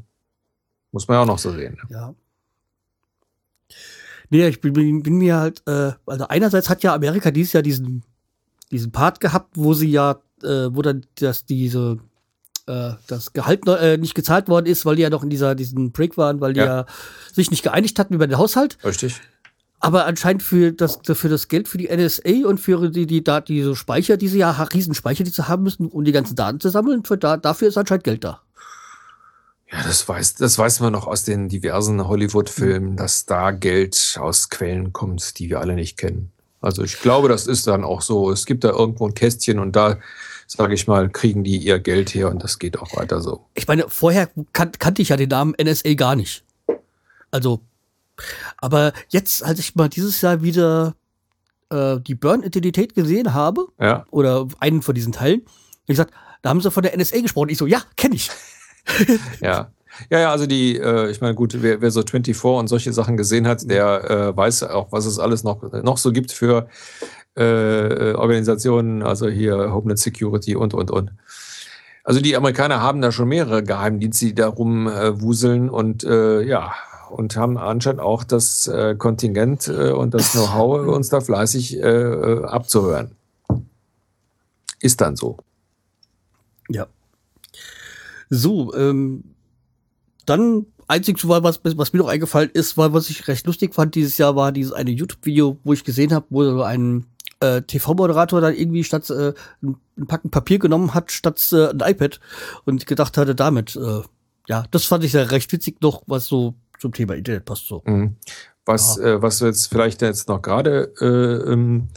[0.91, 1.73] Muss man ja auch noch so sehen.
[1.73, 1.95] ne?
[1.95, 2.13] Ja.
[4.30, 7.64] Nee, ich bin, bin, bin mir halt, äh, also einerseits hat ja Amerika dieses Jahr
[7.64, 8.03] diesen,
[8.72, 11.97] diesen Part gehabt, wo sie ja, äh, wo dann das, diese,
[12.68, 15.56] äh, das Gehalt noch, äh, nicht gezahlt worden ist, weil die ja noch in dieser,
[15.56, 16.65] diesen Break waren, weil die Ja.
[16.65, 16.85] ja.
[17.34, 18.77] sich nicht geeinigt hatten über den Haushalt.
[18.84, 19.22] Richtig?
[19.80, 23.41] Aber anscheinend für das, für das Geld für die NSA und für die, die, die,
[23.47, 26.69] diese Speicher, die sie ja, Riesenspeicher, die sie haben müssen, um die ganzen Daten zu
[26.69, 28.41] sammeln, für da, dafür ist anscheinend Geld da.
[29.71, 34.49] Ja, das weiß, das weiß man noch aus den diversen Hollywood-Filmen, dass da Geld aus
[34.49, 36.31] Quellen kommt, die wir alle nicht kennen.
[36.61, 38.31] Also ich glaube, das ist dann auch so.
[38.31, 39.97] Es gibt da irgendwo ein Kästchen und da,
[40.47, 43.45] sage ich mal, kriegen die ihr Geld her und das geht auch weiter so.
[43.53, 46.43] Ich meine, vorher kan kannte ich ja den Namen NSA gar nicht.
[47.31, 47.61] Also,
[48.57, 50.95] aber jetzt, als ich mal dieses Jahr wieder
[51.69, 55.41] äh, die Burn-Identität gesehen habe, Ja, oder einen von diesen Teilen,
[55.85, 57.49] wie gesagt, da haben sie von der NSA gesprochen.
[57.49, 58.29] Ich so, ja, kenne ich.
[59.41, 59.71] ja.
[60.09, 63.15] Ja, ja, also die, äh, ich meine, gut, wer, wer so 24 und solche Sachen
[63.15, 66.67] gesehen hat, der äh, weiß auch, was es alles noch, noch so gibt für
[67.35, 71.11] äh, Organisationen, also hier Homeland Security und, und, und.
[72.03, 76.73] Also die Amerikaner haben da schon mehrere Geheimdienste, die darum äh, wuseln und äh, ja,
[77.09, 81.81] und haben anscheinend auch das äh, Kontingent äh, und das Know-how, uns da fleißig äh,
[81.81, 83.11] äh, abzuhören.
[84.79, 85.37] Ist dann so.
[86.69, 86.87] Ja.
[88.30, 89.23] So, ähm,
[90.26, 93.95] dann einzig war, was, was mir noch eingefallen ist, war, was ich recht lustig fand
[93.95, 97.06] dieses Jahr, war dieses eine YouTube-Video, wo ich gesehen habe, wo so ein
[97.39, 102.19] äh, TV-Moderator dann irgendwie statt äh, ein Packen Papier genommen hat, statt äh, ein iPad
[102.65, 104.02] und gedacht hatte, damit, äh,
[104.47, 107.81] ja, das fand ich ja recht witzig noch, was so zum Thema Internet passt so.
[107.85, 108.15] Mhm.
[108.65, 111.89] Was, äh, was jetzt vielleicht jetzt noch gerade äh, ähm,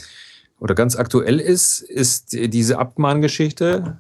[0.61, 3.99] oder ganz aktuell ist, ist diese Abmahngeschichte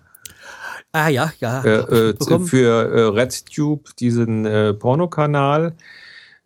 [0.92, 1.62] Ah ja, ja.
[1.64, 5.74] äh, äh, für äh, RedTube, diesen äh, Pornokanal.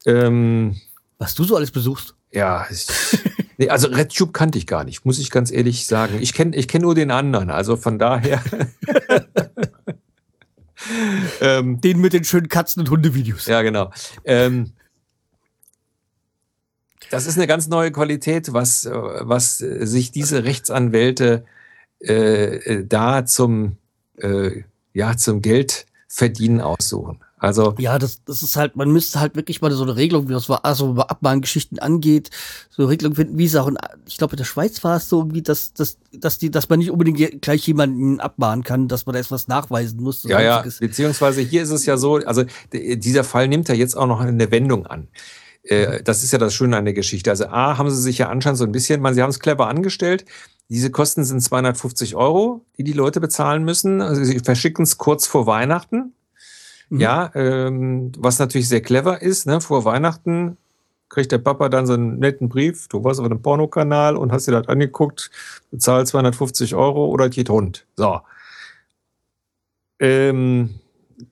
[0.05, 0.77] Ähm,
[1.19, 2.14] was du so alles besuchst.
[2.32, 2.86] ja, ich,
[3.59, 6.19] nee, also RedTube kannte ich gar nicht, muss ich ganz ehrlich sagen.
[6.20, 8.43] Ich kenne ich kenn nur den anderen, also von daher.
[11.40, 13.47] ähm, Den mit den schönen Katzen- und Hundevideos.
[13.47, 13.90] Ja, genau.
[14.24, 14.73] Ähm,
[17.10, 21.44] das ist eine ganz neue Qualität, was, äh, was äh, sich diese Rechtsanwälte
[22.01, 23.77] äh, äh, da zum,
[24.19, 24.63] äh,
[24.93, 27.21] ja, zum Geldverdienen aussuchen.
[27.43, 30.33] Also, Ja, das, das ist halt, man müsste halt wirklich mal so eine Regelung, wie
[30.33, 32.31] das war, also was Abmahngeschichten angeht,
[32.71, 33.77] so eine Regelung finden, wie es auch in,
[34.07, 36.79] ich glaube, in der Schweiz war es so, wie dass, dass, dass die, dass man
[36.79, 40.23] nicht unbedingt gleich jemanden abmahnen kann, dass man da erst was nachweisen muss.
[40.23, 44.07] ja, ja, beziehungsweise hier ist es ja so, also dieser Fall nimmt ja jetzt auch
[44.07, 45.09] noch eine Wendung an.
[45.65, 47.31] Äh, Das ist ja das Schöne an der Geschichte.
[47.31, 49.69] Also A, haben sie sich ja anscheinend so ein bisschen, man, sie haben es clever
[49.69, 50.25] angestellt.
[50.69, 54.01] Diese Kosten sind 250 Euro, die die Leute bezahlen müssen.
[54.01, 56.15] Also sie verschicken es kurz vor Weihnachten.
[56.89, 57.01] Mhm.
[57.01, 59.61] Ja, ähm, was natürlich sehr clever ist, ne?
[59.61, 60.57] vor Weihnachten
[61.13, 64.49] kriegt der Papa dann so einen netten Brief, du warst auf einem Pornokanal und hast
[64.49, 65.31] dir das angeguckt,
[65.71, 67.87] bezahl 250 Euro oder geht Hund.
[67.97, 68.21] So.
[70.01, 70.81] Ähm,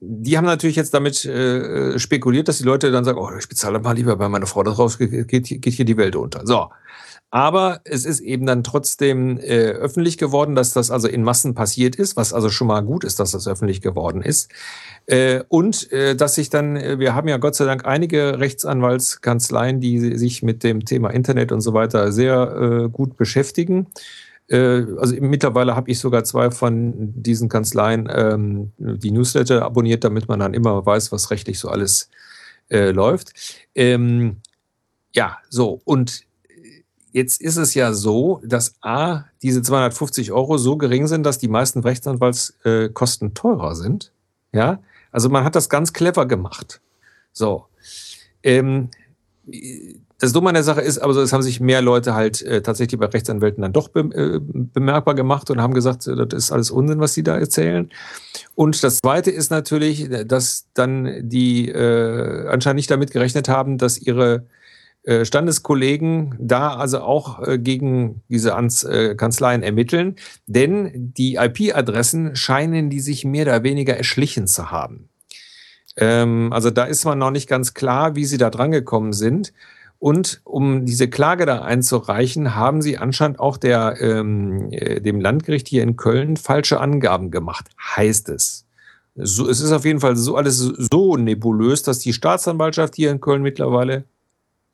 [0.01, 3.81] die haben natürlich jetzt damit äh, spekuliert, dass die Leute dann sagen, oh, ich bezahle
[3.81, 6.47] mal lieber bei meiner Frau, das raus geht, geht hier die Welt unter.
[6.47, 6.69] So.
[7.33, 11.95] Aber es ist eben dann trotzdem äh, öffentlich geworden, dass das also in Massen passiert
[11.95, 14.51] ist, was also schon mal gut ist, dass das öffentlich geworden ist.
[15.07, 19.81] Äh, und äh, dass sich dann, äh, wir haben ja Gott sei Dank einige Rechtsanwaltskanzleien,
[19.81, 23.87] die sich mit dem Thema Internet und so weiter sehr äh, gut beschäftigen.
[24.51, 30.29] Äh, also mittlerweile habe ich sogar zwei von diesen Kanzleien ähm, die Newsletter abonniert, damit
[30.29, 32.11] man dann immer weiß, was rechtlich so alles
[32.69, 33.33] äh, läuft.
[33.75, 34.39] Ähm,
[35.15, 35.81] ja, so.
[35.85, 36.25] Und
[37.13, 41.49] jetzt ist es ja so, dass A, diese 250 Euro so gering sind, dass die
[41.49, 44.13] meisten Rechtsanwaltskosten teurer sind.
[44.53, 44.81] Ja,
[45.13, 46.81] also man hat das ganz clever gemacht.
[47.33, 47.67] So.
[48.43, 48.91] Ähm,
[50.21, 52.63] das Dumme an der Sache ist, aber so, es haben sich mehr Leute halt äh,
[52.63, 56.53] tatsächlich bei Rechtsanwälten dann doch be äh, bemerkbar gemacht und haben gesagt, äh, das ist
[56.53, 57.91] alles Unsinn, was sie da erzählen.
[58.55, 63.99] Und das Zweite ist natürlich, dass dann die äh, anscheinend nicht damit gerechnet haben, dass
[63.99, 64.47] ihre
[65.03, 70.17] äh, Standeskollegen da also auch äh, gegen diese Ans äh, Kanzleien ermitteln,
[70.47, 75.09] denn die IP-Adressen scheinen die sich mehr oder weniger erschlichen zu haben.
[75.97, 79.55] Ähm, also da ist man noch nicht ganz klar, wie sie da drangekommen sind.
[80.01, 85.69] Und um diese Klage da einzureichen, haben sie anscheinend auch der, ähm, äh, dem Landgericht
[85.69, 88.65] hier in Köln falsche Angaben gemacht, heißt es.
[89.15, 93.21] So, es ist auf jeden Fall so alles so nebulös, dass die Staatsanwaltschaft hier in
[93.21, 94.05] Köln mittlerweile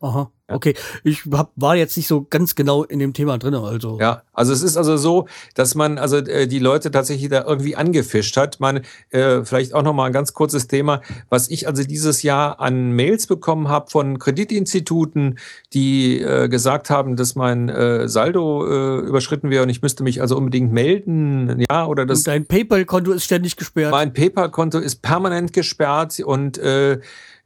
[0.00, 0.30] Aha.
[0.48, 0.74] Okay,
[1.04, 3.98] ich hab, war jetzt nicht so ganz genau in dem Thema drin, also.
[4.00, 7.76] Ja, also es ist also so, dass man also äh, die Leute tatsächlich da irgendwie
[7.76, 8.58] angefischt hat.
[8.60, 12.60] Man äh, vielleicht auch noch mal ein ganz kurzes Thema, was ich also dieses Jahr
[12.60, 15.38] an Mails bekommen habe von Kreditinstituten,
[15.72, 20.20] die äh, gesagt haben, dass mein äh, Saldo äh, überschritten wäre und ich müsste mich
[20.20, 22.20] also unbedingt melden, ja, oder das.
[22.20, 23.92] Und dein PayPal-Konto ist ständig gesperrt.
[23.92, 27.00] Mein PayPal-Konto ist permanent gesperrt und äh,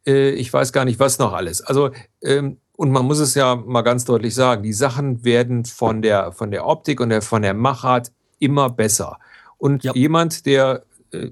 [0.06, 1.60] äh ich weiß gar nicht, was noch alles.
[1.62, 1.90] Also
[2.22, 6.32] ähm, und man muss es ja mal ganz deutlich sagen, die Sachen werden von der,
[6.32, 8.10] von der Optik und der, von der Machart
[8.40, 9.18] immer besser.
[9.58, 9.92] Und ja.
[9.94, 11.30] jemand, der äh,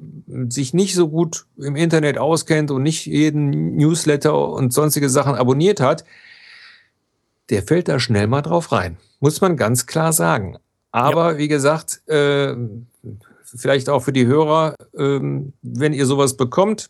[0.49, 5.81] sich nicht so gut im Internet auskennt und nicht jeden Newsletter und sonstige Sachen abonniert
[5.81, 6.05] hat,
[7.51, 8.97] der fällt da schnell mal drauf rein.
[9.19, 10.57] Muss man ganz klar sagen.
[10.93, 11.39] Aber ja.
[11.39, 12.55] wie gesagt, äh,
[13.45, 15.19] vielleicht auch für die Hörer, äh,
[15.63, 16.87] wenn ihr sowas bekommt,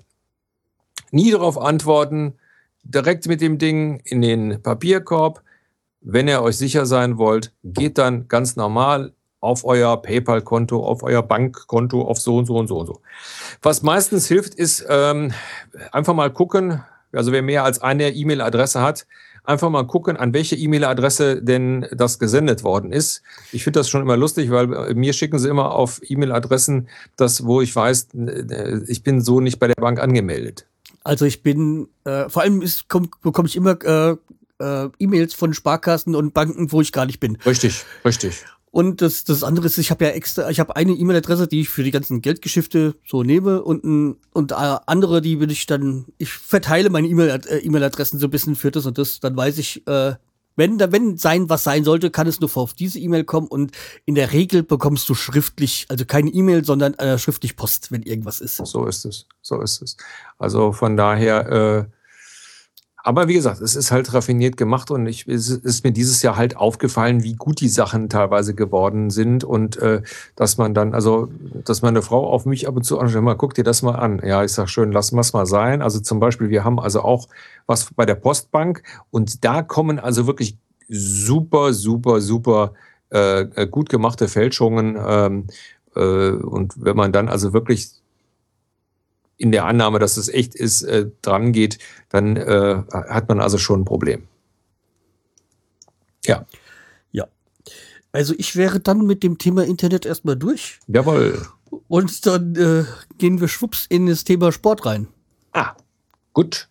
[1.12, 2.34] nie darauf antworten,
[2.82, 5.42] direkt mit dem Ding in den Papierkorb.
[6.00, 11.22] Wenn ihr euch sicher sein wollt, geht dann ganz normal auf euer PayPal-Konto, auf euer
[11.22, 13.00] Bankkonto, auf so und so und so und so.
[13.60, 15.32] Was meistens hilft, ist ähm,
[15.90, 16.82] einfach mal gucken,
[17.12, 19.06] also wer mehr als eine E-Mail-Adresse hat,
[19.44, 23.22] einfach mal gucken, an welche E-Mail-Adresse denn das gesendet worden ist.
[23.50, 27.60] Ich finde das schon immer lustig, weil mir schicken sie immer auf E-Mail-Adressen das, wo
[27.60, 28.08] ich weiß,
[28.86, 30.66] ich bin so nicht bei der Bank angemeldet.
[31.04, 34.16] Also ich bin, äh, vor allem ist, komm, bekomme ich immer äh,
[34.58, 37.36] äh, E-Mails von Sparkassen und Banken, wo ich gar nicht bin.
[37.44, 38.44] Richtig, richtig.
[38.72, 41.68] Und das, das andere ist, ich habe ja extra, ich habe eine E-Mail-Adresse, die ich
[41.68, 46.32] für die ganzen Geldgeschäfte so nehme und, und äh, andere, die will ich dann, ich
[46.32, 50.14] verteile meine äh, E-Mail-Adressen so ein bisschen für das und das, dann weiß ich, äh,
[50.56, 53.72] wenn wenn sein was sein sollte, kann es nur auf diese E-Mail kommen und
[54.04, 58.40] in der Regel bekommst du schriftlich, also keine E-Mail, sondern äh, schriftlich Post, wenn irgendwas
[58.40, 58.56] ist.
[58.56, 59.96] So ist es, so ist es.
[60.38, 61.84] Also von daher äh,
[63.04, 66.36] aber wie gesagt, es ist halt raffiniert gemacht und ich, es ist mir dieses Jahr
[66.36, 70.02] halt aufgefallen, wie gut die Sachen teilweise geworden sind und äh,
[70.36, 71.28] dass man dann, also,
[71.64, 74.20] dass meine Frau auf mich ab und zu anschaut, mal guck dir das mal an.
[74.24, 75.82] Ja, ich sag schön, lass was mal sein.
[75.82, 77.28] Also zum Beispiel, wir haben also auch
[77.66, 80.56] was bei der Postbank und da kommen also wirklich
[80.88, 82.72] super, super, super
[83.10, 84.96] äh, gut gemachte Fälschungen.
[85.04, 85.46] Ähm,
[85.94, 88.01] äh, und wenn man dann also wirklich
[89.36, 91.78] in der Annahme, dass es echt ist, äh, dran geht,
[92.08, 94.28] dann äh, hat man also schon ein Problem.
[96.24, 96.46] Ja.
[97.10, 97.26] Ja.
[98.12, 100.78] Also ich wäre dann mit dem Thema Internet erstmal durch.
[100.86, 101.46] Jawohl.
[101.88, 102.84] Und dann äh,
[103.18, 105.08] gehen wir schwupps in das Thema Sport rein.
[105.52, 105.74] Ah,
[106.32, 106.68] gut.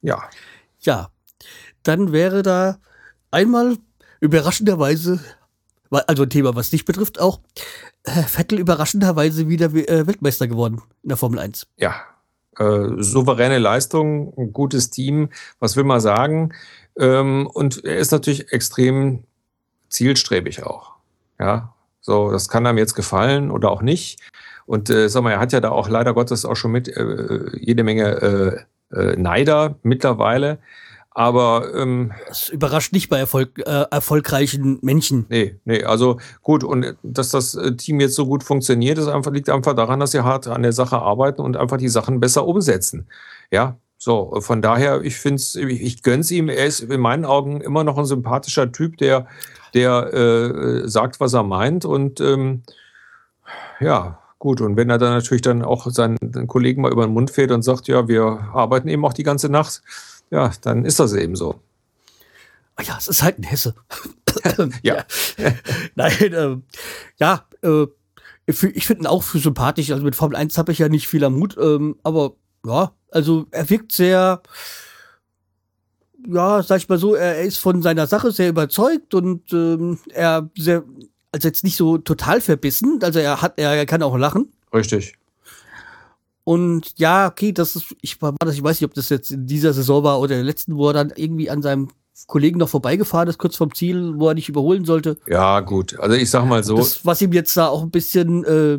[0.00, 0.28] Ja.
[0.80, 1.10] Ja.
[1.82, 2.78] Dann wäre da
[3.30, 3.76] einmal
[4.20, 5.20] überraschenderweise,
[5.90, 7.40] also ein Thema, was dich betrifft, auch
[8.04, 11.66] Vettel überraschenderweise wieder äh, Weltmeister geworden in der Formel 1.
[11.76, 11.94] Ja,
[12.58, 16.52] äh, souveräne Leistung, ein gutes Team, was will man sagen?
[16.98, 19.24] Ähm, und er ist natürlich extrem
[19.88, 20.92] zielstrebig auch.
[21.38, 24.20] Ja, so, das kann einem jetzt gefallen oder auch nicht.
[24.66, 27.56] Und äh, sag mal, er hat ja da auch leider Gottes auch schon mit äh,
[27.58, 30.58] jede Menge äh, äh, Neider mittlerweile.
[31.14, 35.26] Aber ähm, das überrascht nicht bei Erfolg, äh, erfolgreichen Menschen.
[35.28, 39.30] Nee, nee, also gut, und dass das äh, Team jetzt so gut funktioniert, ist einfach,
[39.30, 42.46] liegt einfach daran, dass sie hart an der Sache arbeiten und einfach die Sachen besser
[42.46, 43.06] umsetzen.
[43.50, 47.26] Ja, so, von daher, ich finde es, ich, ich gönn's ihm, er ist in meinen
[47.26, 49.26] Augen immer noch ein sympathischer Typ, der,
[49.74, 52.62] der äh, sagt, was er meint und ähm,
[53.80, 56.18] ja, Gut, und wenn er dann natürlich dann auch seinen
[56.48, 59.48] Kollegen mal über den Mund fährt und sagt, ja, wir arbeiten eben auch die ganze
[59.48, 59.82] Nacht,
[60.32, 61.60] ja, dann ist das eben so.
[62.76, 63.74] Ah ja, es ist halt ein Hesse.
[64.82, 65.04] ja.
[65.94, 66.56] Nein, äh,
[67.18, 67.86] ja, äh,
[68.46, 69.90] ich finde ihn auch für sympathisch.
[69.90, 72.34] Also mit Formel 1 habe ich ja nicht viel am Mut, ähm, aber
[72.64, 74.42] ja, also er wirkt sehr,
[76.26, 80.50] ja, sag ich mal so, er ist von seiner Sache sehr überzeugt und ähm, er
[80.56, 80.82] sehr,
[81.30, 83.00] also jetzt nicht so total verbissen.
[83.02, 84.50] Also er hat, er, er kann auch lachen.
[84.72, 85.14] Richtig.
[86.44, 89.46] Und ja, okay, das ist, ich war das, ich weiß nicht, ob das jetzt in
[89.46, 91.88] dieser Saison war oder in der letzten, wo er dann irgendwie an seinem
[92.26, 95.18] Kollegen noch vorbeigefahren ist, kurz vom Ziel, wo er nicht überholen sollte.
[95.26, 95.98] Ja, gut.
[95.98, 96.76] Also ich sag mal so.
[96.76, 98.78] Das, was ihm jetzt da auch ein bisschen, äh,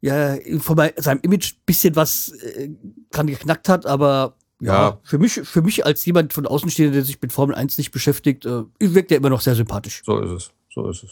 [0.00, 2.70] ja, von seinem Image ein bisschen was äh,
[3.10, 4.72] dran geknackt hat, aber ja.
[4.72, 7.90] ja, für mich, für mich als jemand von Außenstehender, der sich mit Formel 1 nicht
[7.90, 10.02] beschäftigt, äh, wirkt er immer noch sehr sympathisch.
[10.06, 10.50] So ist es.
[10.72, 11.10] So ist es.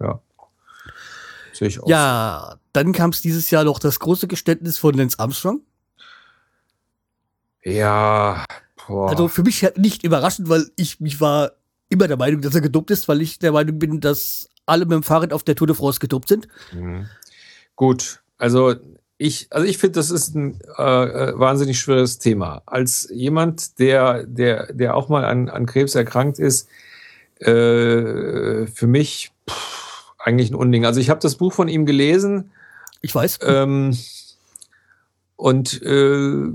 [0.00, 0.20] Ja.
[1.52, 1.88] Sehe ich auch.
[1.88, 5.62] Ja, dann kam es dieses Jahr noch das große Geständnis von Lance Armstrong.
[7.62, 8.44] Ja.
[8.86, 9.08] Boah.
[9.08, 11.52] Also für mich nicht überraschend, weil ich mich war
[11.88, 14.92] immer der Meinung, dass er gedopt ist, weil ich der Meinung bin, dass alle mit
[14.92, 16.48] dem Fahrrad auf der Tour de France gedopt sind.
[16.72, 17.06] Mhm.
[17.76, 18.74] Gut, also
[19.16, 22.62] ich, also ich finde, das ist ein äh, äh, wahnsinnig schweres Thema.
[22.66, 26.68] Als jemand, der, der, der auch mal an, an Krebs erkrankt ist,
[27.38, 30.84] äh, für mich pff, eigentlich ein Unding.
[30.84, 32.50] Also ich habe das Buch von ihm gelesen.
[33.04, 33.40] Ich weiß.
[33.42, 33.94] Ähm,
[35.36, 36.48] und äh,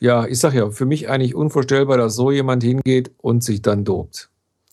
[0.00, 3.84] ja, ich sag ja, für mich eigentlich unvorstellbar, dass so jemand hingeht und sich dann
[3.84, 4.30] dobt.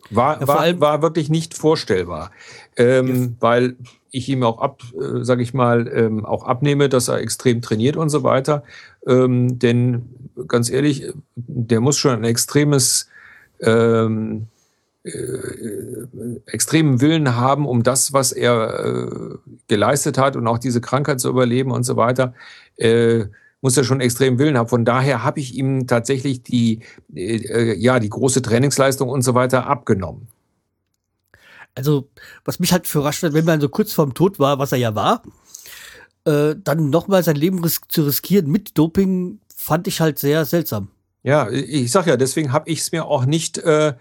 [0.09, 2.31] War, ja, war, war wirklich nicht vorstellbar.
[2.77, 3.29] Ähm, ja.
[3.41, 3.75] Weil
[4.09, 7.97] ich ihm auch ab, äh, sage ich mal, ähm, auch abnehme, dass er extrem trainiert
[7.97, 8.63] und so weiter.
[9.05, 13.09] Ähm, denn ganz ehrlich, der muss schon ein extremes
[13.59, 14.58] ähm, äh,
[16.45, 21.29] extremen Willen haben, um das, was er äh, geleistet hat und auch diese Krankheit zu
[21.29, 22.33] überleben und so weiter.
[22.75, 23.25] Äh,
[23.61, 24.69] muss er schon extrem Willen haben.
[24.69, 26.79] Von daher habe ich ihm tatsächlich die,
[27.13, 30.27] äh, ja, die große Trainingsleistung und so weiter abgenommen.
[31.75, 32.09] Also,
[32.45, 34.95] was mich halt überrascht hat, wenn man so kurz vorm Tod war, was er ja
[34.95, 35.23] war,
[36.25, 40.89] äh, dann nochmal sein Leben ris zu riskieren mit Doping, fand ich halt sehr seltsam.
[41.23, 43.93] Ja, ich sag ja, deswegen habe ich es mir auch nicht, äh,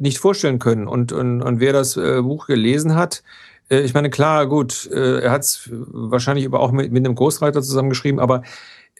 [0.00, 0.88] nicht vorstellen können.
[0.88, 3.22] Und, und, und wer das äh, Buch gelesen hat,
[3.70, 7.14] äh, ich meine, klar, gut, äh, er hat es wahrscheinlich aber auch mit, mit einem
[7.14, 8.42] Ghostwriter zusammengeschrieben, aber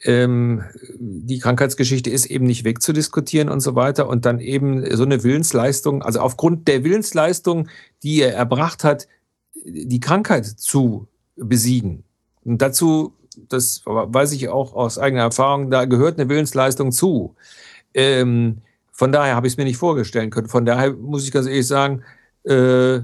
[0.03, 0.63] ähm,
[0.99, 4.09] die Krankheitsgeschichte ist eben nicht wegzudiskutieren und so weiter.
[4.09, 7.69] Und dann eben so eine Willensleistung, also aufgrund der Willensleistung,
[8.03, 9.09] die er erbracht hat,
[9.65, 11.07] die Krankheit zu
[11.37, 12.05] besiegen.
[12.45, 13.13] Und dazu,
[13.49, 17.35] das weiß ich auch aus eigener Erfahrung, da gehört eine Willensleistung zu.
[17.93, 18.63] Ähm,
[19.01, 20.51] von daher habe ich es mir nicht vorstellen können.
[20.51, 22.05] Von daher muss ich ganz ehrlich sagen,
[22.45, 22.97] äh,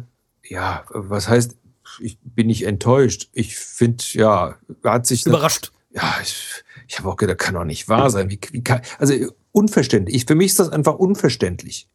[0.47, 1.57] ja, was heißt,
[2.01, 3.31] ich bin nicht enttäuscht.
[3.33, 5.25] Ich finde, ja, hat sich.
[5.25, 5.73] Überrascht.
[5.95, 8.29] Ja, ich, ich habe auch gedacht, kann doch nicht wahr sein.
[8.29, 9.15] Wie, wie kann, also
[9.53, 10.17] unverständlich.
[10.17, 11.89] Ich, für mich ist das einfach unverständlich.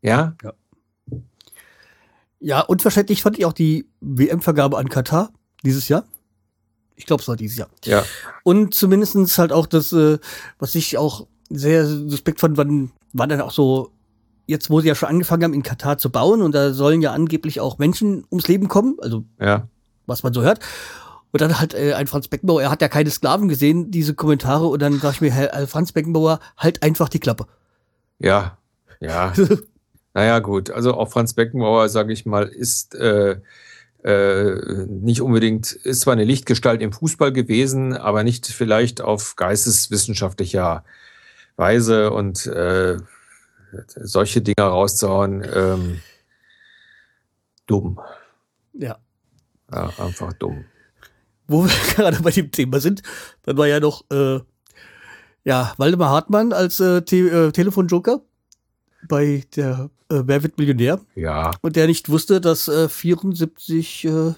[0.00, 0.36] Ja?
[0.44, 0.52] Ja,
[2.38, 5.32] ja unverständlich fand ich auch die WM-Vergabe an Katar
[5.64, 6.04] dieses Jahr.
[6.94, 7.68] Ich glaube, es war dieses Jahr.
[7.84, 8.04] Ja.
[8.44, 10.20] Und zumindestens halt auch das, äh,
[10.60, 13.92] was ich auch sehr suspekt fand, wann, wann dann auch so,
[14.46, 17.12] jetzt wo sie ja schon angefangen haben, in Katar zu bauen und da sollen ja
[17.12, 19.68] angeblich auch Menschen ums Leben kommen, also ja.
[20.06, 20.60] was man so hört.
[21.32, 24.66] Und dann halt äh, ein Franz Beckenbauer, er hat ja keine Sklaven gesehen, diese Kommentare.
[24.66, 27.46] Und dann sag ich mir, Herr, Franz Beckenbauer, halt einfach die Klappe.
[28.18, 28.58] Ja,
[28.98, 29.32] ja.
[30.14, 30.70] naja, gut.
[30.70, 33.36] Also auch Franz Beckenbauer, sage ich mal, ist äh,
[34.02, 40.84] äh, nicht unbedingt, ist zwar eine Lichtgestalt im Fußball gewesen, aber nicht vielleicht auf geisteswissenschaftlicher
[41.60, 42.96] Weise und äh,
[43.84, 46.00] solche Dinge rauszuhauen, ähm,
[47.66, 48.00] dumm.
[48.72, 48.98] Ja.
[49.72, 49.90] ja.
[49.98, 50.64] Einfach dumm
[51.50, 53.02] wo wir gerade bei dem Thema sind,
[53.42, 54.40] dann war ja noch äh,
[55.44, 58.22] ja, Waldemar Hartmann als äh, Te äh, Telefonjoker
[59.08, 61.00] bei der äh, Wer wird Millionär?
[61.14, 61.50] Ja.
[61.62, 64.34] Und der nicht wusste, dass äh, 74 äh,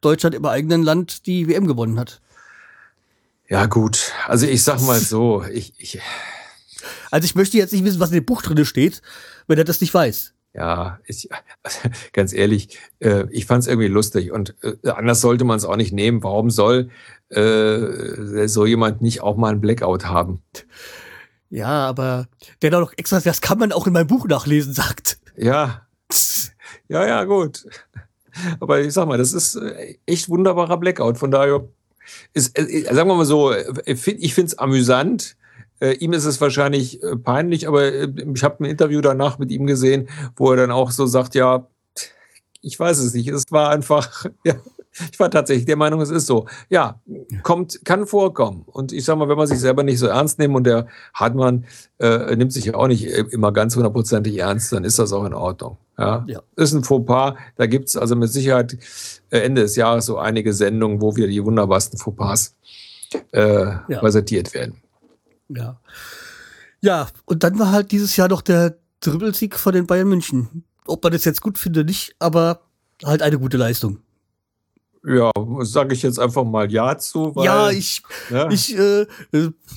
[0.00, 2.20] Deutschland im eigenen Land die WM gewonnen hat.
[3.48, 4.12] Ja, gut.
[4.26, 6.00] Also ich sag mal so, ich, ich
[7.10, 9.02] Also ich möchte jetzt nicht wissen, was in dem Buch drin steht,
[9.46, 10.34] wenn er das nicht weiß.
[10.54, 11.28] Ja, ich,
[12.12, 15.76] ganz ehrlich, äh, ich fand es irgendwie lustig und äh, anders sollte man es auch
[15.76, 16.22] nicht nehmen.
[16.22, 16.90] Warum soll
[17.30, 20.42] äh, so jemand nicht auch mal einen Blackout haben?
[21.50, 22.28] Ja, aber
[22.62, 25.18] der da noch extra, das kann man auch in meinem Buch nachlesen, sagt.
[25.36, 25.84] Ja,
[26.88, 27.66] ja, ja, gut.
[28.60, 31.18] Aber ich sag mal, das ist äh, echt wunderbarer Blackout.
[31.18, 31.66] Von daher
[32.32, 33.52] ist, äh, sagen wir mal so,
[33.86, 35.36] ich finde es amüsant
[35.84, 39.50] äh, ihm ist es wahrscheinlich äh, peinlich, aber äh, ich habe ein Interview danach mit
[39.50, 41.66] ihm gesehen, wo er dann auch so sagt, ja,
[42.62, 44.54] ich weiß es nicht, es war einfach, ja,
[45.12, 46.46] ich war tatsächlich der Meinung, es ist so.
[46.70, 47.00] Ja,
[47.42, 48.62] kommt, kann vorkommen.
[48.66, 51.64] Und ich sag mal, wenn man sich selber nicht so ernst nimmt und der Hartmann
[51.98, 55.34] äh, nimmt sich ja auch nicht immer ganz hundertprozentig ernst, dann ist das auch in
[55.34, 55.78] Ordnung.
[55.98, 56.40] Ja, ja.
[56.54, 57.34] ist ein Fauxpas.
[57.56, 58.78] Da gibt es also mit Sicherheit
[59.30, 62.54] äh, Ende des Jahres so einige Sendungen, wo wieder die wunderbarsten Fauxpas
[63.32, 63.98] äh, ja.
[63.98, 64.83] präsentiert werden.
[65.48, 65.80] Ja.
[66.80, 70.64] Ja, und dann war halt dieses Jahr noch der Dribbelsieg von den Bayern München.
[70.86, 72.60] Ob man das jetzt gut findet, nicht, aber
[73.02, 73.98] halt eine gute Leistung.
[75.06, 75.30] Ja,
[75.60, 77.36] sage ich jetzt einfach mal Ja zu.
[77.36, 78.50] Weil, ja, ich, ja.
[78.50, 79.06] ich, äh,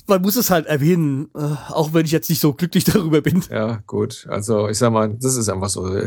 [0.08, 1.40] man muss es halt erwähnen, äh,
[1.70, 3.44] auch wenn ich jetzt nicht so glücklich darüber bin.
[3.50, 4.26] Ja, gut.
[4.30, 6.02] Also ich sag mal, das ist einfach so.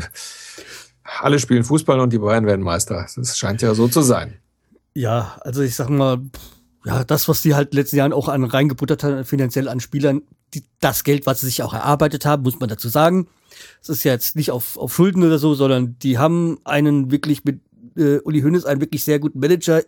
[1.02, 3.06] Alle spielen Fußball und die Bayern werden Meister.
[3.14, 4.38] Das scheint ja so zu sein.
[4.94, 6.18] Ja, also ich sag mal,
[6.84, 9.80] ja, das, was die halt in den letzten Jahren auch an reingebuttert haben, finanziell an
[9.80, 10.22] Spielern,
[10.54, 13.28] die, das Geld, was sie sich auch erarbeitet haben, muss man dazu sagen.
[13.82, 17.44] Es ist ja jetzt nicht auf, auf Schulden oder so, sondern die haben einen wirklich
[17.44, 17.60] mit
[17.96, 19.82] äh, Uli Hoeneß einen wirklich sehr guten Manager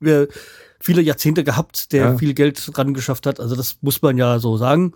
[0.00, 0.26] äh,
[0.80, 2.18] viele Jahrzehnte gehabt, der ja.
[2.18, 3.40] viel Geld dran geschafft hat.
[3.40, 4.94] Also das muss man ja so sagen.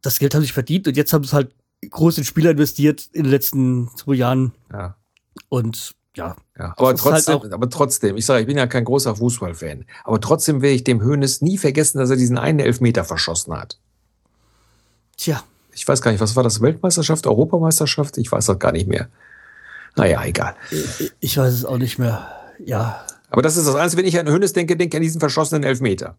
[0.00, 1.54] Das Geld haben sich verdient und jetzt haben sie halt
[1.88, 4.52] groß in Spieler investiert in den letzten zwei Jahren.
[4.72, 4.96] Ja.
[5.48, 6.36] Und ja.
[6.58, 10.20] ja aber, trotzdem, halt aber trotzdem, ich sage, ich bin ja kein großer Fußballfan, aber
[10.20, 13.78] trotzdem werde ich dem Hoeneß nie vergessen, dass er diesen einen Elfmeter verschossen hat.
[15.16, 15.42] Tja.
[15.76, 16.60] Ich weiß gar nicht, was war das?
[16.60, 18.16] Weltmeisterschaft, Europameisterschaft?
[18.18, 19.08] Ich weiß das gar nicht mehr.
[19.96, 20.54] Naja, egal.
[21.20, 22.30] Ich weiß es auch nicht mehr.
[22.64, 23.04] Ja.
[23.30, 25.64] Aber das ist das Einzige, wenn ich an Hönes denke, denke ich an diesen verschossenen
[25.64, 26.16] Elfmeter.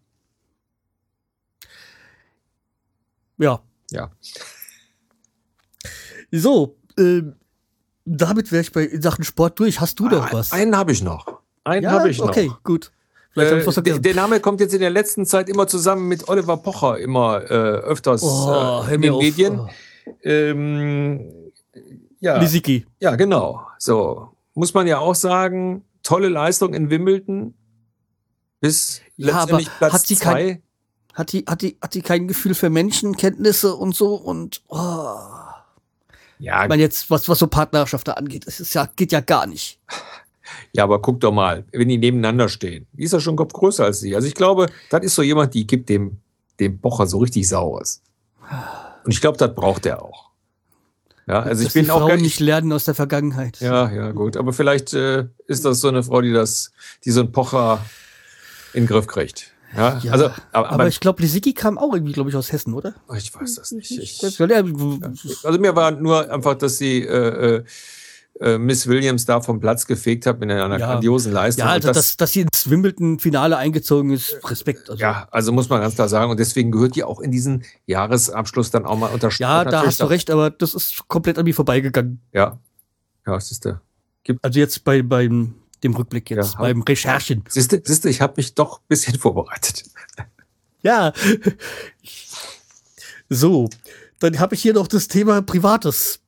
[3.38, 3.62] Ja.
[3.90, 4.10] Ja.
[6.30, 7.22] So, äh,
[8.06, 9.80] damit wäre ich bei in Sachen Sport durch.
[9.80, 10.52] Hast du doch was?
[10.52, 11.40] Einen habe ich noch.
[11.64, 11.90] Einen ja?
[11.90, 12.28] habe ich noch.
[12.28, 12.92] Okay, gut.
[13.34, 16.98] Äh, der, der, Name kommt jetzt in der letzten Zeit immer zusammen mit Oliver Pocher
[16.98, 19.60] immer äh, öfters oh, äh, in den Medien.
[19.60, 19.68] Oh.
[20.22, 21.52] Ähm,
[22.20, 22.38] ja.
[22.38, 22.86] Lisicki.
[22.98, 23.66] Ja, genau.
[23.78, 24.30] So.
[24.54, 27.52] Muss man ja auch sagen, tolle Leistung in Wimbledon.
[28.60, 30.32] Bis ja, letztendlich Platz hat sie zwei.
[30.32, 30.62] Kein,
[31.12, 35.16] hat die, hat die, hat die kein Gefühl für Menschenkenntnisse und so und, oh.
[36.38, 36.64] Ja.
[36.64, 39.46] Ich meine, jetzt, was, was so Partnerschaft da angeht, das ist ja, geht ja gar
[39.46, 39.78] nicht.
[40.72, 43.52] Ja, aber guck doch mal, wenn die nebeneinander stehen, die ist ja schon ein Kopf
[43.52, 44.14] größer als sie.
[44.14, 46.18] Also ich glaube, das ist so jemand, die gibt dem,
[46.60, 48.02] dem Bocher so richtig Saures.
[49.04, 50.30] Und ich glaube, das braucht er auch.
[51.26, 53.58] Ja, also Dass ich bin die auch Frauen nicht lernen aus der Vergangenheit.
[53.60, 54.36] Ja, ja, gut.
[54.36, 56.70] Aber vielleicht äh, ist das so eine Frau, die das,
[57.04, 57.84] die so einen Pocher
[58.72, 59.52] in den Griff kriegt.
[59.74, 62.74] Ja, ja also, aber, aber ich glaube, Lisicki kam auch irgendwie, glaube ich, aus Hessen,
[62.74, 62.94] oder?
[63.16, 63.90] Ich weiß das nicht.
[63.90, 67.64] Ich, also mir war nur einfach, dass sie äh, äh
[68.40, 70.86] äh, Miss Williams da vom Platz gefegt hat mit einer ja.
[70.86, 71.64] grandiosen Leistung.
[71.64, 74.90] Ja, also das, dass, dass sie ins Wimbledon-Finale eingezogen ist, Respekt.
[74.90, 75.00] Also.
[75.00, 76.30] Ja, also muss man ganz klar sagen.
[76.30, 79.40] Und deswegen gehört die auch in diesen Jahresabschluss dann auch mal unterstützt.
[79.40, 82.20] Ja, da hast du recht, aber das ist komplett an mir vorbeigegangen.
[82.32, 82.58] Ja.
[83.26, 83.80] Ja, was ist der?
[84.22, 87.44] Gibt also jetzt bei, beim dem Rückblick jetzt, ja, beim Recherchen.
[87.48, 89.84] Siehst du, siehst du ich habe mich doch ein bisschen vorbereitet.
[90.82, 91.12] Ja.
[93.28, 93.68] So,
[94.20, 96.20] dann habe ich hier noch das Thema Privates.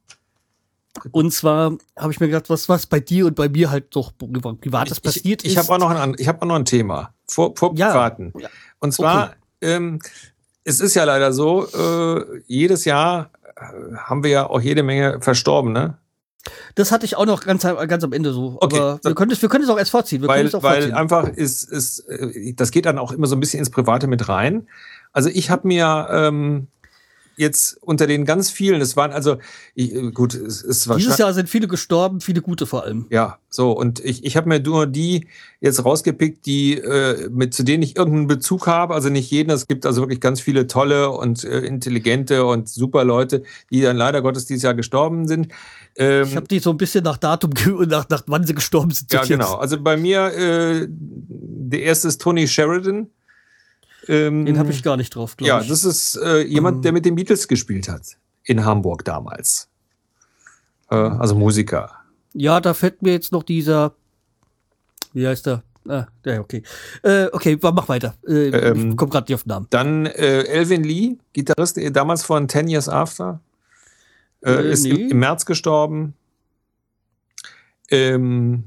[1.13, 4.13] Und zwar habe ich mir gedacht, was was bei dir und bei mir halt doch
[4.19, 5.65] privates ich, passiert ich, ich ist.
[5.65, 8.33] Ich habe auch noch ein, ich habe auch noch ein Thema vor, vor ja, Privaten.
[8.81, 9.37] Und zwar, okay.
[9.61, 10.01] ähm,
[10.65, 15.21] es ist ja leider so, äh, jedes Jahr äh, haben wir ja auch jede Menge
[15.21, 15.99] Verstorbene.
[16.75, 18.57] Das hatte ich auch noch ganz, ganz am Ende so.
[18.61, 18.79] Okay.
[18.79, 20.23] Aber wir können, es, wir können es auch erst vorziehen.
[20.23, 20.95] Wir weil es auch weil vorziehen.
[20.95, 24.29] einfach ist, ist, äh, das geht dann auch immer so ein bisschen ins Private mit
[24.29, 24.67] rein.
[25.13, 26.69] Also ich habe mir ähm,
[27.39, 29.39] jetzt unter den ganz vielen, es waren also,
[29.75, 33.07] ich, äh, gut, es, es war Dieses Jahr sind viele gestorben, viele gute vor allem.
[33.11, 35.27] Ja, so, und ich, ich habe mir nur die
[35.61, 39.67] jetzt rausgepickt, die, äh, mit, zu denen ich irgendeinen Bezug habe, also nicht jeden, es
[39.67, 44.21] gibt also wirklich ganz viele tolle und äh, intelligente und super Leute, die dann leider
[44.23, 45.49] Gottes dieses Jahr gestorben sind.
[45.97, 47.53] Ähm, ich habe die so ein bisschen nach Datum,
[47.89, 49.13] nach, nach wann sie gestorben sind.
[49.13, 49.55] Ja, genau.
[49.55, 53.09] Also bei mir, äh, der erste ist Tony Sheridan.
[54.09, 55.67] Ähm, Den habe ich gar nicht drauf, glaube ja, ich.
[55.67, 56.83] Ja, das ist äh, jemand, ähm.
[56.83, 58.17] der mit den Beatles gespielt hat.
[58.45, 59.69] In Hamburg damals.
[60.91, 61.93] Äh, also Musiker.
[62.33, 63.95] Ja, da fällt mir jetzt noch dieser.
[65.13, 65.63] Wie heißt der?
[65.89, 66.63] Ah, ja, okay.
[67.03, 68.15] Äh, okay, mach weiter.
[68.27, 69.67] Äh, ähm, ich komme gerade nicht auf den Namen.
[69.71, 73.41] Dann äh, Elvin Lee, Gitarrist äh, damals von Ten Years After.
[74.43, 74.91] Äh, äh, ist nee.
[74.91, 76.15] im, im, März gestorben.
[77.91, 78.65] Ähm,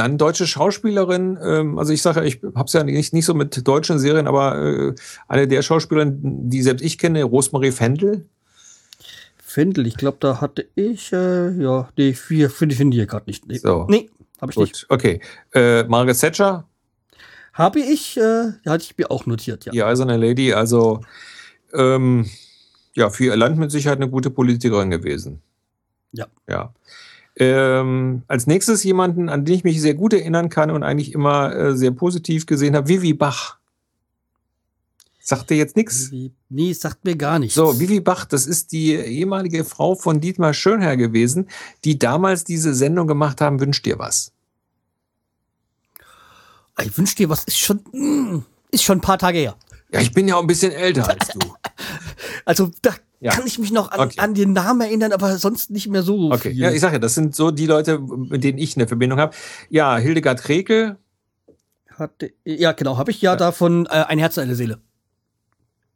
[0.00, 3.68] dann deutsche Schauspielerin, ähm, also ich sage, ich habe es ja nicht, nicht so mit
[3.68, 4.94] deutschen Serien, aber äh,
[5.28, 8.26] eine der Schauspielerinnen, die selbst ich kenne, Rosemarie Fendel.
[9.36, 13.46] Fendel, ich glaube, da hatte ich, äh, ja, nee, finde find ich hier gerade nicht.
[13.46, 13.86] Nee, so.
[13.90, 14.08] nee
[14.40, 14.68] habe ich Gut.
[14.68, 14.86] nicht.
[14.88, 15.20] Okay.
[15.52, 16.66] Äh, Margaret Thatcher?
[17.52, 19.72] Habe ich, äh, hatte ich mir auch notiert, ja.
[19.72, 21.02] Die Eiserne Lady, also
[21.74, 22.24] ähm,
[22.94, 25.42] ja, für ihr Land mit Sicherheit eine gute Politikerin gewesen.
[26.12, 26.26] Ja.
[26.48, 26.72] Ja.
[27.36, 31.54] Ähm, als nächstes jemanden, an den ich mich sehr gut erinnern kann und eigentlich immer
[31.54, 33.58] äh, sehr positiv gesehen habe, Vivi Bach.
[35.22, 36.10] Sagt dir jetzt nichts?
[36.48, 37.54] Nee, sagt mir gar nichts.
[37.54, 41.48] So, Vivi Bach, das ist die ehemalige Frau von Dietmar Schönherr gewesen,
[41.84, 44.32] die damals diese Sendung gemacht haben, Wünsch dir was.
[46.82, 49.56] Ich wünsch dir was, ist schon, mm, ist schon ein paar Tage her.
[49.92, 51.38] Ja, ich bin ja auch ein bisschen älter als du.
[52.44, 53.32] Also da ja.
[53.32, 54.18] kann ich mich noch an, okay.
[54.18, 56.50] an, den Namen erinnern, aber sonst nicht mehr so okay.
[56.50, 56.58] Viel.
[56.58, 59.34] Ja, ich sage ja, das sind so die Leute, mit denen ich eine Verbindung habe.
[59.68, 60.96] Ja, Hildegard Rekel.
[61.96, 63.36] Hatte, ja, genau, habe ich ja, ja.
[63.36, 64.80] davon äh, ein Herz, eine Seele.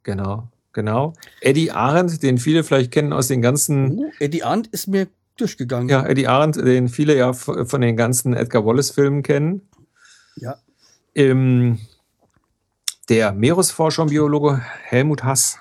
[0.03, 1.13] Genau, genau.
[1.41, 3.97] Eddie Arendt, den viele vielleicht kennen aus den ganzen.
[3.97, 5.89] Uh, Eddie Arendt ist mir durchgegangen.
[5.89, 9.67] Ja, Eddie Arendt, den viele ja von den ganzen Edgar Wallace-Filmen kennen.
[10.35, 10.57] Ja.
[11.15, 11.79] Ähm,
[13.09, 15.57] der Meeresforscher und Biologe Helmut Hass.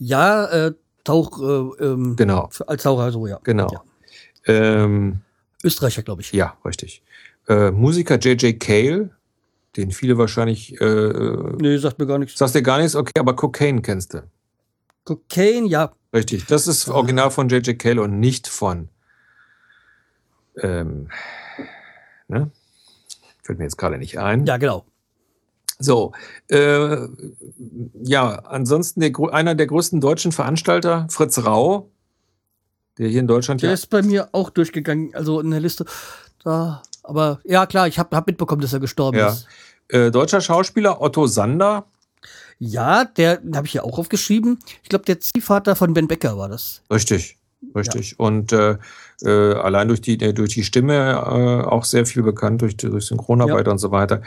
[0.00, 0.72] Ja, äh,
[1.04, 2.48] Tauch, äh, ähm, genau.
[2.66, 3.38] als Taucher so, ja.
[3.44, 3.70] Genau.
[3.70, 3.82] Ja.
[4.46, 5.20] Ähm,
[5.62, 6.32] Österreicher, glaube ich.
[6.32, 7.02] Ja, richtig.
[7.48, 8.58] Äh, Musiker J.J.
[8.58, 9.10] Cale,
[9.76, 10.80] den viele wahrscheinlich.
[10.80, 11.12] Äh,
[11.58, 12.38] nee, sagt mir gar nichts.
[12.38, 12.96] Sagst dir gar nichts?
[12.96, 14.22] Okay, aber Cocaine kennst du.
[15.04, 15.92] Cocaine, ja.
[16.14, 17.78] Richtig, das ist original von J.J.
[17.78, 18.88] Cale und nicht von.
[20.56, 21.08] Ähm,
[22.28, 22.50] ne?
[23.42, 24.46] Fällt mir jetzt gerade nicht ein.
[24.46, 24.86] Ja, genau.
[25.80, 26.12] So,
[26.48, 26.96] äh,
[28.02, 31.90] ja, ansonsten der, einer der größten deutschen Veranstalter, Fritz Rau,
[32.98, 33.62] der hier in Deutschland.
[33.62, 35.86] Der ja ist bei mir auch durchgegangen, also in der Liste.
[36.44, 39.28] Da, aber ja, klar, ich habe hab mitbekommen, dass er gestorben ja.
[39.28, 39.46] ist.
[39.88, 41.86] Äh, deutscher Schauspieler Otto Sander.
[42.58, 44.58] Ja, der habe ich ja auch aufgeschrieben.
[44.82, 46.82] Ich glaube, der Ziehvater von Ben Becker war das.
[46.92, 47.38] Richtig,
[47.74, 48.12] richtig.
[48.12, 48.16] Ja.
[48.18, 48.76] Und äh,
[49.22, 53.66] äh, allein durch die, durch die Stimme äh, auch sehr viel bekannt, durch, durch Synchronarbeit
[53.66, 53.72] ja.
[53.72, 54.22] und so weiter.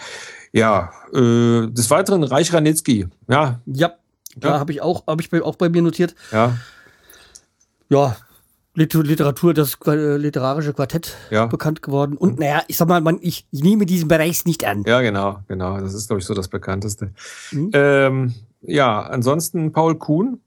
[0.51, 3.07] Ja, äh, des Weiteren Reich Ranitzky.
[3.27, 3.59] Ja.
[3.65, 3.93] Ja,
[4.35, 4.59] da ja.
[4.59, 6.15] habe ich auch, habe ich bei, auch bei mir notiert.
[6.31, 6.57] Ja.
[7.89, 8.15] Ja,
[8.75, 11.45] Literatur, das äh, literarische Quartett ja.
[11.45, 12.17] bekannt geworden.
[12.17, 14.83] Und naja, ich sag mal, man, ich, ich nehme diesen Bereich nicht an.
[14.87, 15.79] Ja, genau, genau.
[15.79, 17.11] Das ist, glaube ich, so das Bekannteste.
[17.51, 17.69] Mhm.
[17.73, 20.39] Ähm, ja, ansonsten Paul Kuhn.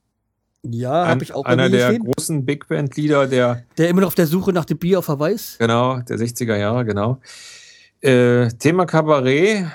[0.73, 2.05] Ja, habe ich auch Einer der gesehen.
[2.05, 3.63] großen Big Band-Lieder, der.
[3.79, 5.57] Der immer noch auf der Suche nach dem Bier auf Verweis.
[5.59, 7.21] Genau, der 60er Jahre, genau.
[8.01, 9.67] Äh, Thema Kabarett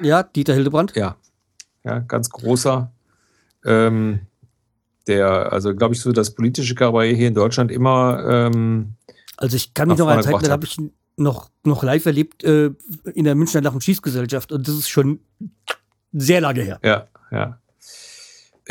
[0.00, 0.94] ja, Dieter Hildebrand.
[0.96, 1.16] Ja,
[1.84, 2.90] ja ganz großer.
[3.64, 4.20] Ähm,
[5.06, 8.24] der, also glaube ich, so das politische Kabarett hier in Deutschland immer.
[8.28, 8.94] Ähm,
[9.36, 10.76] also ich kann mich noch an Zeit, da habe ich
[11.16, 12.70] noch, noch live erlebt äh,
[13.14, 15.20] in der Münchner Lach- und Schießgesellschaft und das ist schon
[16.12, 16.78] sehr lange her.
[16.82, 17.58] Ja, ja.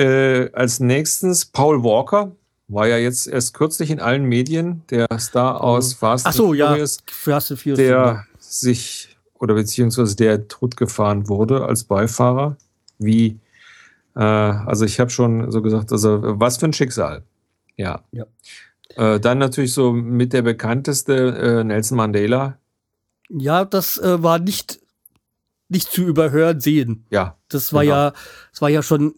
[0.01, 2.31] Äh, als nächstes Paul Walker,
[2.67, 6.75] war ja jetzt erst kürzlich in allen Medien, der Star aus Fast Ach so, ja,
[7.05, 12.57] Fast Furious, der sich oder beziehungsweise der totgefahren wurde als Beifahrer.
[12.97, 13.39] Wie,
[14.15, 17.23] äh, also ich habe schon so gesagt, also was für ein Schicksal.
[17.75, 18.03] Ja.
[18.11, 18.25] ja.
[18.95, 22.57] Äh, dann natürlich so mit der bekannteste äh, Nelson Mandela.
[23.29, 24.79] Ja, das äh, war nicht,
[25.69, 27.05] nicht zu überhören sehen.
[27.09, 27.37] Ja.
[27.49, 27.95] Das war genau.
[27.95, 28.13] ja,
[28.51, 29.13] das war ja schon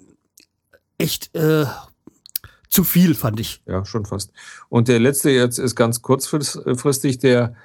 [0.97, 1.65] echt äh,
[2.69, 3.61] zu viel, fand ich.
[3.67, 4.31] Ja, schon fast.
[4.69, 7.55] Und der letzte jetzt ist ganz kurzfristig der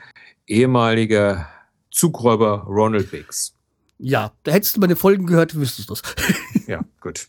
[0.46, 1.46] ehemalige
[1.90, 3.54] Zugräuber Ronald Biggs.
[3.98, 6.02] Ja, da hättest du meine Folgen gehört, wüsstest du es.
[6.66, 7.28] ja, gut.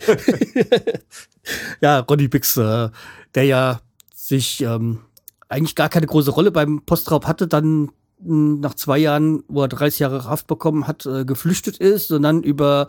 [1.80, 2.88] ja, Ronny Biggs, äh,
[3.34, 3.80] der ja
[4.14, 5.00] sich ähm,
[5.48, 7.90] eigentlich gar keine große Rolle beim Postraub hatte, dann
[8.22, 12.22] hm, nach zwei Jahren, wo er 30 Jahre Haft bekommen hat, äh, geflüchtet ist und
[12.22, 12.88] dann über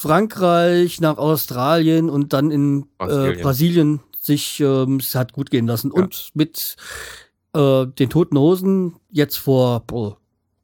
[0.00, 5.92] Frankreich nach Australien und dann in äh, Brasilien sich ähm, es hat gut gehen lassen.
[5.94, 6.02] Ja.
[6.02, 6.76] Und mit
[7.54, 9.84] äh, den Toten Hosen jetzt vor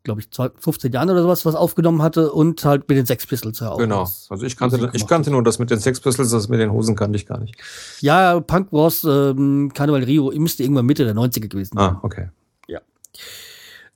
[0.04, 3.60] glaube ich, 15 Jahren oder sowas, was aufgenommen hatte und halt mit den Sex Pistols
[3.60, 3.78] ja auch.
[3.78, 4.08] Genau.
[4.30, 6.96] Also ich kannte, ich kannte nur das mit den Sex Pistols, das mit den Hosen
[6.96, 7.56] kannte ich gar nicht.
[8.00, 11.84] Ja, Punk Wars, ähm, Carnival Rio, müsste irgendwann Mitte der 90er gewesen sein.
[11.84, 12.28] Ah, okay.
[12.68, 12.80] Ja.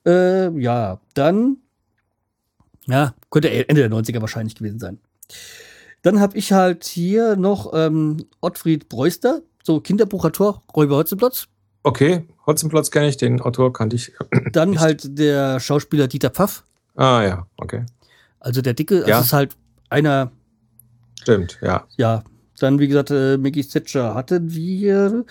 [0.04, 1.58] Äh, ja, dann,
[2.86, 4.98] ja, könnte Ende der 90er wahrscheinlich gewesen sein.
[6.02, 11.46] Dann habe ich halt hier noch ähm, Ottfried Breuster, so Kinderbuchautor, Räuber Hotzenplotz.
[11.82, 14.12] Okay, Hotzenplotz kenne ich, den Autor kannte ich.
[14.52, 14.80] Dann nicht.
[14.80, 16.64] halt der Schauspieler Dieter Pfaff.
[16.94, 17.84] Ah ja, okay.
[18.38, 19.06] Also der Dicke, ja.
[19.06, 19.56] das ist halt
[19.88, 20.32] einer.
[21.20, 21.86] Stimmt, ja.
[21.96, 22.24] Ja,
[22.58, 25.24] dann wie gesagt, äh, Maggie Thatcher hatten wir.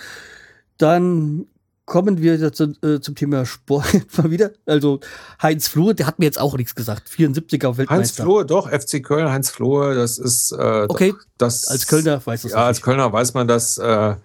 [0.77, 1.45] Dann
[1.89, 3.85] kommen wir zu, äh, zum Thema Sport
[4.17, 4.51] mal wieder.
[4.65, 5.01] Also
[5.41, 7.09] Heinz Flohe, der hat mir jetzt auch nichts gesagt.
[7.09, 7.89] 74er Weltmeister.
[7.89, 10.53] Heinz Flohe, doch, FC Köln, Heinz Flohe, das ist.
[10.53, 12.51] Äh, okay, das, als Kölner weiß das.
[12.53, 13.77] Ja, als Kölner weiß man das.
[13.77, 14.15] Äh,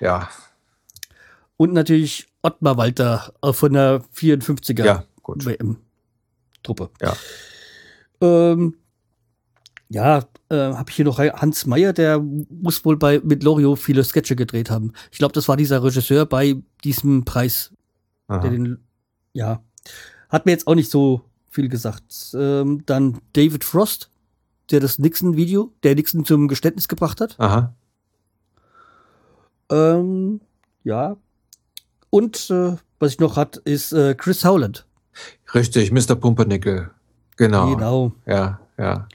[0.00, 0.28] ja,
[1.56, 6.90] und natürlich Ottmar Walter von der 54er ja, WM-Truppe.
[7.00, 7.16] Ja.
[8.20, 8.74] Ähm,
[9.88, 14.04] ja, äh, habe ich hier noch Hans Meyer, der muss wohl bei mit Loriot viele
[14.04, 14.92] Sketche gedreht haben.
[15.12, 17.72] Ich glaube, das war dieser Regisseur bei diesem Preis,
[18.28, 18.78] den,
[19.32, 19.62] ja,
[20.28, 22.34] hat mir jetzt auch nicht so viel gesagt.
[22.34, 24.10] Ähm, dann David Frost,
[24.70, 27.38] der das Nixon-Video, der Nixon zum Geständnis gebracht hat.
[27.38, 27.74] Aha.
[29.70, 30.40] Ähm,
[30.82, 31.16] ja.
[32.10, 34.86] Und äh, was ich noch hat, ist äh, Chris Howland.
[35.54, 36.16] Richtig, Mr.
[36.16, 36.90] Pumpernickel.
[37.36, 37.74] Genau.
[37.74, 38.12] Genau.
[38.26, 39.08] Ja, ja.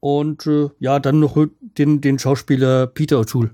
[0.00, 3.50] Und äh, ja, dann noch den, den Schauspieler Peter O'Toole.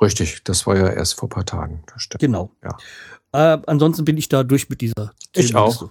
[0.00, 1.82] Richtig, das war ja erst vor ein paar Tagen.
[2.18, 2.50] Genau.
[2.62, 3.54] Ja.
[3.54, 5.12] Äh, ansonsten bin ich da durch mit dieser.
[5.34, 5.90] Ich auch.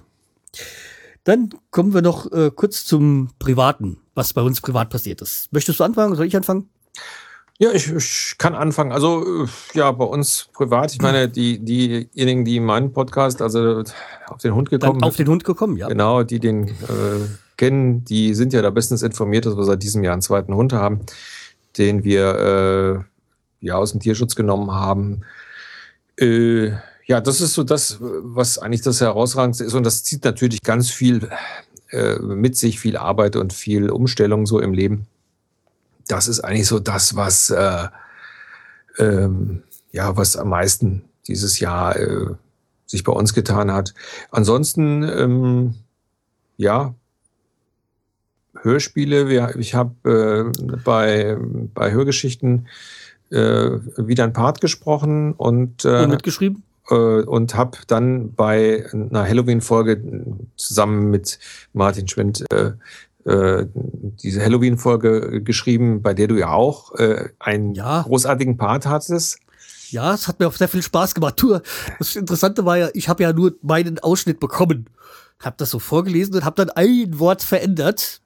[1.24, 5.52] Dann kommen wir noch äh, kurz zum Privaten, was bei uns privat passiert ist.
[5.52, 6.16] Möchtest du anfangen?
[6.16, 6.70] Soll ich anfangen?
[7.60, 8.92] Ja, ich, ich kann anfangen.
[8.92, 13.84] Also, äh, ja, bei uns privat, ich meine, die, diejenigen, die meinen Podcast, also
[14.28, 15.88] auf den Hund gekommen Dann Auf den Hund gekommen, ja.
[15.88, 16.74] Genau, die den äh,
[17.64, 20.74] kennen, die sind ja da bestens informiert, dass wir seit diesem Jahr einen zweiten Hund
[20.74, 21.00] haben,
[21.78, 23.06] den wir
[23.62, 25.22] äh, ja aus dem Tierschutz genommen haben.
[26.20, 26.72] Äh,
[27.06, 29.76] ja, das ist so das, was eigentlich das Herausragendste ist.
[29.76, 31.30] Und das zieht natürlich ganz viel
[31.92, 35.08] äh, mit sich, viel Arbeit und viel Umstellung so im Leben.
[36.08, 37.88] Das ist eigentlich so das, was, äh,
[38.98, 39.64] ähm,
[39.94, 42.26] ja, was am meisten dieses Jahr äh,
[42.88, 43.94] sich bei uns getan hat.
[44.32, 45.76] Ansonsten, ähm,
[46.58, 46.94] ja,
[48.64, 49.54] Hörspiele.
[49.58, 51.38] Ich habe äh, bei,
[51.74, 52.68] bei Hörgeschichten
[53.30, 59.28] äh, wieder ein Part gesprochen und, äh, und mitgeschrieben äh, und habe dann bei einer
[59.28, 60.02] Halloween-Folge
[60.56, 61.40] zusammen mit
[61.74, 62.72] Martin Schwind äh,
[63.26, 66.92] äh, diese Halloween-Folge geschrieben, bei der du ja auch
[67.40, 68.02] einen ja.
[68.02, 69.40] großartigen Part hattest.
[69.92, 71.44] Ja, es hat mir auch sehr viel Spaß gemacht.
[72.00, 74.90] Das Interessante war ja, ich habe ja nur meinen Ausschnitt bekommen,
[75.40, 78.22] habe das so vorgelesen und habe dann ein Wort verändert,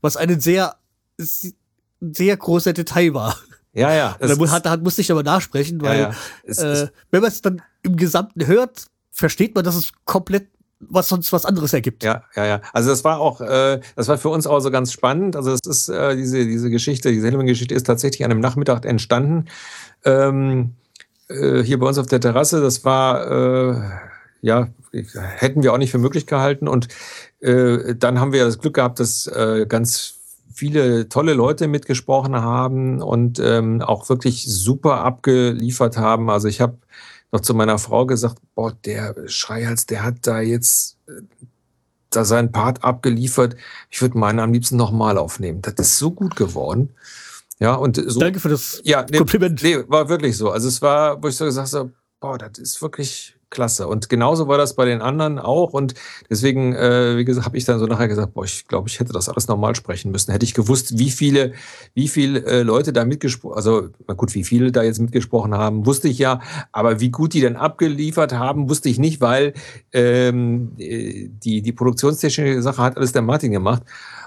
[0.00, 0.76] was ein sehr,
[1.16, 3.36] sehr großer Detail war.
[3.72, 4.16] Ja, ja.
[4.20, 6.14] Da hat, hat, musste ich aber nachsprechen, weil ja, ja.
[6.44, 10.48] Es, äh, wenn man es dann im Gesamten hört, versteht man, dass es komplett
[10.80, 12.04] was sonst was anderes ergibt.
[12.04, 12.60] Ja, ja, ja.
[12.72, 15.34] Also das war auch, äh, das war für uns auch so ganz spannend.
[15.34, 19.46] Also es ist äh, diese diese Geschichte, diese Hellman-Geschichte ist tatsächlich an einem Nachmittag entstanden.
[20.04, 20.74] Ähm,
[21.28, 22.60] äh, hier bei uns auf der Terrasse.
[22.60, 23.80] Das war äh,
[24.40, 26.88] ja hätten wir auch nicht für möglich gehalten und
[27.40, 30.14] äh, dann haben wir das Glück gehabt, dass äh, ganz
[30.52, 36.30] viele tolle Leute mitgesprochen haben und ähm, auch wirklich super abgeliefert haben.
[36.30, 36.78] Also ich habe
[37.30, 41.22] noch zu meiner Frau gesagt, boah, der Schreihals, der hat da jetzt äh,
[42.10, 43.54] da seinen Part abgeliefert.
[43.90, 45.62] Ich würde meinen am liebsten nochmal aufnehmen.
[45.62, 46.90] Das ist so gut geworden.
[47.60, 48.18] Ja, und so.
[48.18, 49.62] Danke für das ja, nee, Kompliment.
[49.62, 50.50] Nee, war wirklich so.
[50.50, 53.88] Also es war, wo ich so gesagt habe, boah, das ist wirklich klasse.
[53.88, 55.72] Und genauso war das bei den anderen auch.
[55.72, 55.94] Und
[56.28, 59.12] deswegen, äh, wie gesagt, habe ich dann so nachher gesagt, boah, ich glaube, ich hätte
[59.12, 60.32] das alles normal sprechen müssen.
[60.32, 61.52] Hätte ich gewusst, wie viele,
[61.94, 65.86] wie viele äh, Leute da mitgesprochen, also na gut, wie viele da jetzt mitgesprochen haben,
[65.86, 66.40] wusste ich ja.
[66.72, 69.54] Aber wie gut die dann abgeliefert haben, wusste ich nicht, weil
[69.92, 73.82] ähm, die, die produktionstechnische Sache hat alles der Martin gemacht.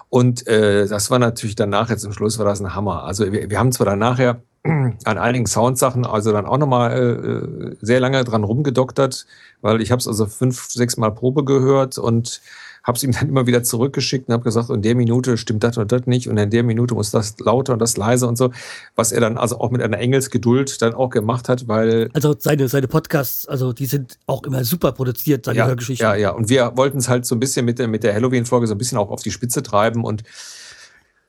[0.10, 3.04] Und äh, das war natürlich danach, jetzt zum Schluss war das ein Hammer.
[3.04, 7.76] Also wir, wir haben zwar dann nachher an einigen Soundsachen also dann auch nochmal äh,
[7.82, 9.26] sehr lange dran rumgedoktert,
[9.62, 12.42] weil ich habe es also fünf, sechs Mal Probe gehört und
[12.84, 15.78] habe es ihm dann immer wieder zurückgeschickt und habe gesagt, in der Minute stimmt das
[15.78, 18.52] und das nicht und in der Minute muss das lauter und das leiser und so,
[18.96, 22.10] was er dann also auch mit einer Engelsgeduld dann auch gemacht hat, weil...
[22.14, 26.04] Also seine, seine Podcasts, also die sind auch immer super produziert, seine ja, Hörgeschichten.
[26.04, 28.66] Ja, ja, und wir wollten es halt so ein bisschen mit der, mit der Halloween-Folge
[28.68, 30.24] so ein bisschen auch auf die Spitze treiben und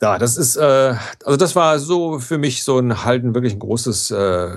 [0.02, 3.54] ja, das ist, äh, also das war so für mich so ein halt ein wirklich
[3.54, 4.48] ein großes, äh,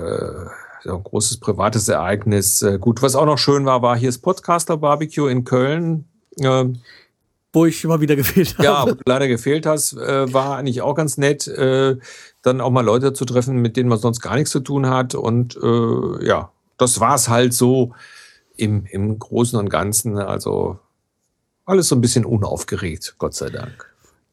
[0.83, 2.63] so ein großes privates Ereignis.
[2.63, 6.05] Äh, gut, was auch noch schön war, war hier das Podcaster Barbecue in Köln.
[6.39, 6.65] Äh,
[7.53, 8.63] wo ich immer wieder gefehlt habe.
[8.63, 11.95] Ja, wo du leider gefehlt hast, äh, war eigentlich auch ganz nett, äh,
[12.41, 15.15] dann auch mal Leute zu treffen, mit denen man sonst gar nichts zu tun hat.
[15.15, 17.93] Und äh, ja, das war es halt so
[18.57, 20.17] im, im Großen und Ganzen.
[20.17, 20.79] Also
[21.65, 23.84] alles so ein bisschen unaufgeregt, Gott sei Dank.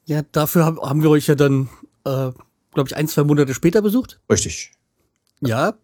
[0.07, 1.69] Ja, dafür haben, wir euch ja dann,
[2.05, 2.31] äh,
[2.75, 4.21] glaube ich, ein, zwei Monate später besucht.
[4.31, 4.73] Richtig.
[5.41, 5.75] Ja.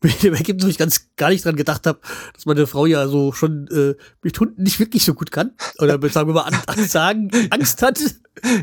[0.02, 1.98] Mit dem Ergebnis, wo ich ganz gar nicht dran gedacht habe,
[2.32, 5.52] dass meine Frau ja so schon äh, mit Hunden nicht wirklich so gut kann.
[5.78, 8.00] Oder sagen wir mal, an, an sagen, Angst hat.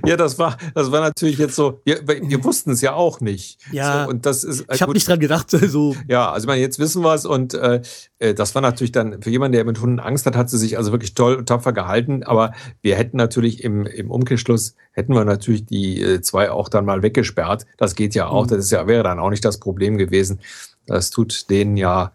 [0.05, 3.59] Ja, das war, das war natürlich jetzt so, wir, wir wussten es ja auch nicht.
[3.72, 4.05] Ja.
[4.05, 5.47] So, und das ist, ich habe nicht dran gedacht.
[5.68, 5.95] So.
[6.07, 7.81] Ja, also ich meine, jetzt wissen wir es und äh,
[8.19, 10.77] äh, das war natürlich dann, für jemanden, der mit Hunden Angst hat, hat sie sich
[10.77, 12.23] also wirklich toll und tapfer gehalten.
[12.23, 16.85] Aber wir hätten natürlich im, im Umkehrschluss, hätten wir natürlich die äh, zwei auch dann
[16.85, 17.65] mal weggesperrt.
[17.77, 18.45] Das geht ja auch.
[18.45, 18.49] Mhm.
[18.49, 20.39] Das ist ja, wäre dann auch nicht das Problem gewesen.
[20.88, 22.11] Das tut denen ja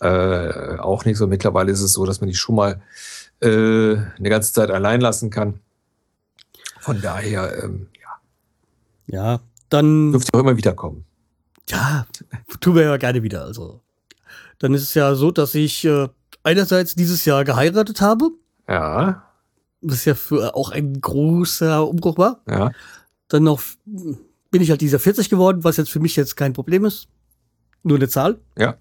[0.00, 1.26] äh, auch nicht so.
[1.26, 2.82] Mittlerweile ist es so, dass man die schon mal
[3.40, 5.60] äh, eine ganze Zeit allein lassen kann.
[6.80, 8.10] Von daher, ähm, ja.
[9.06, 10.12] Ja, dann.
[10.12, 11.04] Dürft ihr auch immer wiederkommen.
[11.68, 12.06] Ja,
[12.60, 13.44] tun wir ja gerne wieder.
[13.44, 13.80] Also.
[14.58, 16.08] dann ist es ja so, dass ich äh,
[16.42, 18.30] einerseits dieses Jahr geheiratet habe,
[18.68, 19.24] Ja,
[19.80, 22.40] was ja für auch ein großer Umbruch war.
[22.48, 22.70] ja.
[23.28, 26.84] Dann noch bin ich halt dieser 40 geworden, was jetzt für mich jetzt kein Problem
[26.84, 27.08] ist.
[27.86, 28.38] Nur eine Zahl.
[28.58, 28.76] Ja.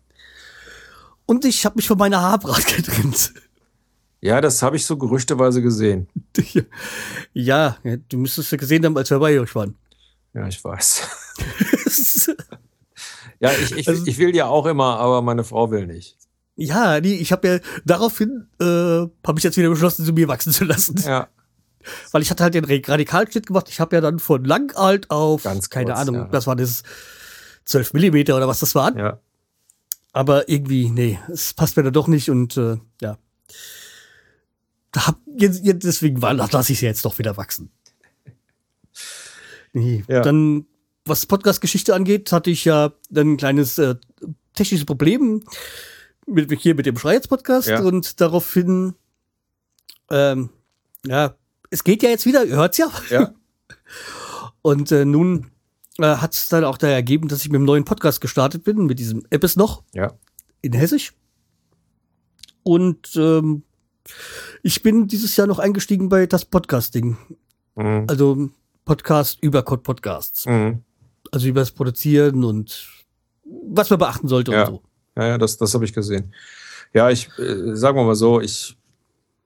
[1.25, 3.33] Und ich habe mich von meiner Haarbrat getrennt.
[4.21, 6.07] Ja, das habe ich so gerüchteweise gesehen.
[7.33, 7.77] ja,
[8.09, 9.75] du müsstest ja gesehen haben, als wir bei euch waren.
[10.33, 11.01] Ja, ich weiß.
[13.39, 16.17] Ja, ich, ich, Also- ich will ja auch immer, aber meine Frau will nicht.
[16.55, 20.53] ja, nee, ich habe ja daraufhin äh, habe ich jetzt wieder beschlossen, sie mir wachsen
[20.53, 20.95] zu lassen.
[21.05, 21.27] Ja,
[22.13, 23.67] Weil ich hatte halt den Ra- Radikalschnitt gemacht.
[23.69, 26.23] Ich habe ja dann von lang alt auf, Ganz keine kurz, Ahnung, ja.
[26.29, 26.83] das war das
[27.65, 28.95] 12 Millimeter oder was das war.
[28.97, 29.19] ja.
[30.13, 33.17] Aber irgendwie, nee, es passt mir dann doch nicht und äh, ja.
[34.93, 37.69] Da hab, jetzt, jetzt deswegen lasse ich sie jetzt doch wieder wachsen.
[39.73, 40.21] Nee, Ja.
[40.21, 40.65] Dann,
[41.03, 43.95] was Podcast-Geschichte angeht, hatte ich ja dann ein kleines äh,
[44.53, 45.43] technisches Problem
[46.25, 47.81] mit, hier mit dem Schreiz-Podcast Ja.
[47.81, 48.95] und daraufhin,
[50.09, 50.49] ähm,
[51.05, 51.35] ja,
[51.69, 52.89] es geht ja jetzt wieder, ihr hört's ja.
[53.09, 53.33] Ja.
[54.61, 55.51] Und äh, nun
[55.99, 58.85] äh, hat es dann auch da ergeben, dass ich mit einem neuen Podcast gestartet bin,
[58.85, 60.13] mit diesem App ist noch Ja.
[60.61, 61.13] in Hessisch.
[62.63, 63.63] Und ähm,
[64.63, 67.17] ich bin dieses Jahr noch eingestiegen bei das Podcasting.
[67.75, 68.05] Mhm.
[68.07, 68.49] Also
[68.85, 70.45] Podcast über Podcasts.
[70.45, 70.81] Mhm.
[71.31, 72.87] Also über das Produzieren und
[73.43, 74.61] was man beachten sollte Ja.
[74.67, 74.81] und so.
[75.17, 76.33] Ja, ja, das, das habe ich gesehen.
[76.93, 78.77] Ja, ich äh, sagen wir mal so, ich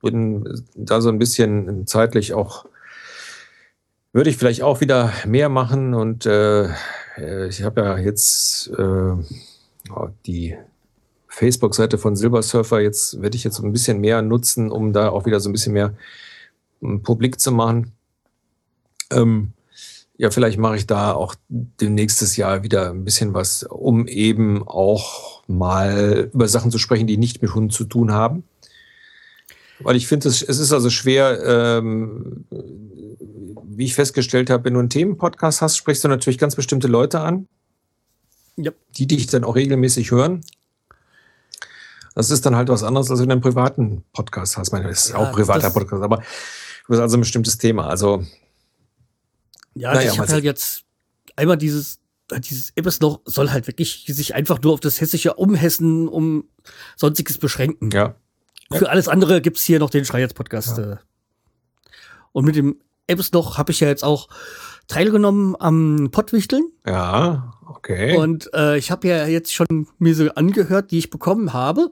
[0.02, 0.44] bin
[0.76, 2.66] da so ein bisschen zeitlich auch,
[4.12, 6.66] würde ich vielleicht auch wieder mehr machen und äh,
[7.18, 10.56] äh, ich habe ja jetzt äh, ja, die
[11.28, 15.40] Facebook-Seite von Silbersurfer, jetzt werde ich jetzt ein bisschen mehr nutzen, um da auch wieder
[15.40, 15.94] so ein bisschen mehr
[16.82, 17.94] ähm, publik zu machen.
[19.12, 19.54] Ähm,
[20.18, 25.44] ja, vielleicht mache ich da auch demnächstes Jahr wieder ein bisschen was, um eben auch
[25.48, 28.44] mal über Sachen zu sprechen, die nicht mit Hunden zu tun haben.
[29.80, 32.44] Weil ich finde, es ist also schwer, ähm,
[33.80, 37.22] wie ich festgestellt habe, wenn du einen Themenpodcast hast, sprichst du natürlich ganz bestimmte Leute
[37.22, 37.48] an,
[38.58, 38.72] Ja.
[38.98, 40.42] die dich dann auch regelmäßig hören.
[42.14, 44.68] Das ist dann halt was anderes, als wenn du einen privaten Podcast hast.
[44.68, 47.58] Ich meine, das ist Ja, auch ein privater Podcast, aber du hast also ein bestimmtes
[47.58, 47.88] Thema.
[47.88, 48.26] Also,
[49.76, 50.84] Ja, Naja, ich habe halt jetzt
[51.38, 52.00] einmal dieses,
[52.32, 56.10] äh, dieses ist noch, soll halt wirklich sich einfach nur auf das Hessische um Hessen,
[56.10, 56.50] um
[56.98, 57.92] sonstiges beschränken.
[57.92, 58.16] ja.
[58.74, 60.78] Für alles andere gibt's hier noch den Schreierz-Podcast.
[60.80, 60.98] äh.
[62.34, 62.76] Und mit dem
[63.10, 64.30] Apps noch habe ich ja jetzt auch
[64.88, 66.64] teilgenommen am Pottwichteln.
[66.86, 68.18] Ja, okay.
[68.18, 71.92] Und äh, ich habe ja jetzt schon mir so angehört, die ich bekommen habe.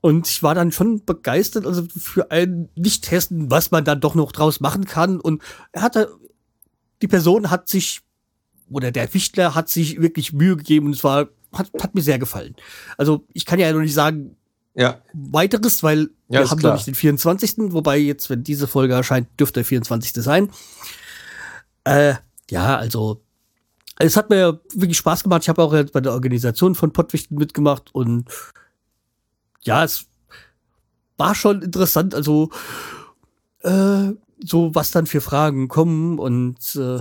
[0.00, 4.30] Und ich war dann schon begeistert, also für einen Nicht-Hessen, was man dann doch noch
[4.30, 5.20] draus machen kann.
[5.20, 5.42] Und
[5.72, 6.12] er hatte,
[7.02, 8.02] die Person hat sich,
[8.70, 12.18] oder der Wichtler hat sich wirklich Mühe gegeben und es war, hat, hat mir sehr
[12.18, 12.54] gefallen.
[12.98, 14.36] Also ich kann ja noch nicht sagen,
[14.76, 17.54] ja, weiteres, weil Ja, wir haben noch nicht den 24.
[17.72, 20.12] Wobei jetzt, wenn diese Folge erscheint, dürfte der 24.
[20.22, 20.50] sein.
[21.84, 22.14] Äh,
[22.50, 23.22] ja, also
[23.98, 25.42] es hat mir wirklich Spaß gemacht.
[25.42, 28.26] Ich habe auch jetzt bei der Organisation von Pottwichten mitgemacht und
[29.62, 30.06] ja, es
[31.16, 32.14] war schon interessant.
[32.14, 32.50] Also
[33.62, 34.12] äh,
[34.44, 37.00] so was dann für Fragen kommen und äh,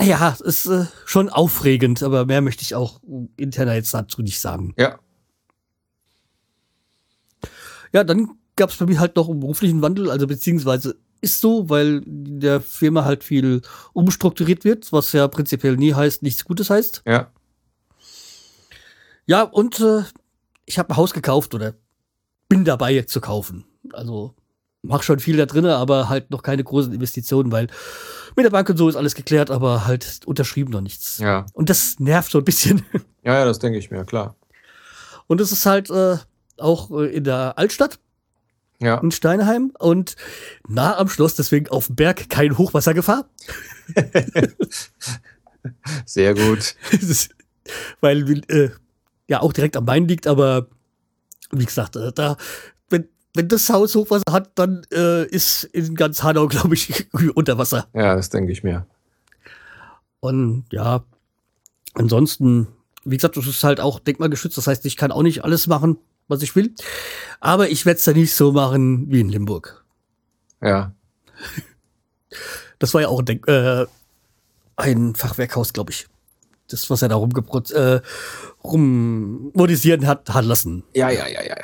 [0.00, 3.00] ja, es ist äh, schon aufregend, aber mehr möchte ich auch
[3.36, 4.72] interner jetzt dazu nicht sagen.
[4.78, 4.98] ja,
[7.92, 11.68] Ja, dann gab es bei mir halt noch einen beruflichen Wandel, also beziehungsweise ist so,
[11.70, 13.62] weil in der Firma halt viel
[13.92, 17.02] umstrukturiert wird, was ja prinzipiell nie heißt, nichts Gutes heißt.
[17.06, 17.30] ja.
[19.24, 20.02] Ja, und äh,
[20.66, 21.74] ich habe ein Haus gekauft oder
[22.48, 23.64] bin dabei jetzt zu kaufen.
[23.92, 24.34] Also
[24.82, 27.68] mach schon viel da drin, aber halt noch keine großen Investitionen, weil
[28.36, 31.18] mit der Bank und so ist alles geklärt, aber halt unterschrieben noch nichts.
[31.18, 32.84] Ja, Und das nervt so ein bisschen.
[33.24, 34.36] ja, ja das denke ich mir, klar.
[35.28, 36.16] Und es ist halt äh,
[36.58, 37.98] auch äh, in der Altstadt.
[38.80, 40.16] Ja, in Steinheim und
[40.66, 43.26] nah am Schloss, deswegen auf dem Berg keine Hochwassergefahr.
[46.04, 46.74] sehr gut.
[48.00, 48.70] Weil äh,
[49.28, 50.66] ja auch direkt am Main liegt, aber
[51.52, 52.36] wie gesagt, äh, da,
[52.88, 57.58] wenn, wenn das Haus Hochwasser hat, dann äh, ist in ganz Hanau, glaube ich, unter
[57.58, 57.86] Wasser.
[57.94, 58.86] Ja, das denke ich mir.
[60.20, 61.04] Und ja,
[61.94, 62.68] ansonsten,
[63.04, 64.56] wie gesagt, das ist halt auch denkmalgeschützt.
[64.56, 66.74] Das heißt, ich kann auch nicht alles machen, was ich will.
[67.40, 69.84] Aber ich werde es da nicht so machen wie in Limburg.
[70.60, 70.94] Ja,
[72.82, 73.86] Das war ja auch ein, äh,
[74.76, 76.08] ein Fachwerkhaus, glaube ich.
[76.68, 78.00] Das, was er da rumgebrot, äh,
[78.64, 80.82] rummodisieren hat, hat lassen.
[80.94, 81.56] ja, ja, ja, ja.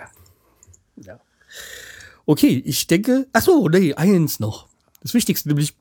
[0.96, 1.20] ja.
[2.24, 4.68] Okay, ich denke, ach so, nee, eins noch.
[5.02, 5.74] Das Wichtigste, nämlich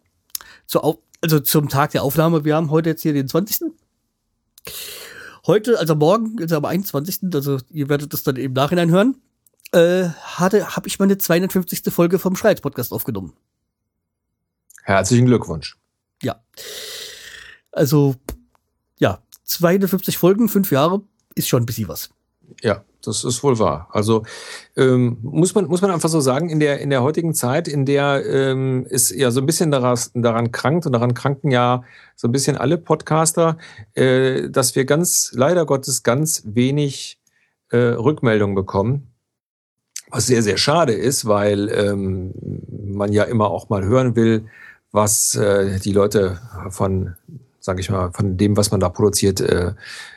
[0.66, 2.44] zur Au also zum Tag der Aufnahme.
[2.46, 3.72] Wir haben heute jetzt hier den 20.
[5.48, 9.22] heute, also morgen, also am 21., also ihr werdet das dann im Nachhinein hören,
[9.72, 11.82] äh, hatte, habe ich meine 250.
[11.94, 13.34] Folge vom Schreiz Podcast aufgenommen.
[14.84, 15.78] Herzlichen Glückwunsch.
[16.22, 16.42] Ja.
[17.72, 18.16] Also,
[19.00, 21.02] ja, 250 Folgen, fünf Jahre,
[21.36, 22.10] ist schon ein bisschen was.
[22.62, 23.88] Ja, das ist wohl wahr.
[23.92, 24.24] Also
[24.76, 27.86] ähm, muss, man, muss man einfach so sagen, in der, in der heutigen Zeit, in
[27.86, 31.84] der ähm, es ja so ein bisschen daran, daran krankt und daran kranken ja
[32.16, 33.58] so ein bisschen alle Podcaster,
[33.94, 37.20] äh, dass wir ganz, leider Gottes, ganz wenig
[37.70, 39.14] äh, Rückmeldungen bekommen.
[40.10, 42.34] Was sehr, sehr schade ist, weil ähm,
[42.70, 44.46] man ja immer auch mal hören will,
[44.92, 47.16] was äh, die Leute von
[47.68, 49.74] sage ich mal, von dem, was man da produziert, äh,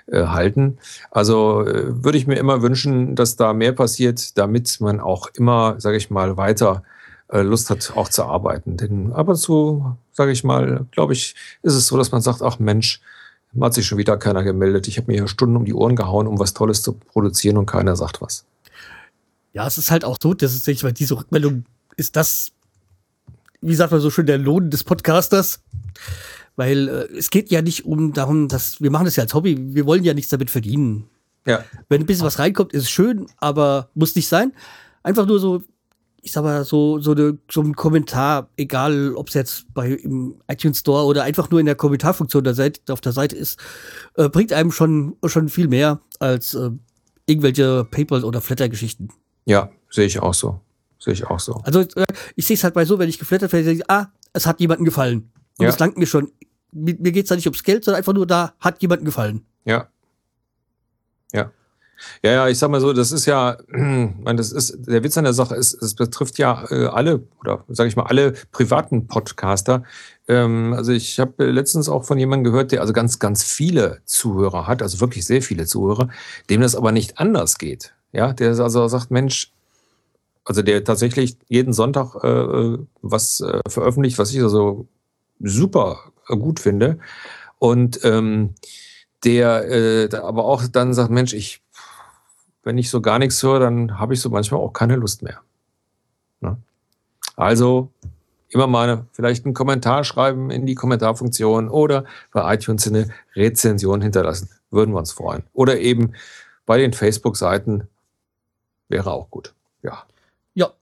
[0.07, 0.79] äh, halten.
[1.11, 5.75] Also äh, würde ich mir immer wünschen, dass da mehr passiert, damit man auch immer,
[5.79, 6.85] sage ich mal, weiter
[7.29, 8.77] äh, Lust hat, auch zu arbeiten.
[8.77, 12.41] Denn ab und zu, sage ich mal, glaube ich, ist es so, dass man sagt,
[12.41, 13.01] ach Mensch,
[13.61, 14.87] hat sich schon wieder keiner gemeldet.
[14.87, 17.67] Ich habe mir hier Stunden um die Ohren gehauen, um was Tolles zu produzieren und
[17.67, 18.45] keiner sagt was.
[19.53, 21.65] Ja, es ist halt auch so, dass es, ich meine, diese Rückmeldung
[21.97, 22.53] ist das,
[23.61, 25.61] wie sagt man so schön, der Lohn des Podcasters.
[26.61, 29.57] Weil äh, es geht ja nicht um darum, dass wir machen das ja als Hobby,
[29.75, 31.09] wir wollen ja nichts damit verdienen.
[31.47, 31.65] Ja.
[31.89, 34.53] Wenn ein bisschen was reinkommt, ist es schön, aber muss nicht sein.
[35.03, 35.63] Einfach nur so,
[36.21, 40.35] ich sag mal, so, so, eine, so ein Kommentar, egal ob es jetzt bei im
[40.49, 43.59] iTunes Store oder einfach nur in der Kommentarfunktion der Seite, auf der Seite ist,
[44.17, 46.69] äh, bringt einem schon, schon viel mehr als äh,
[47.25, 49.09] irgendwelche PayPal- oder Flatter-Geschichten.
[49.47, 50.61] Ja, sehe ich auch so.
[50.99, 51.55] Sehe ich auch so.
[51.65, 52.05] Also äh,
[52.37, 55.31] ich sehe es halt bei so, wenn ich geflattert werde, ah, es hat jemandem gefallen.
[55.59, 55.71] Und Ja.
[55.71, 56.31] das langt mir schon.
[56.73, 59.45] Mir, mir geht es da nicht ums Geld, sondern einfach nur da hat jemandem gefallen.
[59.65, 59.89] Ja.
[61.33, 61.51] Ja.
[62.23, 65.25] Ja, ja, ich sag mal so, das ist ja, meine, das ist, der Witz an
[65.25, 69.85] der Sache ist, es betrifft ja äh, alle, oder sage ich mal, alle privaten Podcaster.
[70.29, 74.67] Ähm, also ich habe letztens auch von jemandem gehört, der also ganz, ganz viele Zuhörer
[74.67, 76.09] hat, also wirklich sehr viele Zuhörer,
[76.49, 77.95] dem das aber nicht anders geht.
[78.13, 79.53] Ja, der also sagt, Mensch,
[80.45, 84.89] also der tatsächlich jeden Sonntag äh, was äh, veröffentlicht, was ich also
[85.39, 86.99] super gut finde.
[87.59, 88.55] Und ähm,
[89.25, 91.63] der äh, aber auch dann sagt, Mensch, ich,
[92.63, 95.41] wenn ich so gar nichts höre, dann habe ich so manchmal auch keine Lust mehr.
[96.41, 96.57] Ne?
[97.37, 97.91] Also
[98.49, 104.51] immer mal vielleicht einen Kommentar schreiben in die Kommentarfunktion oder bei iTunes eine Rezension hinterlassen.
[104.71, 105.43] Würden wir uns freuen.
[105.53, 106.15] Oder eben
[106.67, 107.89] bei den Facebook-Seiten
[108.89, 109.55] wäre auch gut.
[109.83, 110.05] Ja.
[110.55, 110.73] Ja,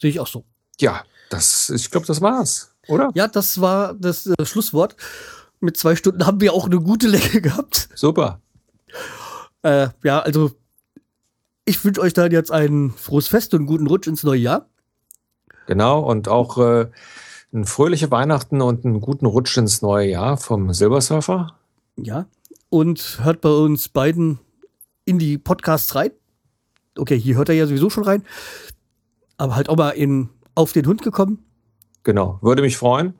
[0.00, 0.44] sehe ich auch so.
[0.80, 3.10] Ja, das, ich glaube, das war's, oder?
[3.14, 4.96] Ja, das war das äh, Schlusswort.
[5.60, 7.88] Mit zwei Stunden haben wir auch eine gute Länge gehabt.
[7.94, 8.40] Super.
[9.62, 10.52] Äh, ja, also
[11.64, 14.68] ich wünsche euch dann jetzt ein frohes Fest und einen guten Rutsch ins neue Jahr.
[15.66, 16.90] Genau, und auch äh,
[17.52, 21.56] ein fröhliche Weihnachten und einen guten Rutsch ins neue Jahr vom Silbersurfer.
[21.96, 22.26] Ja.
[22.68, 24.40] Und hört bei uns beiden
[25.04, 26.10] in die Podcasts rein.
[26.98, 28.24] Okay, hier hört er ja sowieso schon rein.
[29.36, 31.43] Aber halt auch mal in Auf den Hund gekommen.
[32.04, 33.14] Genau, würde mich freuen.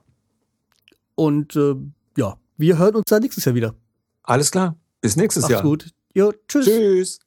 [1.15, 1.74] Und äh,
[2.16, 3.74] ja, wir hören uns dann nächstes Jahr wieder.
[4.23, 5.62] Alles klar, bis nächstes Macht's Jahr.
[5.62, 5.90] gut.
[6.15, 6.66] Jo, tschüss.
[6.66, 7.19] Tschüss.